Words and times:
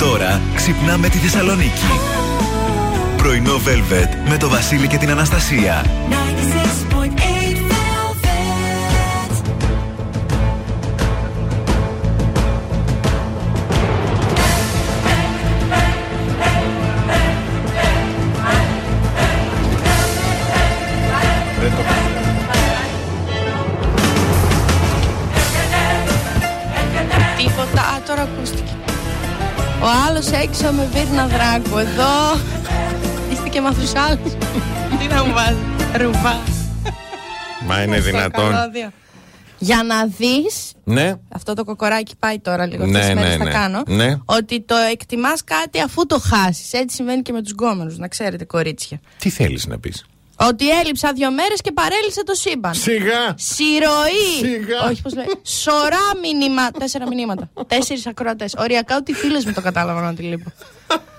Τώρα 0.00 0.40
ξυπνάμε 0.54 1.08
τη 1.08 1.18
Θεσσαλονίκη. 1.18 1.86
Πρωινό 3.16 3.54
Velvet 3.54 4.28
με 4.28 4.36
το 4.36 4.48
Βασίλη 4.48 4.86
και 4.88 4.96
την 4.96 5.10
Αναστασία. 5.10 5.84
Ο 29.82 29.86
άλλος 30.08 30.30
έξω 30.30 30.72
με 30.72 30.88
βίρνα 30.92 31.26
δράκου. 31.26 31.78
Εδώ 31.78 32.40
είστε 33.32 33.48
και 33.48 33.60
μαθουσάλους. 33.60 34.32
Τι 34.98 35.06
να 35.06 35.24
μου 35.24 35.32
βάζεις. 35.32 35.58
Ρουβά. 35.96 36.40
Μα 37.66 37.82
είναι 37.82 38.00
δυνατόν. 38.00 38.50
Καλώδιο. 38.52 38.90
Για 39.58 39.82
να 39.82 40.06
δεις. 40.06 40.72
Ναι. 40.84 41.14
Αυτό 41.28 41.54
το 41.54 41.64
κοκοράκι 41.64 42.14
πάει 42.18 42.38
τώρα 42.38 42.66
λίγο. 42.66 42.86
Ναι, 42.86 42.98
Αυτές 42.98 43.06
τις 43.06 43.14
μέρες 43.14 43.38
ναι, 43.38 43.44
θα 43.44 43.44
ναι. 43.44 43.50
κάνω. 43.50 43.82
Ναι. 43.86 44.18
Ότι 44.24 44.60
το 44.60 44.74
εκτιμάς 44.92 45.44
κάτι 45.44 45.80
αφού 45.80 46.06
το 46.06 46.18
χάσεις. 46.18 46.72
Έτσι 46.72 46.96
συμβαίνει 46.96 47.22
και 47.22 47.32
με 47.32 47.42
τους 47.42 47.52
γκόμενους. 47.52 47.98
Να 47.98 48.08
ξέρετε, 48.08 48.44
κορίτσια. 48.44 49.00
Τι 49.18 49.30
θέλεις 49.30 49.66
να 49.66 49.78
πεις; 49.78 50.04
Ότι 50.48 50.70
έλειψα 50.78 51.12
δύο 51.12 51.30
μέρες 51.30 51.60
και 51.60 51.72
παρέλυσε 51.72 52.24
το 52.24 52.34
σύμπαν. 52.34 52.74
Σιγά. 52.74 53.34
Συρροή! 53.34 54.28
Σιγά. 54.38 54.88
Όχι, 54.90 55.02
πώς 55.02 55.14
λέει. 55.14 55.26
Σωρά 55.42 56.06
μηνύμα. 56.22 56.70
Τέσσερα 56.70 57.06
μηνύματα. 57.06 57.50
Τέσσερις 57.66 58.06
ακροατές. 58.06 58.54
Οριακά 58.58 58.96
ότι 58.96 59.10
οι 59.10 59.14
φίλες 59.14 59.44
μου 59.44 59.52
το 59.52 59.60
κατάλαβαν 59.60 60.08
ότι 60.08 60.22
λείπω. 60.22 60.52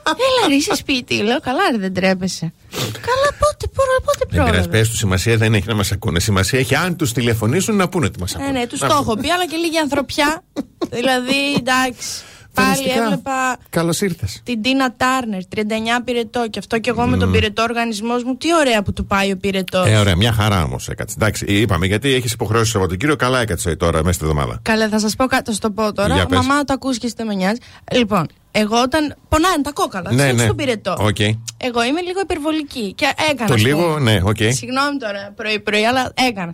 Έλα, 0.07 0.47
ρε, 0.47 0.53
είσαι 0.53 0.75
σπίτι. 0.75 1.15
Λέω, 1.15 1.39
καλά, 1.39 1.59
ρε, 1.71 1.77
δεν 1.77 1.93
τρέπεσαι. 1.93 2.53
καλά, 2.79 3.29
πότε, 3.39 3.67
πότε, 3.75 3.91
πότε 4.05 4.17
Δεν 4.19 4.27
πειράζει, 4.27 4.49
πρόλαβες; 4.49 4.67
πες 4.79 4.89
του 4.89 4.95
σημασία 4.95 5.37
δεν 5.37 5.53
έχει 5.53 5.67
να 5.67 5.75
μας 5.75 5.91
ακούνε. 5.91 6.19
Σημασία 6.19 6.59
έχει 6.59 6.75
αν 6.75 6.95
τους 6.95 7.11
τηλεφωνήσουν 7.11 7.75
να 7.75 7.89
πούνε 7.89 8.05
ότι 8.05 8.19
μας 8.19 8.35
ακούνε. 8.35 8.51
Ναι, 8.51 8.59
ναι, 8.59 8.67
τους 8.67 8.79
Να 8.79 8.87
το 8.87 8.93
πούνε. 8.93 9.05
έχω 9.11 9.21
πει, 9.21 9.31
αλλά 9.31 9.45
και 9.47 9.55
λίγη 9.55 9.77
ανθρωπιά. 9.77 10.43
δηλαδή, 10.89 11.53
εντάξει. 11.57 12.21
Πάλι 12.53 12.67
Φανταστικά. 12.67 13.03
έβλεπα 13.03 13.57
Καλώς 13.69 14.01
ήρθες. 14.01 14.41
την 14.43 14.61
Τίνα 14.61 14.93
Τάρνερ, 14.97 15.41
39 15.55 16.01
πυρετό. 16.05 16.47
Και 16.49 16.59
αυτό 16.59 16.79
και 16.79 16.89
εγώ 16.89 17.05
με 17.05 17.17
τον 17.17 17.31
πυρετό 17.31 17.61
οργανισμός 17.63 18.23
μου. 18.23 18.35
Τι 18.37 18.55
ωραία 18.55 18.81
που 18.83 18.93
του 18.93 19.05
πάει 19.05 19.31
ο 19.31 19.37
πυρετός. 19.37 19.87
Ε, 19.87 19.97
ωραία, 19.97 20.15
μια 20.15 20.31
χαρά 20.33 20.63
όμως 20.63 20.89
έκατσε. 20.89 21.15
Εντάξει, 21.17 21.45
είπαμε 21.45 21.85
γιατί 21.85 22.13
έχεις 22.13 22.31
υποχρεώσει 22.33 22.65
το 22.65 22.71
Σαββατοκύριακο. 22.71 23.17
Καλά 23.17 23.39
έκατσε 23.39 23.75
τώρα 23.75 23.99
μέσα 23.99 24.13
στη 24.13 24.23
εβδομάδα. 24.25 24.59
Καλέ, 24.61 24.87
θα 24.87 24.99
σας 24.99 25.15
πω 25.15 25.25
κάτι, 25.25 25.43
θα 25.45 25.51
σου 25.51 25.59
το 25.59 25.71
πω 25.71 25.93
τώρα. 25.93 26.13
Για 26.13 26.25
πες. 26.25 26.37
Μαμά, 26.37 26.63
το 26.63 26.73
ακούς 26.73 26.97
και 26.97 27.05
είστε 27.05 27.23
με 27.23 27.33
νοιάζει. 27.33 27.57
Λοιπόν, 27.91 28.27
εγώ 28.51 28.81
όταν. 28.81 29.15
Πονάνε 29.29 29.61
τα 29.63 29.71
κόκαλα, 29.71 30.13
Ναι, 30.13 30.23
ναι, 30.23 30.31
ναι. 30.31 30.43
στον 30.43 30.55
πυρετό. 30.55 30.95
Οκ. 30.99 31.19
Εγώ 31.57 31.83
είμαι 31.83 32.01
λίγο 32.01 32.19
υπερβολική. 32.23 32.93
Και 32.93 33.05
έκανα. 33.31 33.47
Το 33.47 33.53
ας 33.53 33.61
λίγο, 33.61 33.93
πούμε. 33.93 34.11
ναι, 34.11 34.19
οκ. 34.23 34.35
Συγγνώμη 34.37 34.97
τώρα 34.99 35.33
πρωί-πρωί, 35.35 35.85
αλλά 35.85 36.11
έκανα. 36.27 36.53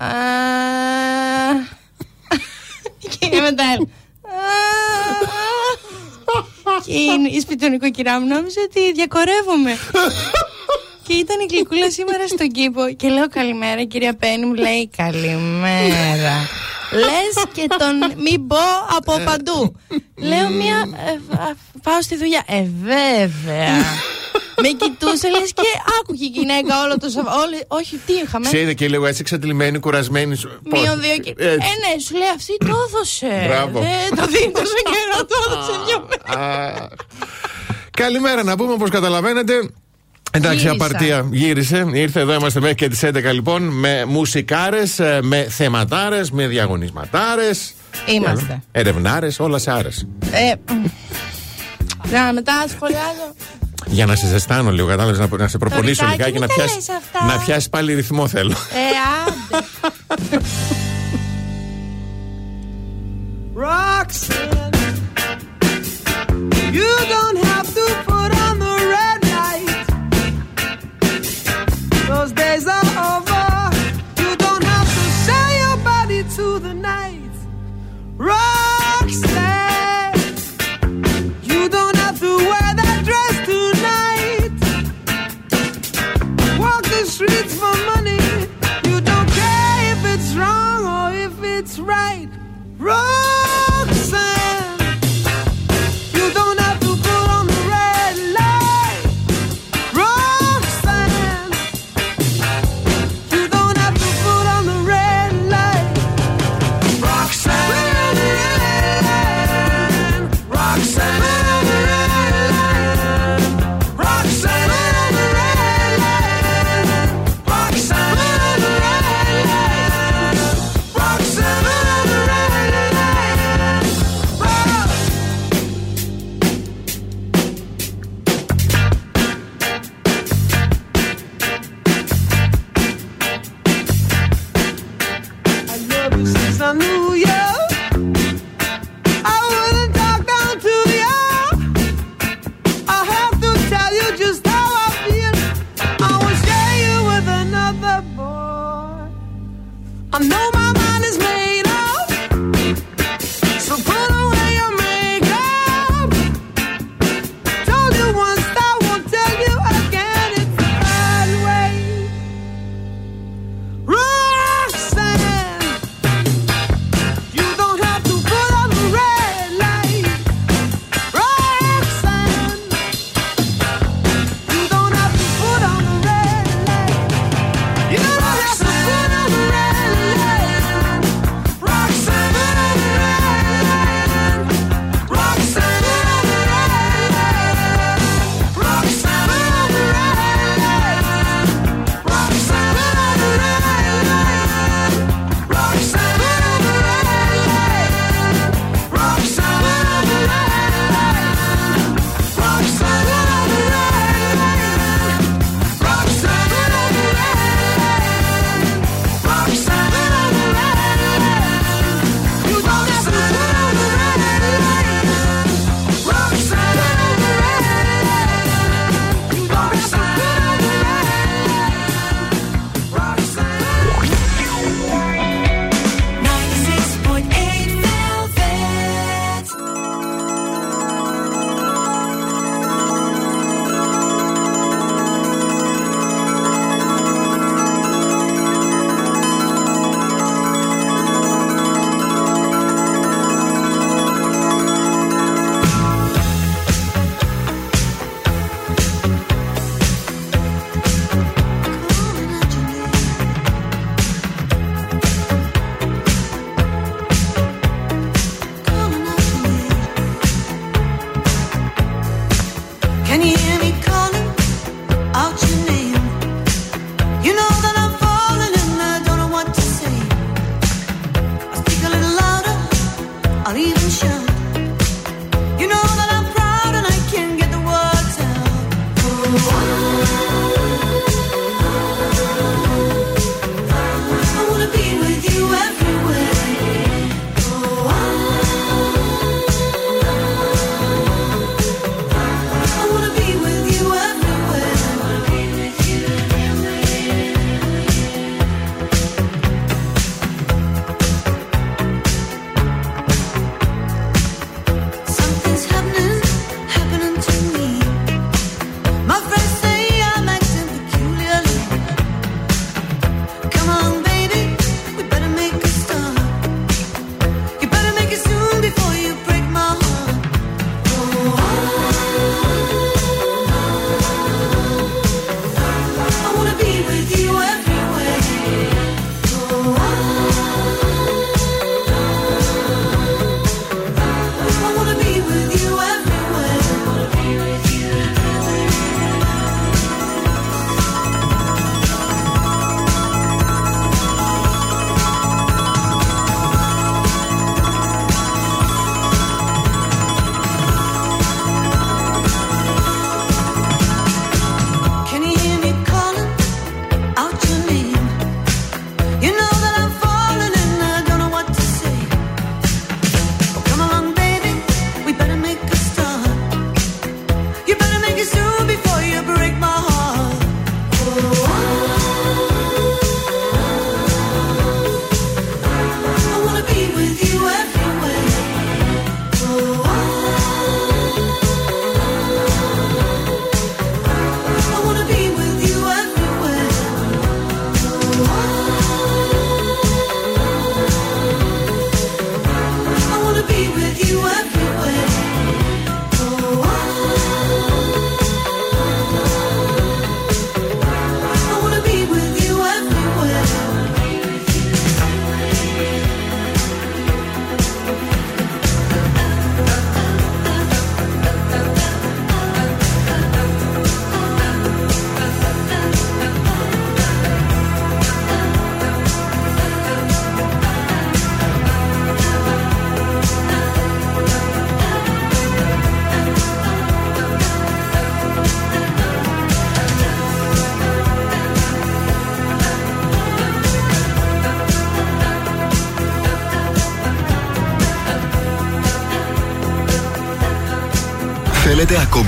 Α, 0.00 0.08
και 3.18 3.26
είναι 3.26 3.40
μετά. 3.40 3.64
Έλα. 4.30 5.44
Α, 6.76 6.80
Και 6.84 6.92
είναι 6.92 7.28
η 7.28 7.40
σπιτονικοκυρά 7.40 8.20
μου 8.20 8.26
νόμιζε 8.26 8.60
ότι 8.60 8.92
διακορεύομαι. 8.92 9.78
Και 11.06 11.12
ήταν 11.12 11.40
η 11.40 11.46
γλυκούλα 11.50 11.90
σήμερα 11.90 12.26
στον 12.28 12.48
κήπο 12.48 12.92
και 12.96 13.08
λέω 13.08 13.28
καλημέρα 13.28 13.84
κυρία 13.84 14.14
Πέννη 14.16 14.46
μου 14.46 14.54
λέει 14.54 14.90
καλημέρα 14.96 16.34
Λες 16.92 17.44
και 17.52 17.66
τον 17.78 18.22
μην 18.22 18.46
πω 18.46 18.56
από 18.96 19.18
παντού 19.24 19.76
Λέω 20.16 20.48
μια 20.48 20.88
ε, 21.06 21.36
α, 21.42 21.54
πάω 21.82 22.02
στη 22.02 22.16
δουλειά 22.16 22.42
Ε 22.46 22.62
βέβαια 22.82 23.84
Με 24.62 24.68
κοιτούσε 24.68 25.28
λες 25.28 25.52
και 25.54 25.62
άκουγε 26.00 26.24
η 26.24 26.28
γυναίκα 26.28 26.82
όλο 26.84 26.96
το 26.98 27.08
Σαββα- 27.08 27.34
όλη- 27.34 27.64
Όχι 27.68 28.00
τι 28.06 28.12
είχαμε; 28.12 28.46
Ξέρετε 28.46 28.74
και 28.74 28.88
λίγο 28.88 29.06
έτσι 29.06 29.20
εξαντλημένη, 29.20 29.78
κουρασμένη. 29.78 30.34
σου- 30.36 30.60
Πώς; 30.70 30.80
Μείον 30.80 31.00
δύο 31.00 31.16
και... 31.18 31.34
Ε, 31.38 31.46
Έτσι. 31.52 31.58
ναι, 31.58 32.00
σου 32.04 32.16
λέει 32.16 32.28
αυτή 32.34 32.56
το 32.58 32.74
έδωσε. 32.86 33.44
Μπράβο. 33.48 33.80
Δεν 33.80 34.16
το 34.18 34.26
δίνει 34.26 34.52
τόσο 34.52 34.78
καιρό, 34.92 35.24
το 35.26 35.34
έδωσε 35.46 35.72
δύο 35.86 36.08
μέρες. 36.08 36.46
Α, 36.46 36.88
Καλημέρα 37.90 38.42
να 38.42 38.56
πούμε, 38.56 38.72
όπως 38.72 38.90
καταλαβαίνετε. 38.90 39.52
Εντάξει, 40.30 40.56
Γύρισα. 40.58 40.84
απαρτία 40.84 41.28
γύρισε. 41.32 41.86
Ήρθε 41.92 42.20
εδώ, 42.20 42.32
είμαστε 42.34 42.60
μέχρι 42.60 42.74
και 42.74 42.88
τις 42.88 43.02
11 43.04 43.32
λοιπόν. 43.32 43.62
Με 43.62 44.04
μουσικάρες, 44.04 45.00
με 45.22 45.46
θεματάρες, 45.50 46.30
με 46.30 46.46
διαγωνισματάρες. 46.46 47.74
Είμαστε. 48.06 48.62
Ερευνάρες, 48.72 49.38
όλα 49.40 49.58
σε 49.58 49.70
άρε. 49.72 49.88
Ε, 50.30 50.52
μ. 50.72 50.84
Να, 52.10 52.32
μετά 52.32 52.64
σχολιάζω. 52.68 53.34
Για 53.86 54.06
να 54.06 54.14
σε 54.14 54.26
ζεστάνω 54.26 54.70
λίγο, 54.70 54.86
κατάλαβες 54.88 55.18
να, 55.18 55.28
να 55.36 55.48
σε 55.48 55.58
προπονήσω 55.58 56.04
Τωρικάκι, 56.04 56.30
λιγάκι 56.30 56.32
μην 56.32 56.40
να 56.40 56.46
τα 56.46 56.54
πιάσει 56.54 56.74
λες 56.74 56.88
αυτά. 56.88 57.24
να 57.36 57.44
πιάσεις 57.44 57.68
πάλι 57.68 57.94
ρυθμό 57.94 58.28
θέλω. 58.28 58.50
Ε, 58.50 58.56
άντε. 59.26 60.40
Roxanne, 63.54 64.74
you 66.78 66.92
don't 67.14 67.38
have 67.50 67.68
to 67.78 67.86
put 68.10 68.30
on 68.46 68.54
the 68.58 68.74
red 68.94 69.20
light. 69.34 69.86
Those 72.10 72.32
days 72.32 72.66
are 72.66 72.85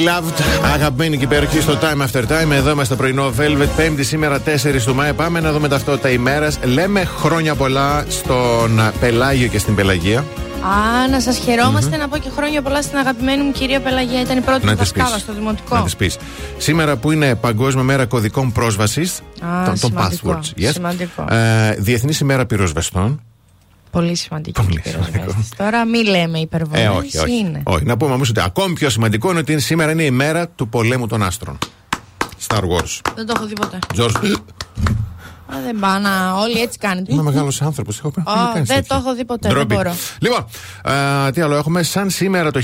Beloved, 0.00 0.42
αγαπημένη 0.74 1.16
και 1.16 1.24
υπέροχη 1.24 1.60
στο 1.60 1.78
Time 1.80 2.06
After 2.06 2.22
Time. 2.22 2.50
Εδώ 2.50 2.70
είμαστε 2.70 2.94
πρωινό 2.94 3.32
Velvet, 3.38 3.68
Πέμπτη, 3.76 4.04
σήμερα 4.04 4.40
4 4.40 4.82
του 4.84 4.94
Μάη. 4.94 5.12
Πάμε 5.12 5.40
να 5.40 5.52
δούμε 5.52 5.68
ταυτότητα 5.68 6.10
ημέρας. 6.10 6.58
Λέμε 6.64 7.04
χρόνια 7.04 7.54
πολλά 7.54 8.04
στον 8.08 8.80
Πελάγιο 9.00 9.48
και 9.48 9.58
στην 9.58 9.74
Πελαγία. 9.74 10.18
Α, 10.18 11.08
να 11.10 11.20
σας 11.20 11.38
χαιρομαστε 11.38 11.96
mm-hmm. 11.96 11.98
να 11.98 12.08
πω 12.08 12.18
και 12.18 12.30
χρόνια 12.36 12.62
πολλά 12.62 12.82
στην 12.82 12.98
αγαπημένη 12.98 13.42
μου 13.42 13.52
κυρία 13.52 13.80
Πελαγία. 13.80 14.20
Ήταν 14.20 14.38
η 14.38 14.40
πρώτη 14.40 14.66
μου 14.66 14.74
δασκάλα 14.74 15.18
στο 15.18 15.32
δημοτικό. 15.32 15.76
Να 15.76 15.82
της 15.82 15.96
πεις. 15.96 16.16
Σήμερα 16.58 16.96
που 16.96 17.10
είναι 17.10 17.34
Παγκόσμια 17.34 17.82
Μέρα 17.82 18.06
Κωδικών 18.06 18.52
Πρόσβασης, 18.52 19.20
των 19.80 19.94
Passwords. 19.96 20.62
Yes. 20.62 20.70
Σημαντικό. 20.72 21.24
Ε, 21.30 21.74
Διεθνής 21.78 22.20
ημέρα 22.20 22.46
πυροσβεστών. 22.46 23.20
Πολύ 23.90 24.14
σημαντική 24.14 24.62
Πολύ 24.62 24.82
σημαντικό. 24.84 25.34
Τώρα 25.56 25.84
μην 25.84 26.06
λέμε 26.06 26.38
υπερβολές, 26.38 26.84
ε, 26.84 26.88
όχι, 26.88 27.18
όχι, 27.18 27.36
είναι; 27.38 27.62
όχι. 27.64 27.84
Να 27.84 27.96
πούμε 27.96 28.12
όμως 28.12 28.28
ότι 28.28 28.40
ακόμη 28.40 28.74
πιο 28.74 28.90
σημαντικό 28.90 29.30
είναι 29.30 29.38
ότι 29.38 29.60
σήμερα 29.60 29.90
είναι 29.90 30.02
η 30.02 30.10
μέρα 30.10 30.48
του 30.48 30.68
πολέμου 30.68 31.06
των 31.06 31.22
άστρων. 31.22 31.58
Star 32.48 32.60
Wars. 32.60 33.00
Δεν 33.14 33.26
το 33.26 33.32
έχω 33.36 33.46
δει 33.46 33.54
ποτέ. 33.54 33.78
George. 33.96 34.34
Α, 35.54 35.60
δεν 35.64 35.78
πάνε. 35.80 36.08
Όλοι 36.42 36.60
έτσι 36.60 36.78
κάνετε. 36.78 37.12
Είμαι 37.12 37.22
μεγάλος 37.22 37.62
άνθρωπος. 37.62 37.98
Έχω 37.98 38.10
πει. 38.10 38.22
Oh, 38.26 38.60
δεν 38.62 38.86
το 38.86 38.94
έχω 38.94 39.14
δει 39.14 39.24
ποτέ. 39.24 39.52
Δεν 39.52 39.66
μπορώ. 39.66 39.94
Λοιπόν, 40.18 40.46
α, 40.82 41.30
τι 41.30 41.40
άλλο 41.40 41.56
έχουμε. 41.56 41.82
Σαν 41.82 42.10
σήμερα 42.10 42.50
το 42.50 42.60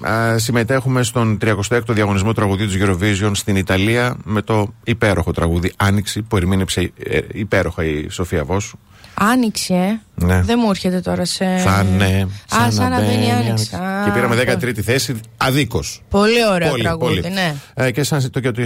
1991 0.00 0.08
α, 0.10 0.38
συμμετέχουμε 0.38 1.02
στον 1.02 1.38
36ο 1.42 1.80
διαγωνισμό 1.88 2.32
τραγουδίου 2.32 2.66
της 2.66 2.76
Eurovision 2.80 3.30
στην 3.32 3.56
Ιταλία 3.56 4.16
με 4.24 4.42
το 4.42 4.74
υπέροχο 4.84 5.32
τραγούδι 5.32 5.72
Άνοιξη 5.76 6.22
που 6.22 6.36
ερμήνευσε 6.36 6.92
ε, 7.04 7.18
υπέροχα 7.32 7.84
η 7.84 8.08
Σοφία 8.08 8.44
Βόσου. 8.44 8.78
Άνοιξε, 9.14 9.74
ε. 9.74 10.00
Ναι. 10.24 10.42
Δεν 10.42 10.58
μου 10.62 10.70
έρχεται 10.70 11.00
τώρα 11.00 11.24
σε. 11.24 11.44
Θα 11.58 11.82
ναι, 11.82 12.26
Α, 12.62 12.70
σαν 12.70 12.90
να 12.90 13.00
μπαίνει 13.00 13.26
η 13.26 13.30
άνοιξη. 13.30 13.74
Α, 13.74 14.04
Και 14.04 14.10
πήραμε 14.10 14.34
αυτό. 14.34 14.68
13η 14.68 14.80
θέση 14.80 15.20
αδίκως. 15.36 16.02
Πολύ 16.08 16.46
ωραίο 16.52 16.74
τραγούδι, 16.74 17.28
ναι. 17.28 17.54
Ε, 17.74 17.90
και 17.90 18.02
σαν 18.02 18.30
το, 18.30 18.40
και 18.40 18.50
το 18.50 18.62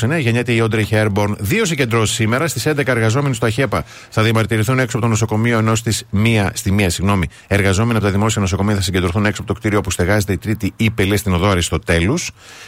1929 0.00 0.18
γεννιέται 0.20 0.52
η 0.52 0.60
Όντρε 0.60 0.82
Χέρμπορν. 0.82 1.36
Δύο 1.40 1.64
συγκεντρώσει 1.64 2.14
σήμερα 2.14 2.48
στις 2.48 2.66
11 2.66 2.86
εργαζόμενοι 2.86 3.34
στο 3.34 3.46
ΑΧΕΠΑ 3.46 3.84
θα 4.10 4.22
διαμαρτυρηθούν 4.22 4.78
έξω 4.78 4.96
από 4.96 5.06
το 5.06 5.10
νοσοκομείο, 5.10 5.58
ενώ 5.58 5.74
στις 5.74 6.04
μία, 6.10 6.50
στη 6.54 6.72
μία 6.72 6.90
συγγνώμη, 6.90 7.26
εργαζόμενοι 7.46 7.96
από 7.96 8.06
τα 8.06 8.12
δημόσια 8.12 8.40
νοσοκομεία 8.40 8.74
θα 8.74 8.82
συγκεντρωθούν 8.82 9.26
έξω 9.26 9.42
από 9.42 9.52
το 9.52 9.58
κτίριο 9.58 9.78
όπου 9.78 9.90
στεγάζεται 9.90 10.32
η 10.32 10.38
τρίτη 10.38 10.72
ύπελη 10.76 11.16
στην 11.16 11.34
οδό 11.34 11.48
Αριστοτέλου. 11.48 12.14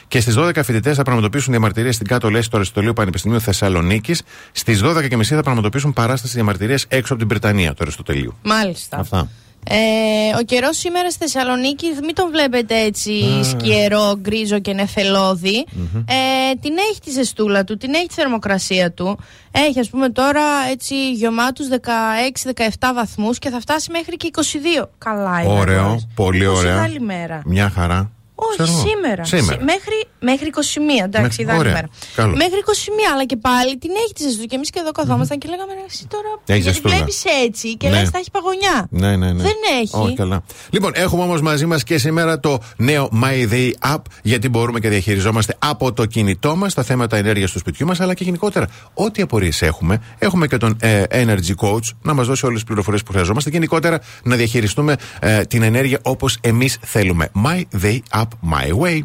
Και 0.09 0.21
στις 0.21 0.35
12 0.39 0.53
φοιτητές 0.65 0.97
θα 0.97 1.03
πραγματοποιήσουν 1.03 1.51
διαμαρτυρίες 1.51 1.95
στην 1.95 2.07
κάτω 2.07 2.31
λέση 2.31 2.51
του 2.51 2.57
Αριστοτελείου 2.57 2.93
Πανεπιστημίου 2.93 3.41
Θεσσαλονίκης. 3.41 4.23
Στις 4.53 4.81
12.30 4.85 5.23
θα 5.23 5.43
πραγματοποιήσουν 5.43 5.93
παράσταση 5.93 6.35
διαμαρτυρίε 6.35 6.77
έξω 6.89 7.12
από 7.12 7.23
την 7.23 7.29
Βρετανία 7.29 7.71
του 7.71 7.79
Αριστοτελείου. 7.81 8.35
Μάλιστα. 8.43 8.97
Αυτά. 8.99 9.29
Ε, 9.67 10.39
ο 10.39 10.43
καιρός 10.43 10.77
σήμερα 10.79 11.11
στη 11.11 11.19
Θεσσαλονίκη, 11.19 11.87
μην 12.03 12.15
τον 12.15 12.31
βλέπετε 12.31 12.79
έτσι 12.81 13.45
σκιερό, 13.45 14.17
γκρίζο 14.21 14.59
και 14.59 14.73
νεφελώδη. 14.73 15.67
Ε, 16.05 16.55
την 16.61 16.73
έχει 16.91 17.01
τη 17.01 17.11
ζεστούλα 17.11 17.65
του, 17.65 17.77
την 17.77 17.95
έχει 17.95 18.07
τη 18.07 18.15
θερμοκρασία 18.15 18.93
του. 18.93 19.19
Έχει, 19.51 19.79
ας 19.79 19.91
πούμε, 19.91 20.09
τώρα 20.09 20.43
έτσι 20.71 21.12
γεμάτου 21.12 21.65
16-17 21.69 22.93
βαθμούς 22.95 23.39
και 23.39 23.51
θα 23.51 23.61
φτάσει 23.61 23.91
μέχρι 23.91 24.17
και 24.17 24.31
22. 24.83 24.89
Καλά 24.99 25.43
είναι. 25.43 25.53
Ωραίο, 25.53 25.81
αγόρες. 25.81 26.07
πολύ 26.15 26.47
20 26.47 26.55
ωραία. 26.55 26.83
άλλη 26.83 27.01
μέρα; 27.01 27.43
Μια 27.45 27.71
χαρά. 27.71 28.11
Όχι, 28.47 28.57
Ξέρω 28.59 28.71
εγώ. 28.79 28.83
σήμερα. 28.89 29.23
Σήμερα. 29.25 29.53
Συ- 29.59 29.65
Μέχρι, 29.73 29.97
μέχρι 30.31 30.47
21, 30.49 31.05
εντάξει, 31.09 31.27
Μέχρι- 31.27 31.43
είδα 31.43 31.53
άλλη 31.53 31.61
ωραία. 31.65 31.73
μέρα. 31.73 31.89
Καλό. 32.21 32.35
Μέχρι 32.43 32.59
21, 32.59 33.07
αλλά 33.13 33.25
και 33.31 33.37
πάλι 33.49 33.73
την 33.83 33.91
έχεις 34.03 34.13
τη 34.13 34.23
ζεστούλα. 34.27 34.47
Και 34.51 34.57
εμείς 34.59 34.71
και 34.71 34.81
εδώ 34.85 34.93
καθόμασταν 34.93 35.37
και 35.41 35.49
λέγαμε 35.53 35.73
«Ρε, 35.79 35.85
εσύ 35.91 36.05
τώρα. 36.15 36.31
Έχεις 36.47 36.63
γιατί 36.65 36.69
ζεστούλα. 36.69 36.95
βλέπεις 36.95 37.19
έτσι 37.47 37.67
και 37.81 37.89
Ναι. 37.89 37.95
λες 37.99 38.09
θα 38.13 38.19
έχεις 38.21 38.31
παγωνιά. 38.37 38.77
Ναι, 39.03 39.11
ναι, 39.17 39.29
ναι. 39.37 39.43
Δεν 39.43 39.59
έχει. 39.83 39.97
Όχι 40.05 40.15
καλά. 40.23 40.39
Λοιπόν, 40.71 40.93
έχουμε 40.95 41.23
όμως 41.23 41.41
μαζί 41.41 41.67
μας 41.67 41.81
και 41.89 41.99
σήμερα 41.99 42.41
το 42.41 42.59
νέο 42.77 43.05
My 43.23 43.37
Day 43.53 43.71
App, 43.95 44.03
γιατί 44.23 44.49
μπορούμε 44.49 44.81
και 44.81 44.89
διαχειριζόμαστε 44.89 45.55
από 45.59 45.93
το 45.93 46.07
κινητό 46.07 46.57
μας 46.57 46.75
τα 46.75 46.83
θέματα 46.83 47.17
ενέργειας 47.17 47.51
του 47.53 47.59
σπιτιού 47.59 47.87
μας, 47.87 48.01
αλλά 48.01 48.15
και 48.15 48.25
γενικότερα 48.25 48.67
ό,τι 48.95 49.23
απορίες 49.23 49.63
έχουμε. 49.63 50.01
Έχουμε 50.19 50.47
και 50.47 50.57
τον 50.57 50.77
ε, 50.81 51.03
Energy 51.11 51.55
Coach 51.61 51.87
να 52.03 52.13
μας 52.15 52.27
δώσει 52.27 52.45
όλες 52.47 52.55
τις 52.59 52.65
πληροφορίες 52.67 53.03
που 53.03 53.13
χρειαζόμαστε 53.13 53.51
και 53.51 53.57
γενικότερα 53.57 54.01
να 54.23 54.37
διαχειριστούμε 54.37 54.97
ε, 55.21 55.43
την 55.43 55.63
ενέργεια 55.63 55.99
όπως 56.03 56.39
εμείς 56.41 56.79
θέλουμε. 56.83 57.31
My 57.45 57.63
Day 57.83 57.99
App, 58.21 58.27
My 58.41 58.73
Way. 58.73 59.05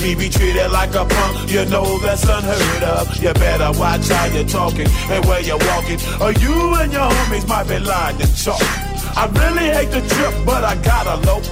Me 0.00 0.14
be 0.14 0.30
treated 0.30 0.70
like 0.72 0.94
a 0.94 1.04
punk, 1.04 1.50
you 1.50 1.62
know 1.66 1.98
that's 1.98 2.24
unheard 2.24 2.82
of. 2.84 3.22
You 3.22 3.34
better 3.34 3.78
watch 3.78 4.08
how 4.08 4.24
you're 4.32 4.48
talking 4.48 4.86
and 5.10 5.24
where 5.26 5.42
you're 5.42 5.58
walking, 5.58 6.00
or 6.22 6.32
you 6.32 6.74
and 6.80 6.90
your 6.90 7.04
homies 7.04 7.46
might 7.46 7.68
be 7.68 7.78
lying 7.78 8.16
to 8.16 8.26
chalk. 8.34 8.62
I 9.14 9.28
really 9.28 9.68
hate 9.68 9.90
the 9.90 10.00
trip, 10.00 10.34
but 10.46 10.64
I 10.64 10.74
gotta 10.82 11.20
low. 11.26 11.42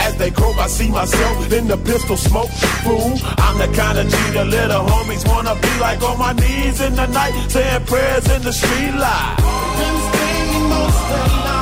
As 0.00 0.16
they 0.16 0.32
croak, 0.32 0.56
I 0.58 0.66
see 0.66 0.88
myself 0.88 1.52
in 1.52 1.68
the 1.68 1.76
pistol 1.76 2.16
smoke. 2.16 2.50
Fool, 2.82 3.12
I'm 3.38 3.58
the 3.58 3.72
kind 3.76 3.96
of 3.96 4.08
G 4.08 4.16
the 4.32 4.46
little 4.46 4.82
homies 4.82 5.24
wanna 5.28 5.54
be 5.54 5.78
like 5.78 6.02
on 6.02 6.18
my 6.18 6.32
knees 6.32 6.80
in 6.80 6.96
the 6.96 7.06
night, 7.06 7.32
saying 7.50 7.84
prayers 7.86 8.28
in 8.34 8.42
the 8.42 8.52
street 8.52 8.94
light. 8.98 9.36
Been 9.78 10.68
most 10.68 10.98
of 10.98 11.30
the 11.30 11.44
night 11.44 11.61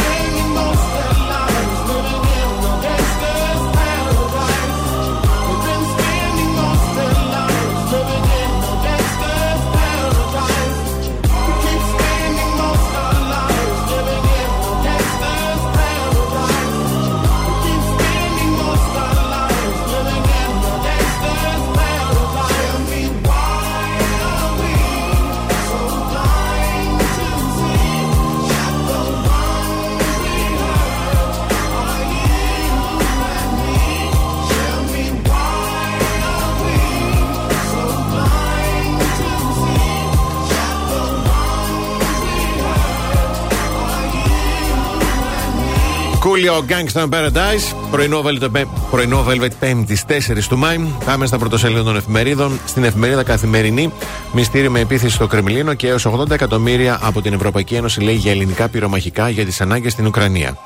Κούλιο 46.31 46.65
Gangsta 46.67 47.09
Paradise. 47.09 47.75
Πρωινό 47.91 48.23
Velvet, 48.25 48.65
πρωινό 48.91 49.25
Velvet 49.29 49.65
5η 49.65 49.95
4 50.07 50.43
του 50.49 50.57
Μάη. 50.57 50.77
Πάμε 51.05 51.25
στα 51.25 51.37
πρωτοσέλιδα 51.37 51.83
των 51.83 51.95
εφημερίδων. 51.95 52.59
Στην 52.65 52.83
εφημερίδα 52.83 53.23
Καθημερινή, 53.23 53.91
μυστήριο 54.31 54.71
με 54.71 54.79
επίθεση 54.79 55.15
στο 55.15 55.27
Κρεμλίνο 55.27 55.73
και 55.73 55.87
έως 55.87 56.07
80 56.07 56.29
εκατομμύρια 56.29 56.99
από 57.01 57.21
την 57.21 57.33
Ευρωπαϊκή 57.33 57.75
Ένωση 57.75 58.01
λέει 58.01 58.15
για 58.15 58.31
ελληνικά 58.31 58.69
πυρομαχικά 58.69 59.29
για 59.29 59.45
τις 59.45 59.61
ανάγκες 59.61 59.91
στην 59.91 60.05
Ουκρανία. 60.05 60.57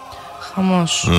Χαμός. 0.55 1.09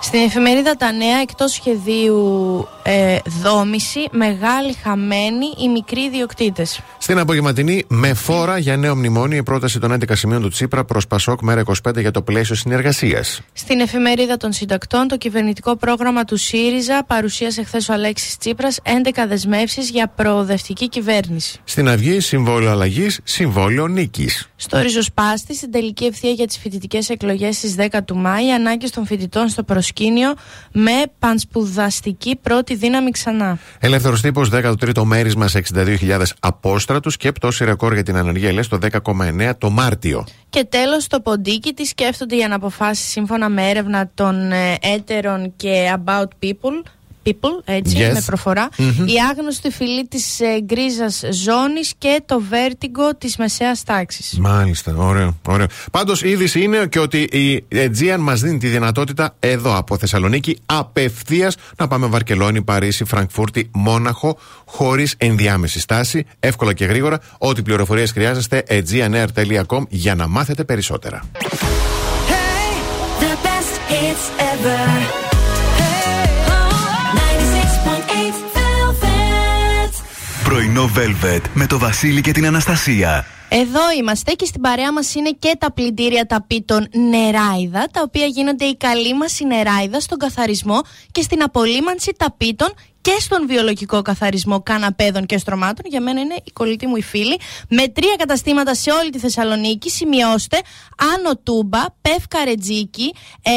Στην 0.00 0.20
εφημερίδα 0.20 0.76
Τα 0.76 0.92
Νέα, 0.92 1.20
εκτός 1.22 1.52
σχεδίου 1.52 2.68
ε, 2.82 3.18
δόμηση, 3.42 4.08
μεγάλη 4.10 4.72
χαμένη 4.82 5.46
οι 5.58 5.68
μικροί 5.68 6.00
ιδιοκτήτες. 6.00 6.80
Στην 6.98 7.18
απογευματινή, 7.18 7.84
με 7.88 8.14
φόρα 8.14 8.58
για 8.58 8.76
νέο 8.76 8.96
μνημόνιο, 8.96 9.36
η 9.36 9.42
πρόταση 9.42 9.78
των 9.78 9.92
11 9.92 10.02
σημείων 10.12 10.42
του 10.42 10.48
Τσίπρα 10.48 10.84
προς 10.84 11.06
Πασόκ 11.06 11.42
μέρα 11.42 11.62
25 11.88 12.00
για 12.00 12.10
το 12.10 12.22
πλαίσιο 12.22 12.54
συνεργασίας. 12.54 13.40
Στην 13.52 13.80
εφημερίδα 13.80 14.36
των 14.36 14.52
συντακτών, 14.52 15.08
το 15.08 15.16
κυβερνητικό 15.16 15.76
πρόγραμμα 15.76 16.24
του 16.24 16.36
ΣΥΡΙΖΑ 16.36 17.04
παρουσίασε 17.06 17.64
χθες 17.64 17.88
ο 17.88 17.92
Αλέξης 17.92 18.36
Τσίπρας 18.36 18.78
11 18.82 19.24
δεσμεύσεις 19.28 19.90
για 19.90 20.08
προοδευτική 20.08 20.88
κυβέρνηση. 20.88 21.60
Στην 21.64 21.88
Αυγή, 21.88 22.20
συμβόλαιο 22.20 22.70
αλλαγής, 22.70 23.20
συμβόλαιο 23.24 23.86
νίκης. 23.86 24.48
Στο 24.56 24.80
ριζοσπάστη, 24.80 25.54
στην 25.54 25.70
τελική 25.70 26.04
ευθεία 26.04 26.30
για 26.30 26.46
τις 26.46 26.58
φοιτητικές 26.58 27.08
εκλογές 27.08 27.56
στις 27.56 27.74
10 27.74 28.02
του 28.04 28.16
Μάη, 28.16 28.52
ανάγκε 28.84 28.90
των 28.94 29.06
φοιτητών 29.06 29.48
στο 29.48 29.62
προσκήνιο 29.62 30.34
με 30.72 30.92
πανσπουδαστική 31.18 32.36
πρώτη 32.36 32.74
δύναμη 32.74 33.10
ξανά. 33.10 33.58
Ελεύθερος 33.80 34.20
τύπος, 34.20 34.50
13ο 34.52 35.02
μέρισμα 35.04 35.48
σε 35.48 35.62
62.000 35.74 36.22
απόστρατους 36.40 37.16
και 37.16 37.32
πτώση 37.32 37.64
ρεκόρ 37.64 37.92
για 37.92 38.02
την 38.02 38.16
ανεργία 38.16 38.48
ΕΛΕ 38.48 38.62
στο 38.62 38.78
10,9 38.82 39.52
το 39.58 39.70
Μάρτιο. 39.70 40.26
Και 40.50 40.64
τέλος, 40.64 41.06
το 41.06 41.20
ποντίκι 41.20 41.72
τι 41.72 41.84
σκέφτονται 41.84 42.36
για 42.36 42.46
αναποφάσει 42.46 43.02
σύμφωνα 43.02 43.48
με 43.48 43.68
έρευνα 43.68 44.10
των 44.14 44.52
ε, 44.52 44.76
έτερων 44.80 45.52
και 45.56 45.96
about 46.04 46.28
people. 46.42 46.82
People, 47.26 47.62
έτσι, 47.64 47.96
Yes. 47.98 48.12
με 48.12 48.22
προφορά. 48.26 48.68
Η 49.04 49.14
άγνωστη 49.30 49.70
φυλή 49.70 50.06
της 50.08 50.40
ε, 50.40 50.60
γκρίζας 50.64 51.22
ζώνης 51.30 51.92
και 51.98 52.22
το 52.26 52.42
βέρτιγκο 52.48 53.14
της 53.16 53.36
μεσαίας 53.36 53.82
τάξης. 53.82 54.38
Μάλιστα, 54.38 54.94
ωραίο. 54.96 55.36
ωραίο. 55.48 55.66
Πάντως, 55.90 56.22
η 56.22 56.28
είδηση 56.30 56.62
είναι 56.62 56.86
και 56.86 56.98
ότι 56.98 57.18
η 57.22 57.64
Aegean 57.72 58.16
μας 58.18 58.40
δίνει 58.40 58.58
τη 58.58 58.68
δυνατότητα 58.68 59.34
εδώ 59.40 59.76
από 59.76 59.98
Θεσσαλονίκη 59.98 60.58
απευθείας 60.66 61.56
να 61.76 61.88
πάμε 61.88 62.06
Βαρκελόνη, 62.06 62.62
Παρίσι, 62.62 63.04
Φραγκφούρτη, 63.04 63.70
Μόναχο, 63.74 64.38
χωρίς 64.64 65.14
ενδιάμεση 65.18 65.80
στάση, 65.80 66.26
εύκολα 66.40 66.72
και 66.72 66.84
γρήγορα. 66.84 67.20
Ό,τι 67.38 67.62
πληροφορίες 67.62 68.10
χρειάζεστε, 68.12 68.64
aegeanair.com 68.68 69.82
για 69.88 70.14
να 70.14 70.26
μάθετε 70.28 70.64
περισσότερα. 70.64 71.22
The 73.20 73.34
best 73.46 73.74
hits 73.90 74.24
ever. 74.52 75.23
Πρωινό 80.54 80.90
Velvet 80.96 81.40
με 81.54 81.66
το 81.66 81.78
Βασίλη 81.78 82.20
και 82.20 82.32
την 82.32 82.46
Αναστασία. 82.46 83.26
Εδώ 83.48 83.80
είμαστε 83.98 84.32
και 84.32 84.44
στην 84.44 84.60
παρέα 84.60 84.92
μας 84.92 85.14
είναι 85.14 85.30
και 85.38 85.56
τα 85.58 85.72
πλυντήρια 85.72 86.26
ταπίτων 86.26 86.88
νεράιδα, 87.10 87.88
τα 87.92 88.00
οποία 88.04 88.26
γίνονται 88.26 88.64
η 88.64 88.76
καλή 88.76 89.14
μας 89.14 89.40
η 89.40 89.44
νεράιδα 89.46 90.00
στον 90.00 90.18
καθαρισμό 90.18 90.80
και 91.12 91.22
στην 91.22 91.42
απολύμανση 91.42 92.14
ταπίτων 92.16 92.68
και 93.04 93.16
στον 93.18 93.46
βιολογικό 93.46 94.02
καθαρισμό 94.02 94.62
καναπέδων 94.62 95.26
και 95.26 95.38
στρωμάτων. 95.38 95.84
Για 95.88 96.00
μένα 96.00 96.20
είναι 96.20 96.34
η 96.44 96.50
κολλητή 96.52 96.86
μου 96.86 96.96
η 96.96 97.02
φίλη. 97.02 97.38
Με 97.68 97.88
τρία 97.88 98.14
καταστήματα 98.18 98.74
σε 98.74 98.90
όλη 98.90 99.10
τη 99.10 99.18
Θεσσαλονίκη. 99.18 99.90
Σημειώστε 99.90 100.60
Άνω 101.14 101.36
Τούμπα, 101.42 101.84
Πεύκα 102.00 102.44
Ρετζίκη 102.44 103.14
ε, 103.42 103.50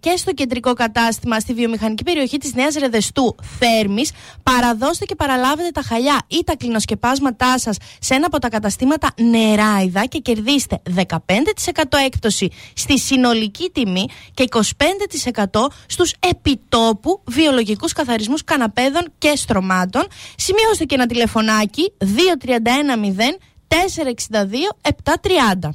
και 0.00 0.16
στο 0.16 0.32
κεντρικό 0.32 0.72
κατάστημα 0.72 1.40
στη 1.40 1.54
βιομηχανική 1.54 2.02
περιοχή 2.02 2.38
της 2.38 2.54
Νέας 2.54 2.74
Ρεδεστού 2.74 3.34
Θέρμης. 3.58 4.10
Παραδώστε 4.42 5.04
και 5.04 5.14
παραλάβετε 5.14 5.70
τα 5.70 5.82
χαλιά 5.82 6.22
ή 6.28 6.44
τα 6.44 6.56
κλινοσκεπάσματά 6.56 7.58
σας 7.58 7.76
σε 8.00 8.14
ένα 8.14 8.26
από 8.26 8.38
τα 8.38 8.48
καταστήματα 8.48 9.08
Νεράιδα 9.16 10.04
και 10.04 10.18
κερδίστε 10.18 10.82
15% 10.96 11.04
έκπτωση 12.04 12.48
στη 12.74 12.98
συνολική 12.98 13.70
τιμή 13.72 14.06
και 14.34 14.44
25% 14.50 15.66
στους 15.86 16.14
επιτόπου 16.20 17.22
βιολογικούς 17.26 17.92
καθαρισμούς 17.92 18.44
καναπέδων 18.44 18.88
και 19.18 19.36
στρωμάτων. 19.36 20.06
Σημειώστε 20.36 20.84
και 20.84 20.94
ένα 20.94 21.06
τηλεφωνάκι 21.06 21.92
2310 21.98 23.38
462 23.68 24.68
730. 24.82 25.70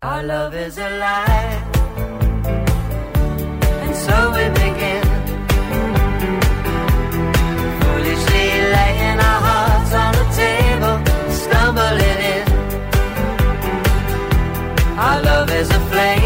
Our 0.00 0.22
love 0.22 0.54
is 0.54 0.78
a 0.78 0.90
lie. 1.02 1.58
And 3.84 3.94
so 4.04 4.16
we 4.36 4.44
begin. 4.60 5.04
Foolishly 7.80 8.46
laying 8.76 9.18
our 9.30 9.40
hearts 9.48 9.92
on 10.02 10.12
the 10.20 10.26
table, 10.42 10.96
stumbling 11.40 12.20
in. 12.34 12.46
Our 15.06 15.18
love 15.28 15.50
is 15.60 15.68
a 15.70 15.80
flame. 15.90 16.17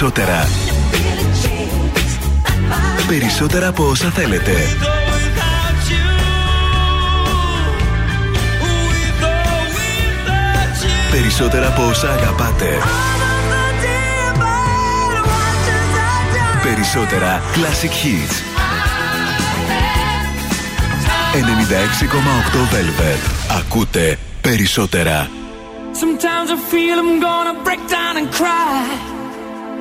Περισσότερα. 0.00 0.48
Περισσότερα 3.08 3.68
από 3.68 3.88
όσα 3.88 4.10
θέλετε. 4.10 4.52
Περισσότερα 11.10 11.66
από 11.66 11.88
όσα 11.88 12.10
αγαπάτε. 12.12 12.78
Περισσότερα 16.62 17.42
Classic 17.54 18.04
Hits. 18.04 18.34
96,8 21.34 22.68
Velvet. 22.72 23.30
Ακούτε 23.58 24.18
περισσότερα. 24.40 25.30
Sometimes 25.92 26.50
I 26.50 26.58
feel 26.70 26.96
I'm 27.02 27.20
gonna 27.20 27.64
break 27.64 27.82
down 27.94 28.16
and 28.20 28.28
cry. 28.38 29.09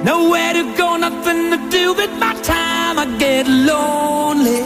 Nowhere 0.03 0.53
to 0.53 0.63
go, 0.77 0.95
nothing 0.95 1.51
to 1.51 1.69
do 1.69 1.93
with 1.93 2.11
my 2.19 2.33
time. 2.41 2.97
I 2.97 3.05
get 3.17 3.47
lonely. 3.47 4.61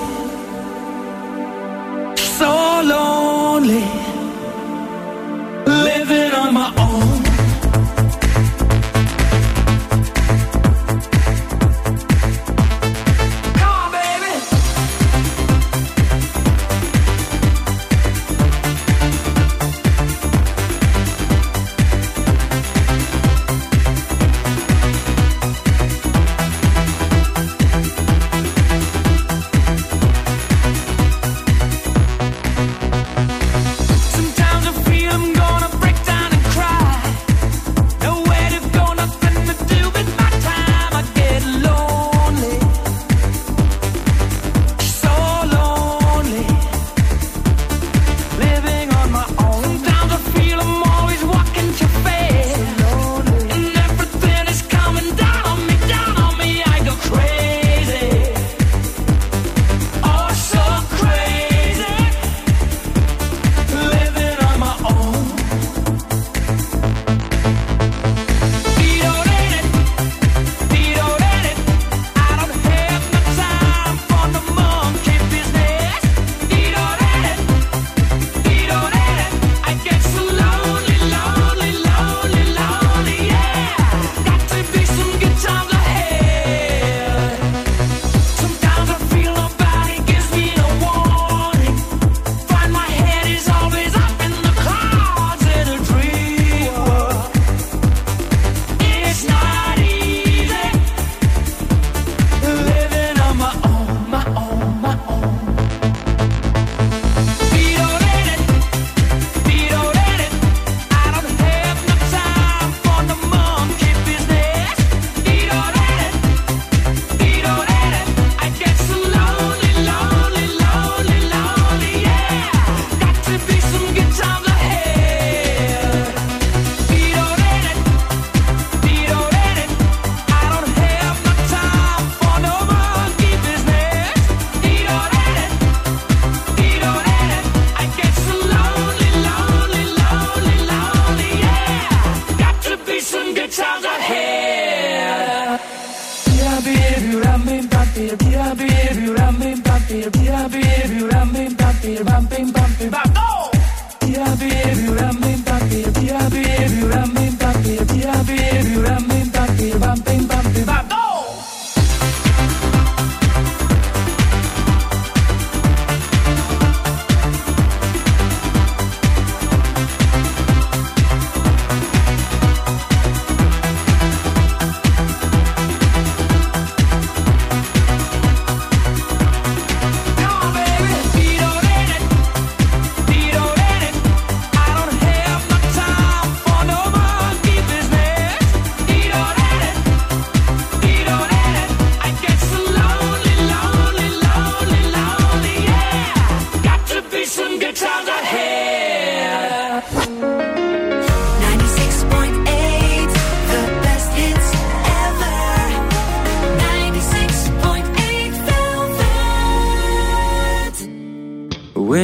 So 2.15 2.82
lonely. 2.84 4.03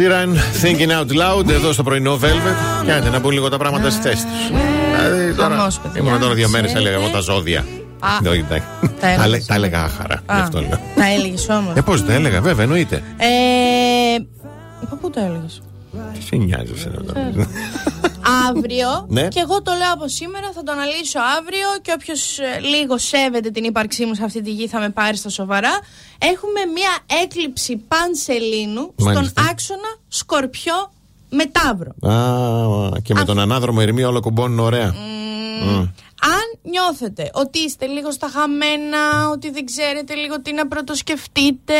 loud 0.00 0.34
Ed 0.34 0.36
Sheeran, 0.36 0.62
Thinking 0.62 0.90
Out 0.90 1.38
Loud, 1.38 1.48
εδώ 1.50 1.72
στο 1.72 1.82
πρωινό 1.82 2.18
Velvet. 2.22 2.86
Κάντε 2.86 3.08
να 3.10 3.18
μπουν 3.18 3.30
λίγο 3.30 3.48
τα 3.48 3.56
πράγματα 3.58 3.90
στις 3.90 4.02
θέσεις 4.02 4.24
τους. 4.24 4.58
Δηλαδή 4.96 5.34
τώρα. 5.34 5.56
Χαμός, 5.56 5.78
παιδιά. 5.78 6.00
Ήμουν 6.00 6.20
τώρα 6.20 6.34
δύο 6.34 6.48
μέρες, 6.48 6.74
έλεγα 6.74 6.94
εγώ 6.96 7.08
τα 7.08 7.20
ζώδια. 7.20 7.64
Α. 8.00 8.08
Ναι, 8.22 8.28
όχι, 8.28 8.38
εντάξει. 8.38 8.66
Τα 8.80 8.88
Τα 9.00 9.08
έλεγες. 9.08 9.30
λέ- 9.30 9.46
Τα 9.46 9.54
έλεγα 9.54 9.82
άχαρα. 9.84 10.22
Γι' 10.26 10.32
Α, 10.32 10.42
αυτό 10.42 10.60
λέω. 10.60 10.80
Τα 10.96 11.06
έλεγες 11.18 11.48
όμως. 11.48 11.74
Ε, 11.76 11.80
πώς 11.80 12.04
τα 12.04 12.12
έλεγα, 12.12 12.40
βέβαια, 12.40 12.62
εννοείται. 12.64 13.02
Ε, 13.16 13.26
πού- 14.90 14.98
πού 15.00 15.10
το 15.10 15.20
έλεγες; 15.20 15.60
Τι 16.14 16.22
σε 16.22 16.36
νοιάζει 16.36 16.72
εσένα 16.76 17.02
τώρα. 17.06 17.30
Αύριο, 18.48 19.06
Ναι. 19.08 19.28
και 19.28 19.40
εγώ 19.40 19.62
το 19.62 19.72
λέω 19.72 19.92
από 19.92 20.08
σήμερα, 20.08 20.50
θα 20.54 20.62
το 20.62 20.72
αναλύσω 20.72 21.18
αύριο 21.38 21.66
και 21.82 21.92
όποιος 21.94 22.38
λίγο 22.70 22.98
σέβεται 22.98 23.50
την 23.50 23.64
ύπαρξή 23.64 24.04
μου 24.04 24.14
σε 24.14 24.24
αυτή 24.24 24.42
τη 24.42 24.50
γη 24.50 24.66
θα 24.68 24.80
με 24.80 24.90
πάρει 24.90 25.16
στα 25.16 25.28
σοβαρά. 25.28 25.78
Έχουμε 26.18 26.60
μία 26.74 27.20
έκλειψη 27.22 27.76
πανσελίνου 27.76 28.92
Μάλιστα. 28.96 29.24
στον 29.30 29.44
άξονα 29.50 29.96
Σκορπιό 30.08 30.92
με 31.30 31.44
Ταύρο. 31.46 32.14
Α, 32.14 33.00
και 33.02 33.14
με 33.14 33.24
τον 33.24 33.38
ανάδρομο 33.38 33.78
Ερμή 33.82 34.02
όλα 34.02 34.20
κουμπώνουν 34.20 34.58
ωραία. 34.58 34.94
Μμ. 35.62 35.86
Αν 36.22 36.70
νιώθετε 36.70 37.30
ότι 37.32 37.58
είστε 37.58 37.86
λίγο 37.86 38.12
στα 38.12 38.28
χαμένα, 38.28 39.28
ότι 39.32 39.50
δεν 39.50 39.64
ξέρετε 39.64 40.14
λίγο 40.14 40.40
τι 40.40 40.52
να 40.52 40.66
πρωτοσκεφτείτε, 40.68 41.74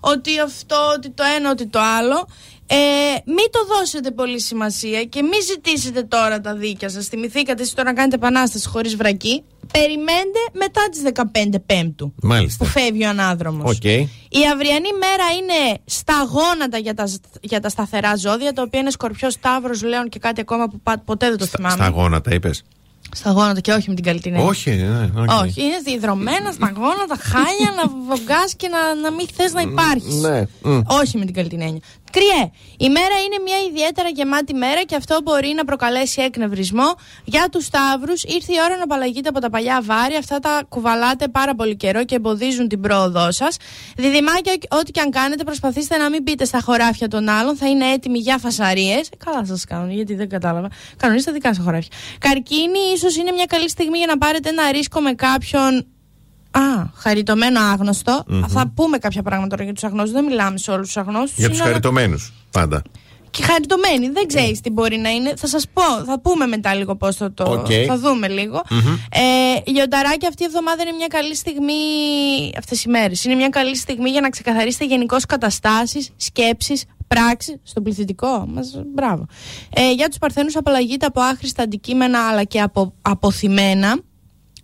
ότι 0.00 0.40
αυτό, 0.40 0.76
ότι 0.96 1.10
το 1.10 1.22
ένα, 1.36 1.50
ότι 1.50 1.66
το 1.66 1.78
άλλο, 1.98 2.26
ε, 2.72 2.76
μην 3.24 3.46
το 3.50 3.74
δώσετε 3.74 4.10
πολύ 4.10 4.40
σημασία 4.40 5.04
και 5.04 5.22
μην 5.22 5.42
ζητήσετε 5.46 6.02
τώρα 6.02 6.40
τα 6.40 6.54
δίκια 6.54 6.88
σας. 6.88 7.06
Θυμηθήκατε 7.06 7.62
εσείς 7.62 7.74
τώρα 7.74 7.88
να 7.88 7.94
κάνετε 7.94 8.14
επανάσταση 8.16 8.68
χωρίς 8.68 8.96
βρακή. 8.96 9.42
Περιμένετε 9.72 10.38
μετά 10.52 10.80
τις 10.90 11.02
15 11.54 11.60
Πέμπτου 11.66 12.14
Μάλιστα. 12.22 12.64
που 12.64 12.70
φεύγει 12.70 13.04
ο 13.04 13.08
ανάδρομος. 13.08 13.70
Οκ. 13.76 13.84
Η 13.84 14.08
αυριανή 14.52 14.88
μέρα 15.00 15.24
είναι 15.38 15.78
στα 15.84 16.28
γόνατα 16.30 16.78
για 16.78 16.94
τα, 16.94 17.08
για 17.40 17.60
τα 17.60 17.68
σταθερά 17.68 18.16
ζώδια, 18.16 18.52
τα 18.52 18.62
οποία 18.62 18.80
είναι 18.80 18.90
σκορπιός, 18.90 19.38
ταύρος, 19.40 19.82
λέων 19.82 20.08
και 20.08 20.18
κάτι 20.18 20.40
ακόμα 20.40 20.68
που 20.68 20.80
πα- 20.82 21.02
ποτέ 21.04 21.28
δεν 21.28 21.38
το 21.38 21.44
θυμάμαι. 21.46 21.74
Στα 21.74 21.88
γόνατα, 21.88 22.34
είπες; 22.34 22.62
Στα 23.14 23.30
γόνατα 23.30 23.60
και 23.60 23.72
όχι 23.72 23.88
με 23.88 23.94
την 23.94 24.04
καλή 24.04 24.20
την 24.20 24.32
έννοια. 24.34 24.48
Όχι, 24.48 24.70
ναι, 24.70 25.10
οκ. 25.22 25.30
Όχι, 25.42 25.62
είναι 25.62 25.78
διδρομένα 25.84 26.52
στα 26.52 26.72
γόνατα, 26.76 27.16
χάλια, 27.20 27.72
να 27.76 27.90
βογκάς 28.08 28.54
και 28.56 28.68
να, 28.68 28.94
να 28.94 29.10
μην 29.12 29.26
θες 29.34 29.52
να 29.52 29.60
υπάρχεις. 29.60 30.14
Ναι. 30.14 30.42
μμ. 30.62 30.80
Όχι 30.86 31.18
με 31.18 31.24
την 31.24 31.34
καλή 31.34 31.80
την 32.10 32.22
έννοια. 32.22 32.38
Κριέ. 32.40 32.50
Η 32.76 32.88
μέρα 32.88 33.16
είναι 33.24 33.38
μια 33.44 33.56
ιδιαίτερα 33.68 34.08
γεμάτη 34.08 34.54
μέρα 34.54 34.82
και 34.82 34.96
αυτό 34.96 35.18
μπορεί 35.22 35.52
να 35.56 35.64
προκαλέσει 35.64 36.22
εκνευρισμό. 36.22 36.94
Για 37.24 37.48
τους 37.50 37.64
Σταύρους, 37.64 38.22
ήρθε 38.22 38.52
η 38.52 38.56
ώρα 38.64 38.76
να 38.76 38.82
απαλλαγείτε 38.82 39.28
από 39.28 39.40
τα 39.40 39.50
παλιά 39.50 39.82
βάρη. 39.82 40.14
Αυτά 40.14 40.38
τα 40.38 40.62
κουβαλάτε 40.68 41.28
πάρα 41.28 41.54
πολύ 41.54 41.76
καιρό 41.76 42.04
και 42.04 42.14
εμποδίζουν 42.14 42.68
την 42.68 42.80
πρόοδό 42.80 43.32
σας. 43.32 43.56
Διδυμάκια, 43.96 44.52
ό,τι 44.68 44.90
και 44.90 45.00
αν 45.00 45.10
κάνετε, 45.10 45.44
προσπαθήστε 45.44 45.96
να 45.96 46.10
μην 46.10 46.22
μπείτε 46.22 46.44
στα 46.44 46.60
χωράφια 46.60 47.08
των 47.08 47.28
άλλων. 47.28 47.56
Θα 47.56 47.68
είναι 47.68 47.86
έτοιμοι 47.92 48.18
για 48.18 48.38
φασαρίες. 48.38 49.08
Καλά 49.24 49.44
σας 49.44 49.64
κάνουν, 49.64 49.90
γιατί 49.90 50.14
δεν 50.14 50.28
κατάλαβα. 50.28 50.68
Κανονίστε 50.96 51.32
δικά 51.32 51.54
σας 51.54 51.64
χωράφια. 51.64 51.90
Καρκίνη, 52.18 52.78
ίσως 52.94 53.16
είναι 53.16 53.32
μια 53.32 53.46
καλή 53.46 53.68
στιγμή 53.68 53.98
για 53.98 54.06
να 54.06 54.18
πάρετε 54.18 54.48
ένα 54.48 54.70
ρίσκο 54.70 55.00
με 55.00 55.12
κάποιον 55.12 55.86
Α, 56.50 56.60
χαριτωμένο 56.94 57.60
άγνωστο. 57.60 58.24
Μμμ. 58.26 58.42
Θα 58.46 58.72
πούμε 58.74 58.98
κάποια 58.98 59.22
πράγματα 59.22 59.48
τώρα 59.48 59.64
για 59.64 59.72
τους 59.72 59.84
αγνώστου. 59.84 60.12
Δεν 60.12 60.24
μιλάμε 60.24 60.58
σε 60.58 60.70
όλους 60.70 60.86
τους 60.86 60.96
αγνώστους. 60.96 61.38
Για 61.38 61.48
τους 61.48 61.60
χαριτωμένους. 61.60 62.32
Πάντα. 62.50 62.82
Και 63.30 63.42
χαριτωμένοι. 63.42 64.08
Δεν 64.08 64.26
ξέρεις 64.26 64.60
τι 64.60 64.70
μπορεί 64.70 64.96
να 64.96 65.10
είναι. 65.10 65.34
Θα 65.36 65.46
σας 65.46 65.64
πω, 65.72 66.04
θα 66.04 66.20
πούμε 66.20 66.46
μετά 66.46 66.74
λίγο 66.74 66.96
πώς 66.96 67.16
θα 67.16 67.32
το. 67.32 67.44
Οκ. 67.52 67.66
Θα 67.86 67.98
δούμε 67.98 68.28
λίγο. 68.28 68.62
Μμμ. 68.70 68.96
Ε, 69.10 69.70
λιονταράκι, 69.70 70.26
αυτή 70.26 70.42
η 70.42 70.46
εβδομάδα 70.46 70.82
είναι 70.82 70.92
μια 70.92 71.06
καλή 71.06 71.36
στιγμή. 71.36 71.74
Αυτές 72.58 72.84
οι 72.84 72.88
μέρες. 72.88 73.24
Είναι 73.24 73.34
μια 73.34 73.48
καλή 73.48 73.76
στιγμή 73.76 74.10
για 74.10 74.20
να 74.20 74.28
ξεκαθαρίσετε 74.28 74.84
γενικώς 74.84 75.26
καταστάσεις, 75.26 76.10
σκέψεις, 76.16 76.84
πράξεις 77.08 77.56
στον 77.62 77.82
πληθυντικό 77.82 78.44
μας. 78.48 78.82
Μπράβο. 78.94 79.26
Ε, 79.70 79.92
για 79.92 80.08
τους 80.08 80.18
Παρθένους, 80.18 80.56
απαλλαγείτε 80.56 81.06
από 81.06 81.20
άχρηστα 81.20 81.62
αντικείμενα 81.62 82.28
αλλά 82.28 82.44
και 82.44 82.60
από 82.60 82.94
απωθημένα. 83.02 83.98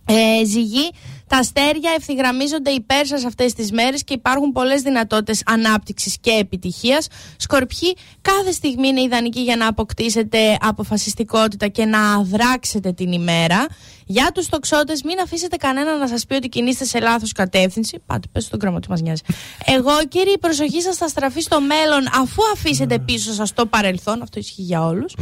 Ε, 0.09 0.45
Ζυγοί, 0.45 0.89
τα 1.27 1.37
αστέρια 1.37 1.93
ευθυγραμμίζονται 1.97 2.69
υπέρ 2.71 3.05
σας 3.05 3.25
αυτές 3.25 3.53
τις 3.53 3.71
μέρες 3.71 4.03
και 4.03 4.13
υπάρχουν 4.13 4.51
πολλές 4.51 4.81
δυνατότητες 4.81 5.43
ανάπτυξης 5.45 6.17
και 6.21 6.31
επιτυχίας. 6.31 7.07
Σκορπιοί, 7.37 7.95
κάθε 8.21 8.51
στιγμή 8.51 8.87
είναι 8.87 9.01
ιδανική 9.01 9.41
για 9.41 9.55
να 9.55 9.67
αποκτήσετε 9.67 10.57
αποφασιστικότητα 10.59 11.67
και 11.67 11.85
να 11.85 12.13
αδράξετε 12.13 12.91
την 12.91 13.11
ημέρα. 13.11 13.65
Για 14.09 14.31
τους 14.33 14.49
τοξότες, 14.49 15.01
μην 15.03 15.19
αφήσετε 15.19 15.55
κανένα 15.55 15.97
να 15.97 16.07
σας 16.07 16.25
πει 16.25 16.35
ότι 16.35 16.49
κινείστε 16.49 16.85
σε 16.85 16.99
λάθος 16.99 17.31
κατεύθυνση. 17.31 17.99
Πάτε, 18.05 18.27
πες 18.31 18.43
στον 18.43 18.59
κρεμό, 18.59 18.79
τι 18.79 18.89
μας 18.89 19.01
νοιάζει. 19.01 19.21
Εγώ, 19.65 19.91
κύριε, 20.09 20.33
η 20.33 20.37
προσοχή 20.37 20.81
σας 20.81 20.97
θα 20.97 21.07
στραφεί 21.07 21.41
στο 21.41 21.61
μέλλον 21.61 22.07
αφού 22.21 22.41
αφήσετε 22.53 22.99
πίσω 22.99 23.33
σας 23.33 23.53
το 23.53 23.65
παρελθόν. 23.65 24.21
Αυτό 24.21 24.39
ισχύει 24.39 24.61
για 24.61 24.85
όλους. 24.85 25.15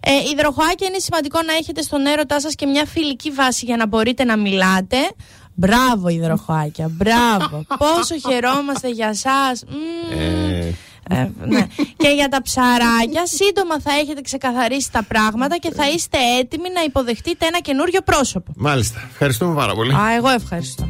Ε, 0.00 0.10
υδροχοάκια 0.32 0.86
είναι 0.86 0.98
σημαντικό 0.98 1.42
να 1.42 1.52
έχετε 1.52 1.82
στον 1.82 2.06
έρωτά 2.06 2.40
σας 2.40 2.54
και 2.54 2.66
μια 2.66 2.84
φιλική 2.86 3.30
βάση 3.30 3.64
για 3.64 3.76
να 3.76 3.86
μπορείτε 3.86 4.24
να 4.24 4.36
μιλάτε. 4.36 4.96
Μπράβο 5.54 6.08
υδροχοάκια, 6.08 6.88
μπράβο. 6.88 7.64
Πόσο 7.82 8.18
χαιρόμαστε 8.28 8.88
για 8.88 9.14
σας. 9.14 9.64
Μμμ. 9.68 10.18
Ε, 10.18 10.74
Ε, 11.08 11.28
ναι. 11.46 11.66
και 11.96 12.08
για 12.08 12.28
τα 12.28 12.42
ψαράκια, 12.42 13.26
σύντομα 13.26 13.80
θα 13.80 13.92
έχετε 13.92 14.20
ξεκαθαρίσει 14.20 14.92
τα 14.92 15.02
πράγματα 15.02 15.56
και 15.56 15.70
θα 15.74 15.88
είστε 15.88 16.18
έτοιμοι 16.38 16.68
να 16.74 16.82
υποδεχτείτε 16.82 17.46
ένα 17.46 17.60
καινούριο 17.60 18.00
πρόσωπο. 18.00 18.52
μάλιστα. 18.56 19.08
Ευχαριστούμε 19.10 19.54
πάρα 19.54 19.74
πολύ. 19.74 19.92
Α, 19.92 20.14
εγώ 20.16 20.28
ευχαριστώ. 20.28 20.88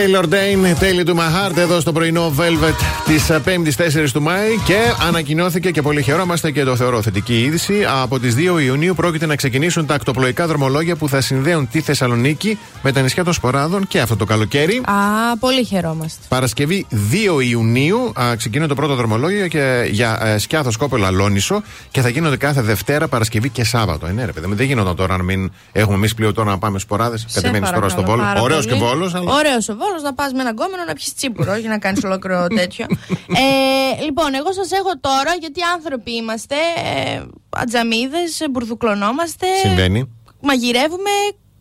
Taylor 0.00 0.24
Dane, 0.24 0.74
Taylor 0.82 1.04
to 1.04 1.14
my 1.14 1.18
heart, 1.18 1.56
εδώ 1.56 1.80
στο 1.80 1.92
πρωινό 1.92 2.32
Velvet 2.38 2.74
της 3.06 3.30
5η 3.30 4.04
4 4.04 4.10
του 4.12 4.22
Μάη. 4.22 4.48
Και 4.66 4.76
ανακοινώθηκε 5.08 5.70
και 5.70 5.82
πολύ 5.82 6.02
χαιρόμαστε 6.02 6.50
και 6.50 6.64
το 6.64 6.76
θεωρώ 6.76 7.02
θετική 7.02 7.42
είδηση. 7.42 7.84
Από 8.02 8.18
τις 8.18 8.34
2 8.34 8.62
Ιουνίου 8.62 8.94
πρόκειται 8.94 9.26
να 9.26 9.36
ξεκινήσουν 9.36 9.86
τα 9.86 9.94
ακτοπλοϊκά 9.94 10.46
δρομολόγια 10.46 10.96
που 10.96 11.08
θα 11.08 11.20
συνδέουν 11.20 11.68
τη 11.68 11.80
Θεσσαλονίκη 11.80 12.58
με 12.82 12.92
τα 12.92 13.00
νησιά 13.00 13.24
των 13.24 13.32
Σποράδων 13.32 13.86
και 13.86 14.00
αυτό 14.00 14.16
το 14.16 14.24
καλοκαίρι. 14.24 14.76
Α, 14.76 15.36
πολύ 15.40 15.64
χαιρόμαστε. 15.64 16.20
Παρασκευή 16.28 16.86
2 16.90 17.42
Ιουνίου 17.50 18.12
α, 18.20 18.36
ξεκινούν 18.36 18.68
το 18.68 18.74
πρώτο 18.74 18.94
δρομολόγιο 18.94 19.48
και 19.48 19.88
για 19.90 20.20
ε, 20.22 20.38
Σκιάθος 20.38 20.76
Κόπελο 20.76 21.06
Αλόνισο 21.06 21.62
και 21.90 22.00
θα 22.00 22.08
γίνονται 22.08 22.36
κάθε 22.36 22.60
Δευτέρα, 22.60 23.08
Παρασκευή 23.08 23.48
και 23.48 23.64
Σάββατο. 23.64 24.06
Ε, 24.06 24.12
ναι, 24.12 24.24
ρε 24.24 24.32
παιδί 24.32 24.46
μου, 24.46 24.54
δεν 24.54 24.66
γινόταν 24.66 24.96
τώρα 24.96 25.16
να 25.16 25.22
μην 25.22 25.52
έχουμε 25.72 25.96
εμείς 25.96 26.14
πλοίο 26.14 26.32
τώρα 26.32 26.50
να 26.50 26.58
πάμε 26.58 26.78
σποράδες. 26.78 27.26
Κατεβαίνει 27.32 27.66
τώρα 27.74 27.88
στο 27.88 28.02
Βόλο. 28.02 28.22
Ωραίος 28.40 28.66
και 28.66 28.74
Βόλος. 28.74 29.14
Αλλά... 29.14 29.32
Ωραίος 29.32 29.68
ο 29.68 29.74
Βόλος 29.74 29.89
να 30.02 30.14
πας 30.14 30.32
με 30.32 30.40
έναν 30.40 30.54
κόμενο 30.54 30.84
να 30.84 30.92
πιεις 30.92 31.14
τσίπουρο 31.14 31.56
για 31.56 31.68
να 31.68 31.78
κάνεις 31.78 32.04
ολόκληρο 32.04 32.46
τέτοιο. 32.60 32.86
ε, 33.28 34.02
λοιπόν, 34.02 34.34
εγώ 34.34 34.52
σας 34.52 34.70
έχω 34.70 34.98
τώρα 35.00 35.34
γιατί 35.40 35.60
άνθρωποι 35.74 36.10
είμαστε, 36.14 36.54
ε, 36.76 37.22
ατζαμίδες, 37.50 38.44
μπουρδουκλωνόμαστε. 38.50 39.46
Συμβαίνει. 39.62 40.14
Μαγειρεύουμε, 40.40 41.10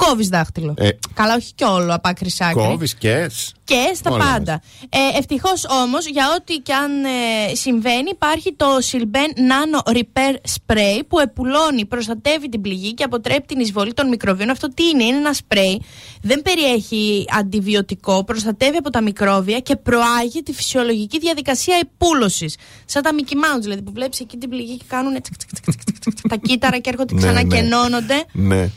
κόβεις 0.06 0.28
δάχτυλο. 0.28 0.74
Ε. 0.78 0.90
Καλά, 1.14 1.36
όχι 1.36 1.52
κι 1.56 1.64
όλο 1.64 1.94
από 1.94 2.10
άκρη 2.10 2.30
σ' 2.30 2.42
άκρη. 2.42 2.64
Κόβεις 2.64 2.94
και. 2.94 3.30
Και 3.64 3.92
στα 3.96 4.12
Όλα 4.12 4.24
πάντα. 4.24 4.62
Ε, 4.90 5.18
Ευτυχώς 5.18 5.66
όμως, 5.84 6.08
για 6.08 6.26
ό,τι 6.38 6.54
και 6.58 6.74
αν 6.74 7.04
ε, 7.04 7.56
συμβαίνει, 7.56 8.10
υπάρχει 8.12 8.54
το 8.54 8.66
Silben 8.92 9.32
Nano 9.50 9.92
Repair 9.98 10.34
Spray 10.34 11.00
που 11.08 11.20
επουλώνει, 11.20 11.86
προστατεύει 11.86 12.50
την 12.50 12.62
πληγή 12.62 12.94
και 12.94 13.04
αποτρέπει 13.04 13.46
την 13.46 13.60
εισβολή 13.60 13.94
των 13.94 14.08
μικροβίων. 14.08 14.50
Αυτό 14.50 14.68
τι 14.74 14.84
είναι, 14.88 15.04
είναι 15.04 15.18
ένα 15.18 15.34
σπρέι, 15.34 15.82
δεν 16.22 16.42
περιέχει 16.42 17.26
αντιβιωτικό, 17.38 18.24
προστατεύει 18.24 18.78
από 18.78 18.90
τα 18.90 19.02
μικρόβια 19.02 19.60
και 19.60 19.76
προάγει 19.76 20.44
τη 20.44 20.54
φυσιολογική 20.54 21.20
διαδικασία 21.20 21.80
επούλωσης. 21.82 22.56
Σαν 22.86 23.02
τα 23.04 23.12
Mickey 23.14 23.34
Mouse 23.34 23.62
δηλαδή 23.62 23.82
που 23.82 23.92
βλέπεις 23.96 24.20
εκεί 24.20 24.38
την 24.38 24.50
πληγή 24.50 24.78
και 24.78 24.86
κάνουν 24.88 25.22
τσικ, 25.22 25.36
τσικ, 25.38 25.50
τσικ, 25.54 25.64
τσικ, 25.76 26.00
τσικ, 26.00 26.14
τσικ, 26.14 26.28
τα 26.30 26.36
κύτταρα 26.36 26.78
και 26.80 26.90
έρχονται 26.90 27.14
Ναι, 27.14 27.20
ξανά 27.20 27.44
ναι. 27.44 27.48
και 27.48 27.56
ενώνονται. 27.56 28.24
Ναι. 28.32 28.70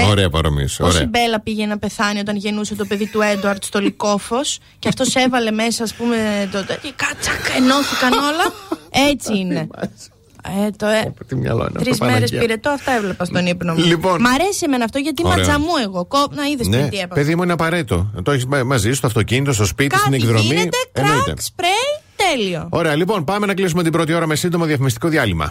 Ε, 0.00 0.04
Ωραία 0.10 0.30
παρομοίωση. 0.30 0.76
Πώ 0.78 0.86
η 0.86 0.88
Ωραία. 0.88 1.06
Μπέλα 1.06 1.40
πήγε 1.40 1.66
να 1.66 1.78
πεθάνει 1.78 2.18
όταν 2.18 2.36
γεννούσε 2.36 2.74
το 2.74 2.84
παιδί 2.84 3.06
του 3.06 3.20
Έντουαρντ 3.20 3.64
στο 3.64 3.78
Λυκόφως 3.80 4.36
και 4.78 4.88
αυτός 4.88 5.14
έβαλε 5.14 5.50
μέσα, 5.50 5.82
ας 5.82 5.94
πούμε, 5.94 6.48
το. 6.52 6.64
τέτοιο, 6.64 6.90
Κάτσακ, 6.96 7.56
ενώθηκαν 7.56 8.12
όλα. 8.12 8.52
Έτσι 9.10 9.38
είναι. 9.38 9.68
Ε, 10.66 10.70
το, 10.76 10.86
ε, 10.86 11.12
Τι 11.28 11.34
μυαλό 11.34 11.66
είναι 11.70 11.78
Τρεις 11.78 11.92
αυτό, 11.92 12.04
μέρες 12.04 12.30
Παναγία. 12.30 12.40
πήρε 12.40 12.56
το, 12.56 12.70
αυτά 12.70 12.92
έβλεπα 12.92 13.24
στον 13.24 13.46
ύπνο 13.46 13.74
μου. 13.74 13.84
Λοιπόν. 13.84 14.20
Μ' 14.20 14.26
αρέσει 14.26 14.62
εμένα 14.64 14.84
αυτό 14.84 14.98
γιατί 14.98 15.22
Ωραίο. 15.24 15.36
ματζαμού 15.38 15.72
εγώ. 15.84 16.04
Κό, 16.04 16.26
να 16.30 16.44
είδες 16.44 16.66
Ναι, 16.66 16.88
τι 16.88 16.96
έπαθα. 16.96 17.14
παιδί 17.14 17.34
μου 17.34 17.42
είναι 17.42 17.52
απαραίτητο. 17.52 18.10
Το 18.22 18.30
έχεις 18.30 18.46
μαζί 18.64 18.88
σου 18.88 18.94
στο 18.94 19.06
αυτοκίνητο, 19.06 19.52
στο 19.52 19.64
σπίτι, 19.64 19.96
στην 19.98 20.10
Κάτι 20.12 20.22
εκδρομή. 20.24 20.46
γίνεται, 20.46 20.76
Εννοείται. 20.92 21.22
κρακ, 21.24 21.40
σπρέι, 21.42 21.70
τέλειο. 22.16 22.66
Ωραία, 22.70 22.94
λοιπόν, 22.96 23.24
πάμε 23.24 23.46
να 23.46 23.54
κλείσουμε 23.54 23.82
την 23.82 23.92
πρώτη 23.92 24.12
ώρα 24.14 24.26
με 24.26 24.34
σύντομο 24.34 24.64
διαφημιστικό 24.64 25.08
διάλειμμα. 25.08 25.50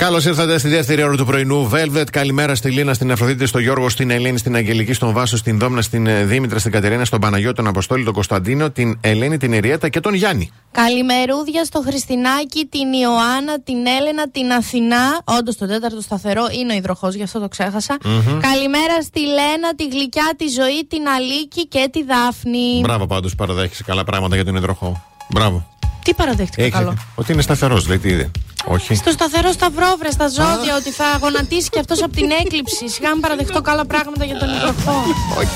96.8 0.00 0.02
Velvet. 0.02 0.06
Καλώς 0.06 0.24
ήρθατε 0.24 0.58
στη 0.58 0.68
δεύτερη 0.68 1.02
ώρα 1.02 1.16
του 1.16 1.24
πρωινού. 1.24 1.70
Velvet, 1.72 2.04
καλημέρα 2.12 2.54
στη 2.54 2.70
Λίνα, 2.70 2.94
στην 2.94 3.12
Αφροδίτη, 3.12 3.46
στον 3.46 3.60
Γιώργο, 3.60 3.88
στην 3.88 4.10
Ελένη, 4.10 4.38
στην 4.38 4.56
Αγγελική, 4.56 4.92
στον 4.92 5.12
Βάσο, 5.12 5.36
στην 5.36 5.58
Δόμνα, 5.58 5.82
στην 5.82 6.06
ε, 6.06 6.24
Δήμητρα, 6.24 6.58
στην 6.58 6.72
Κατερίνα, 6.72 7.04
στον 7.04 7.20
Παναγιώτη, 7.20 7.54
τον 7.56 7.66
Αποστόλη, 7.66 8.04
τον 8.04 8.12
Κωνσταντίνο, 8.12 8.70
την 8.70 8.98
Ελένη, 9.00 9.36
την 9.36 9.52
Εριέτα 9.52 9.88
και 9.88 10.00
τον 10.00 10.14
Γιάννη. 10.14 10.52
Καλημερούδια 10.70 11.64
στο 11.64 11.82
Χριστινάκι, 11.86 12.66
την 12.66 12.92
Ιωάννα, 12.92 13.60
την 13.60 13.86
Έλενα, 13.86 14.30
την 14.30 14.52
Αθηνά. 14.52 15.20
Όντως 15.24 15.56
το 15.56 15.66
τέταρτο 15.66 16.00
σταθερό 16.00 16.44
είναι 16.60 16.72
ο 16.72 16.76
υδροχός, 16.76 17.14
γι' 17.14 17.22
αυτό 17.22 17.40
το 17.40 17.48
ξέχασα. 17.48 17.96
Μμμ. 18.04 18.40
Καλημέρα 18.40 19.02
στη 19.02 19.20
Λένα, 19.20 19.74
τη 19.76 19.88
Γλυκιά, 19.88 20.32
τη 20.36 20.48
Ζωή, 20.48 20.86
την 20.88 21.08
Αλίκη 21.08 21.66
και 21.68 21.88
τη 21.92 22.04
Δάφνη. 22.04 22.80
Μπράβο 22.82 23.06
πάντως, 23.06 23.34
παραδέχεσαι 23.34 23.82
καλά 23.82 24.04
πράγματα 24.04 24.34
για 24.34 24.44
τον 24.44 24.56
υδροχό. 24.56 25.04
Μπράβο. 25.28 25.66
Τι 26.04 26.14
παραδέχτηκα 26.14 26.62
Έχει- 26.62 26.70
καλό. 26.72 26.94
Ότι 27.14 27.32
είναι 27.32 27.42
σταθερός, 27.42 27.88
λέει 27.88 27.98
τι 27.98 28.08
είδε. 28.08 28.30
Όχι. 28.64 28.94
Στο 28.94 29.10
σταθερό 29.10 29.52
σταυρό, 29.52 29.96
βρε 29.98 30.10
στα 30.10 30.28
ζώδια, 30.28 30.76
ότι 30.76 30.90
θα 30.90 31.04
γονατίσει 31.20 31.68
και 31.68 31.78
αυτός 31.78 32.02
από 32.02 32.12
την 32.14 32.30
έκλειψη. 32.30 32.88
Σιγά 32.88 33.10
μην 33.12 33.20
παραδεχτώ 33.20 33.60
καλά 33.60 33.84
πράγματα 33.86 34.24
για 34.24 34.38
τον 34.38 34.48
υδροχό. 34.56 35.02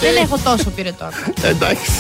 Δεν 0.01 0.17
έχω 0.23 0.39
τόσο 0.45 0.71
πυρετό. 0.71 1.09
Εντάξει. 1.43 1.91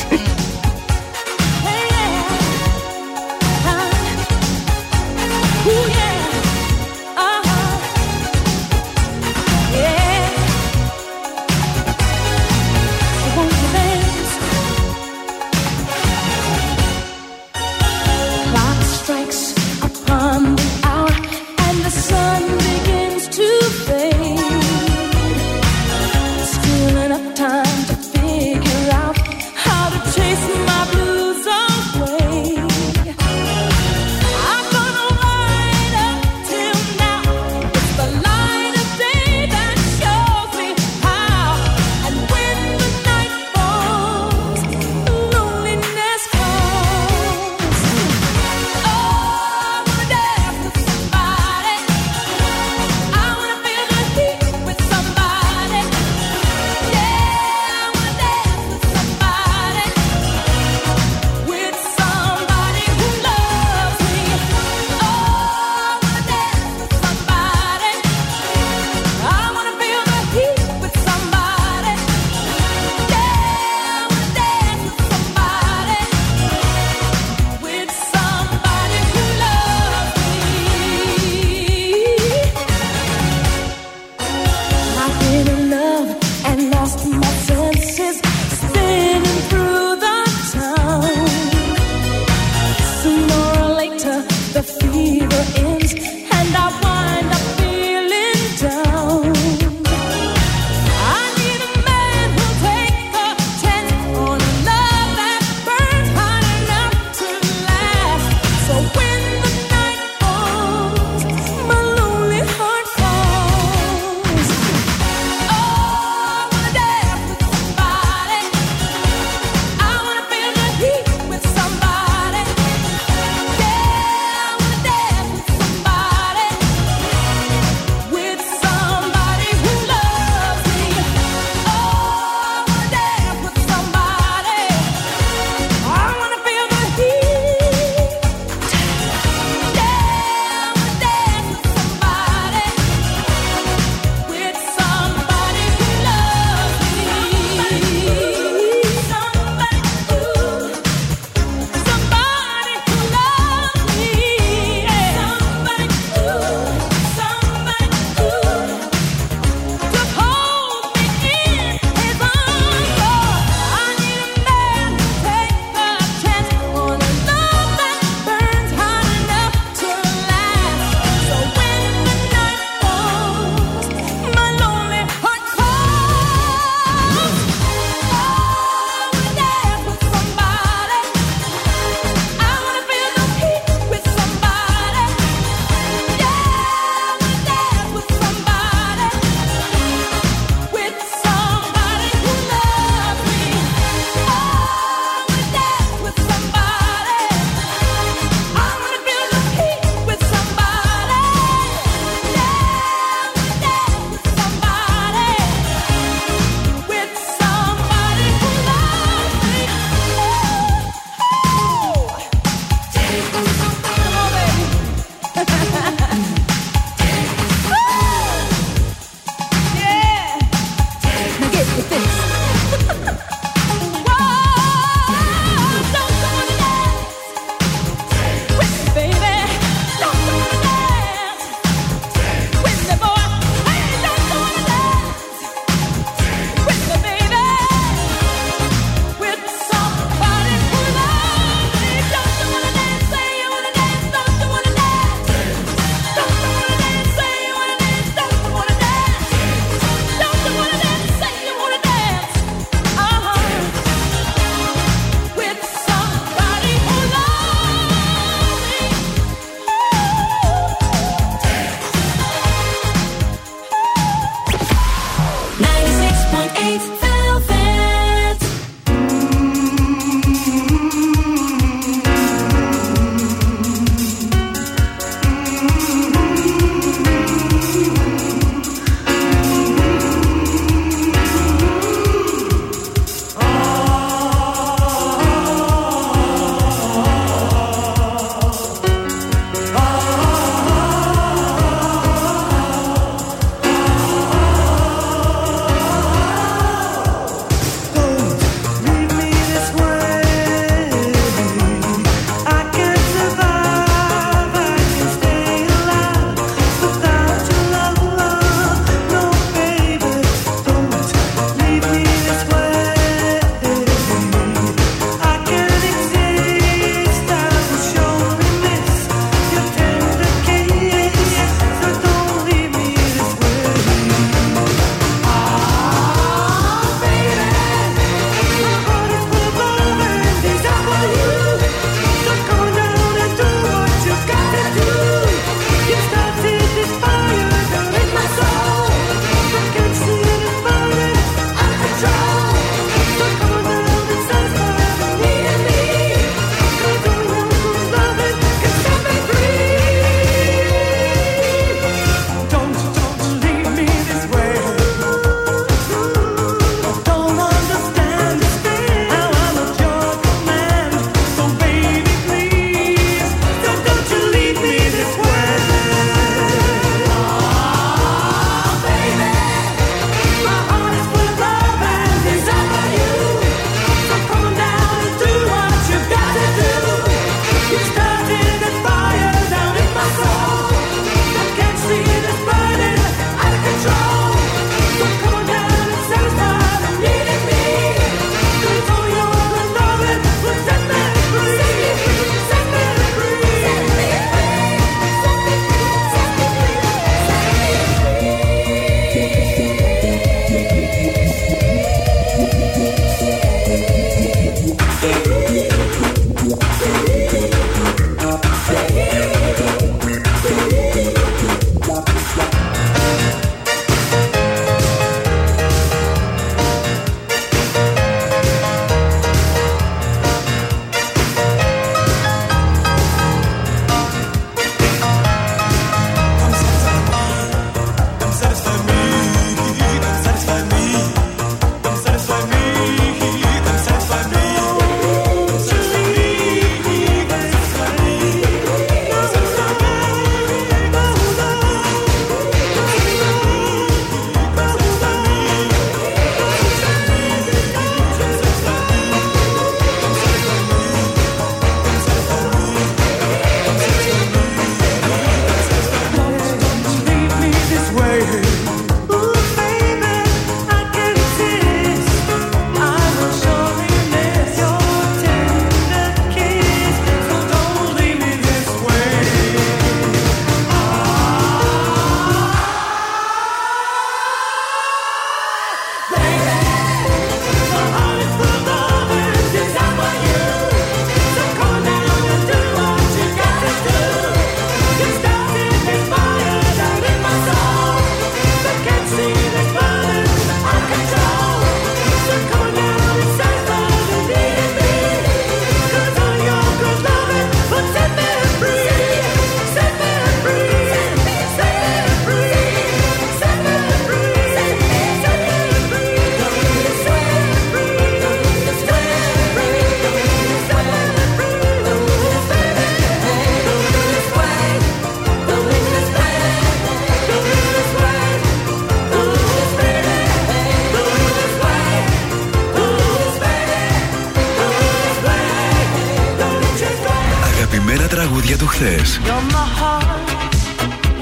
Χθες. 528.84 529.20
You're 529.24 529.42
my 529.56 529.66
heart, 529.80 530.30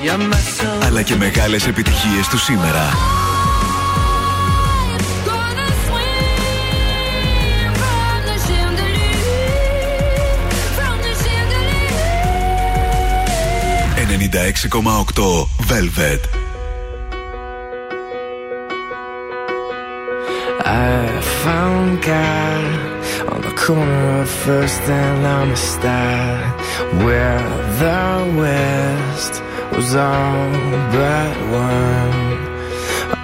you're 0.04 0.18
my 0.18 0.40
soul. 0.60 0.86
Αλλά 0.86 1.02
και 1.02 1.16
μεγάλες 1.16 1.66
επιτυχίες 1.66 2.28
του 2.28 2.38
σήμερα. 2.38 2.90
...96,8 14.24 15.46
Velvet. 15.70 16.22
I 20.64 21.20
found 21.42 21.90
God 22.12 22.92
on 23.32 23.40
the 23.48 23.54
corner 23.64 24.04
of 24.22 24.28
First 24.44 24.82
and 25.00 25.20
Amistad, 25.38 26.61
where 27.00 27.40
the 27.80 28.34
West 28.36 29.42
was 29.72 29.94
all 29.94 30.50
but 30.92 31.36
one, 31.50 32.16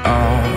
all 0.05 0.51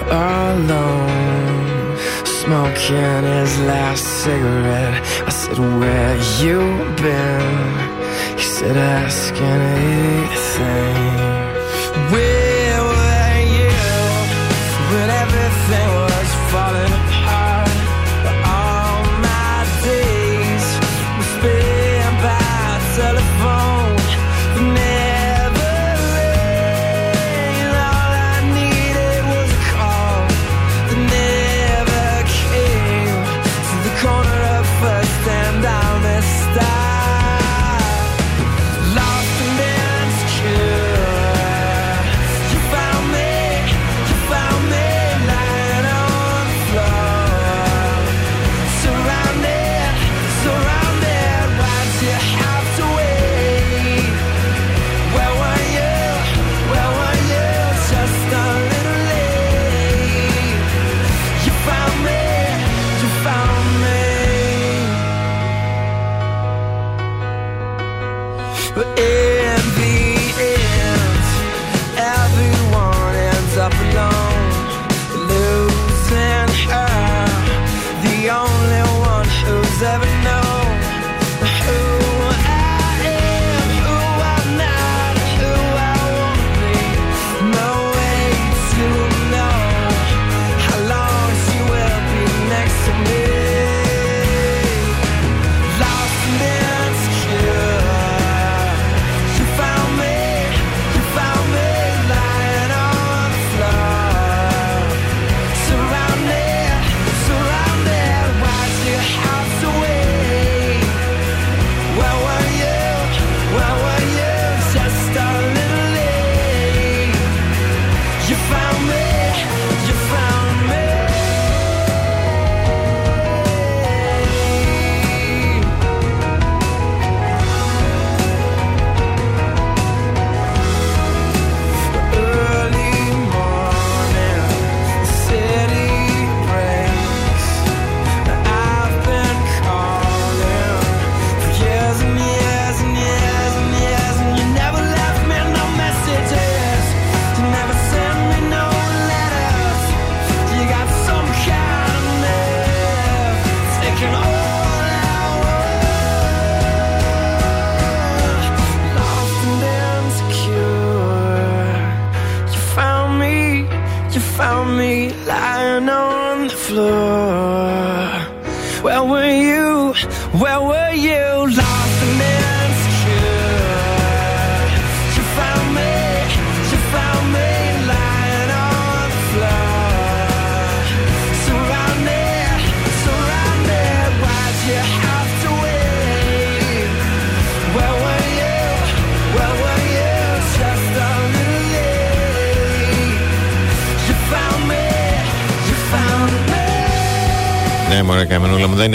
alone, 0.53 1.97
smoking 2.25 3.23
his 3.37 3.59
last 3.71 4.03
cigarette. 4.23 4.95
I 5.27 5.29
said, 5.29 5.59
"Where 5.59 6.17
you 6.41 6.59
been?" 7.01 8.37
He 8.37 8.43
said, 8.43 8.77
"Ask 8.77 9.33
anything." 9.35 11.30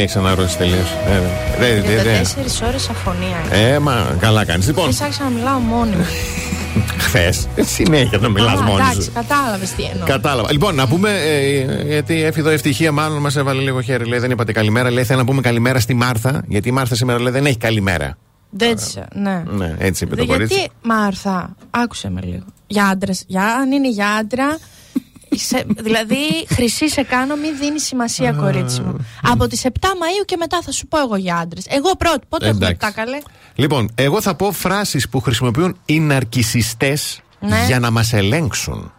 Έχει 0.07 0.19
ανάρρωση 0.19 0.57
τελείως. 0.57 0.91
Ε, 1.09 1.21
δε, 1.59 1.81
δε, 1.81 2.03
δε. 2.03 2.21
54 2.65 2.67
ώρες 2.69 2.89
αφωνία. 2.89 3.37
Ε, 3.69 3.79
μα 3.79 4.17
καλά 4.21 4.45
κάνεις. 4.45 4.67
Λοιπόν, 4.67 4.91
Και 4.91 4.97
άρχισα 5.03 5.23
να 5.25 5.31
μιλάω 5.31 5.59
μόνη 5.59 5.97
μου. 5.97 6.05
χθες 6.99 7.47
συνέχεια 7.61 8.19
το 8.19 8.31
μιλάς 8.31 8.61
Α, 8.61 8.63
μόνη 8.63 8.81
Εντάξει, 8.81 9.03
σου. 9.03 9.13
κατάλαβες 9.15 9.71
τι 9.71 9.83
εννοώ. 9.83 10.07
Κατάλαβα. 10.07 10.53
Λοιπόν, 10.53 10.75
να 10.75 10.87
πούμε, 10.89 11.11
ε, 11.11 11.83
γιατί 11.83 12.23
έφυγε 12.23 12.51
ευτυχία, 12.53 12.93
μάλλον 12.93 13.19
μας 13.21 13.37
έβαλε 13.37 13.61
λίγο 13.63 13.81
χέρι. 13.81 14.05
Λέει, 14.09 14.19
δεν 14.19 14.31
είπατε 14.31 14.53
καλημέρα. 14.53 14.91
Λέει, 14.91 15.05
θέλω 15.05 15.19
να 15.19 15.25
πούμε 15.25 15.41
καλημέρα 15.41 15.81
στη 15.81 15.95
Μάρθα, 15.95 16.43
γιατί 16.47 16.69
η 16.69 16.73
Μάρθα 16.73 16.95
σήμερα 16.95 17.21
λέει, 17.21 17.33
δεν 17.33 17.47
έχει 17.47 17.57
καλημέρα. 17.59 18.17
Έτσι, 18.61 19.03
ναι. 19.15 19.43
Ναι, 19.47 19.75
έτσι 19.79 20.05
είπε 20.05 20.15
Δε, 20.15 20.21
το 20.21 20.27
κορίτσι. 20.27 20.55
γιατί, 20.55 20.71
Μάρθα, 20.83 21.55
άκουσε 21.71 22.11
με 22.11 22.21
λίγο. 22.25 22.45
Για 22.67 22.87
άντρες. 22.87 23.25
Για, 23.27 23.43
αν 23.45 23.73
είναι 23.73 23.89
για 23.91 24.09
άντρα. 24.11 24.59
Σε- 25.39 25.67
δηλαδή, 25.77 26.17
χρυσή 26.49 26.89
σε 26.91 27.03
κάνω, 27.03 27.37
μην 27.37 27.57
δίνει 27.61 27.81
σημασία, 27.81 28.33
κορίτσι 28.33 28.81
μου. 28.81 29.07
Από 29.23 29.47
τις 29.47 29.65
7 29.65 29.69
Μαου 30.01 30.25
και 30.25 30.37
μετά 30.37 30.59
θα 30.65 30.73
σου 30.73 30.87
πω 30.87 30.99
εγώ 30.99 31.17
για 31.17 31.37
άντρες. 31.37 31.65
Εγώ 31.69 31.91
πρώτη. 31.99 32.27
Πότε 32.29 32.47
έχουμε 32.49 32.67
Εντάξει. 32.67 32.87
7 32.87 32.93
καλέ; 32.95 33.19
Λοιπόν, 33.55 33.91
εγώ 33.95 34.21
θα 34.21 34.35
πω 34.35 34.53
φράσεις 34.53 35.09
που 35.09 35.21
χρησιμοποιούν 35.21 35.77
οι 35.85 36.01
ναρκισιστές 36.01 37.21
Ναι. 37.41 37.65
για 37.67 37.79
να 37.81 37.91
μας 37.91 38.13
ελέγξουν. 38.13 38.93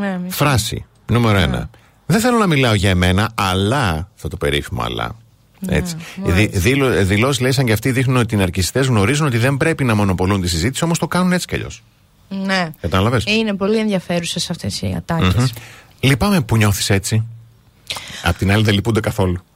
Ναι, 0.00 0.18
μη- 0.22 0.32
Φράση 0.32 0.84
νούμερο 1.06 1.38
ένα. 1.38 1.70
Δεν 2.06 2.20
θέλω 2.20 2.38
να 2.38 2.46
μιλάω 2.46 2.74
για 2.74 2.90
εμένα, 2.90 3.30
αλλά. 3.34 4.08
Θα 4.14 4.28
το 4.28 4.36
περίφημο, 4.36 4.82
αλλά. 4.82 5.16
Ναι, 5.58 5.76
Έτσι. 5.76 5.96
Δη, 6.24 6.46
δήλω- 6.52 7.04
δηλώσεις 7.04 7.40
λέει 7.40 7.52
σαν 7.52 7.64
και 7.66 7.72
αυτοί 7.72 7.90
δείχνουν 7.90 8.16
ότι 8.16 8.34
οι 8.34 8.38
ναρκιστές 8.38 8.86
γνωρίζουν 8.86 9.26
ότι 9.26 9.38
δεν 9.38 9.56
πρέπει 9.56 9.84
να 9.84 9.94
μονοπολούν 9.94 10.40
τη 10.40 10.48
συζήτηση, 10.48 10.84
όμως 10.84 10.98
το 10.98 11.06
κάνουν 11.08 11.32
έτσι 11.32 11.46
κι 11.46 11.54
αλλιώς. 11.54 11.82
Ναι. 12.44 12.70
Κατάλαβες; 12.80 13.24
Είναι 13.26 13.54
πολύ 13.54 13.78
ενδιαφέρουσες 13.78 14.50
αυτές 14.50 14.80
οι 14.82 14.94
ατάκες. 14.96 15.52
Λυπάμαι 16.00 16.40
που 16.40 16.56
νιώθεις 16.56 16.90
έτσι. 16.90 17.26
Απ' 18.22 18.36
την 18.36 18.52
άλλη 18.52 18.62
δεν 18.64 18.74
λυπούνται 18.74 19.00
καθόλου. 19.00 19.38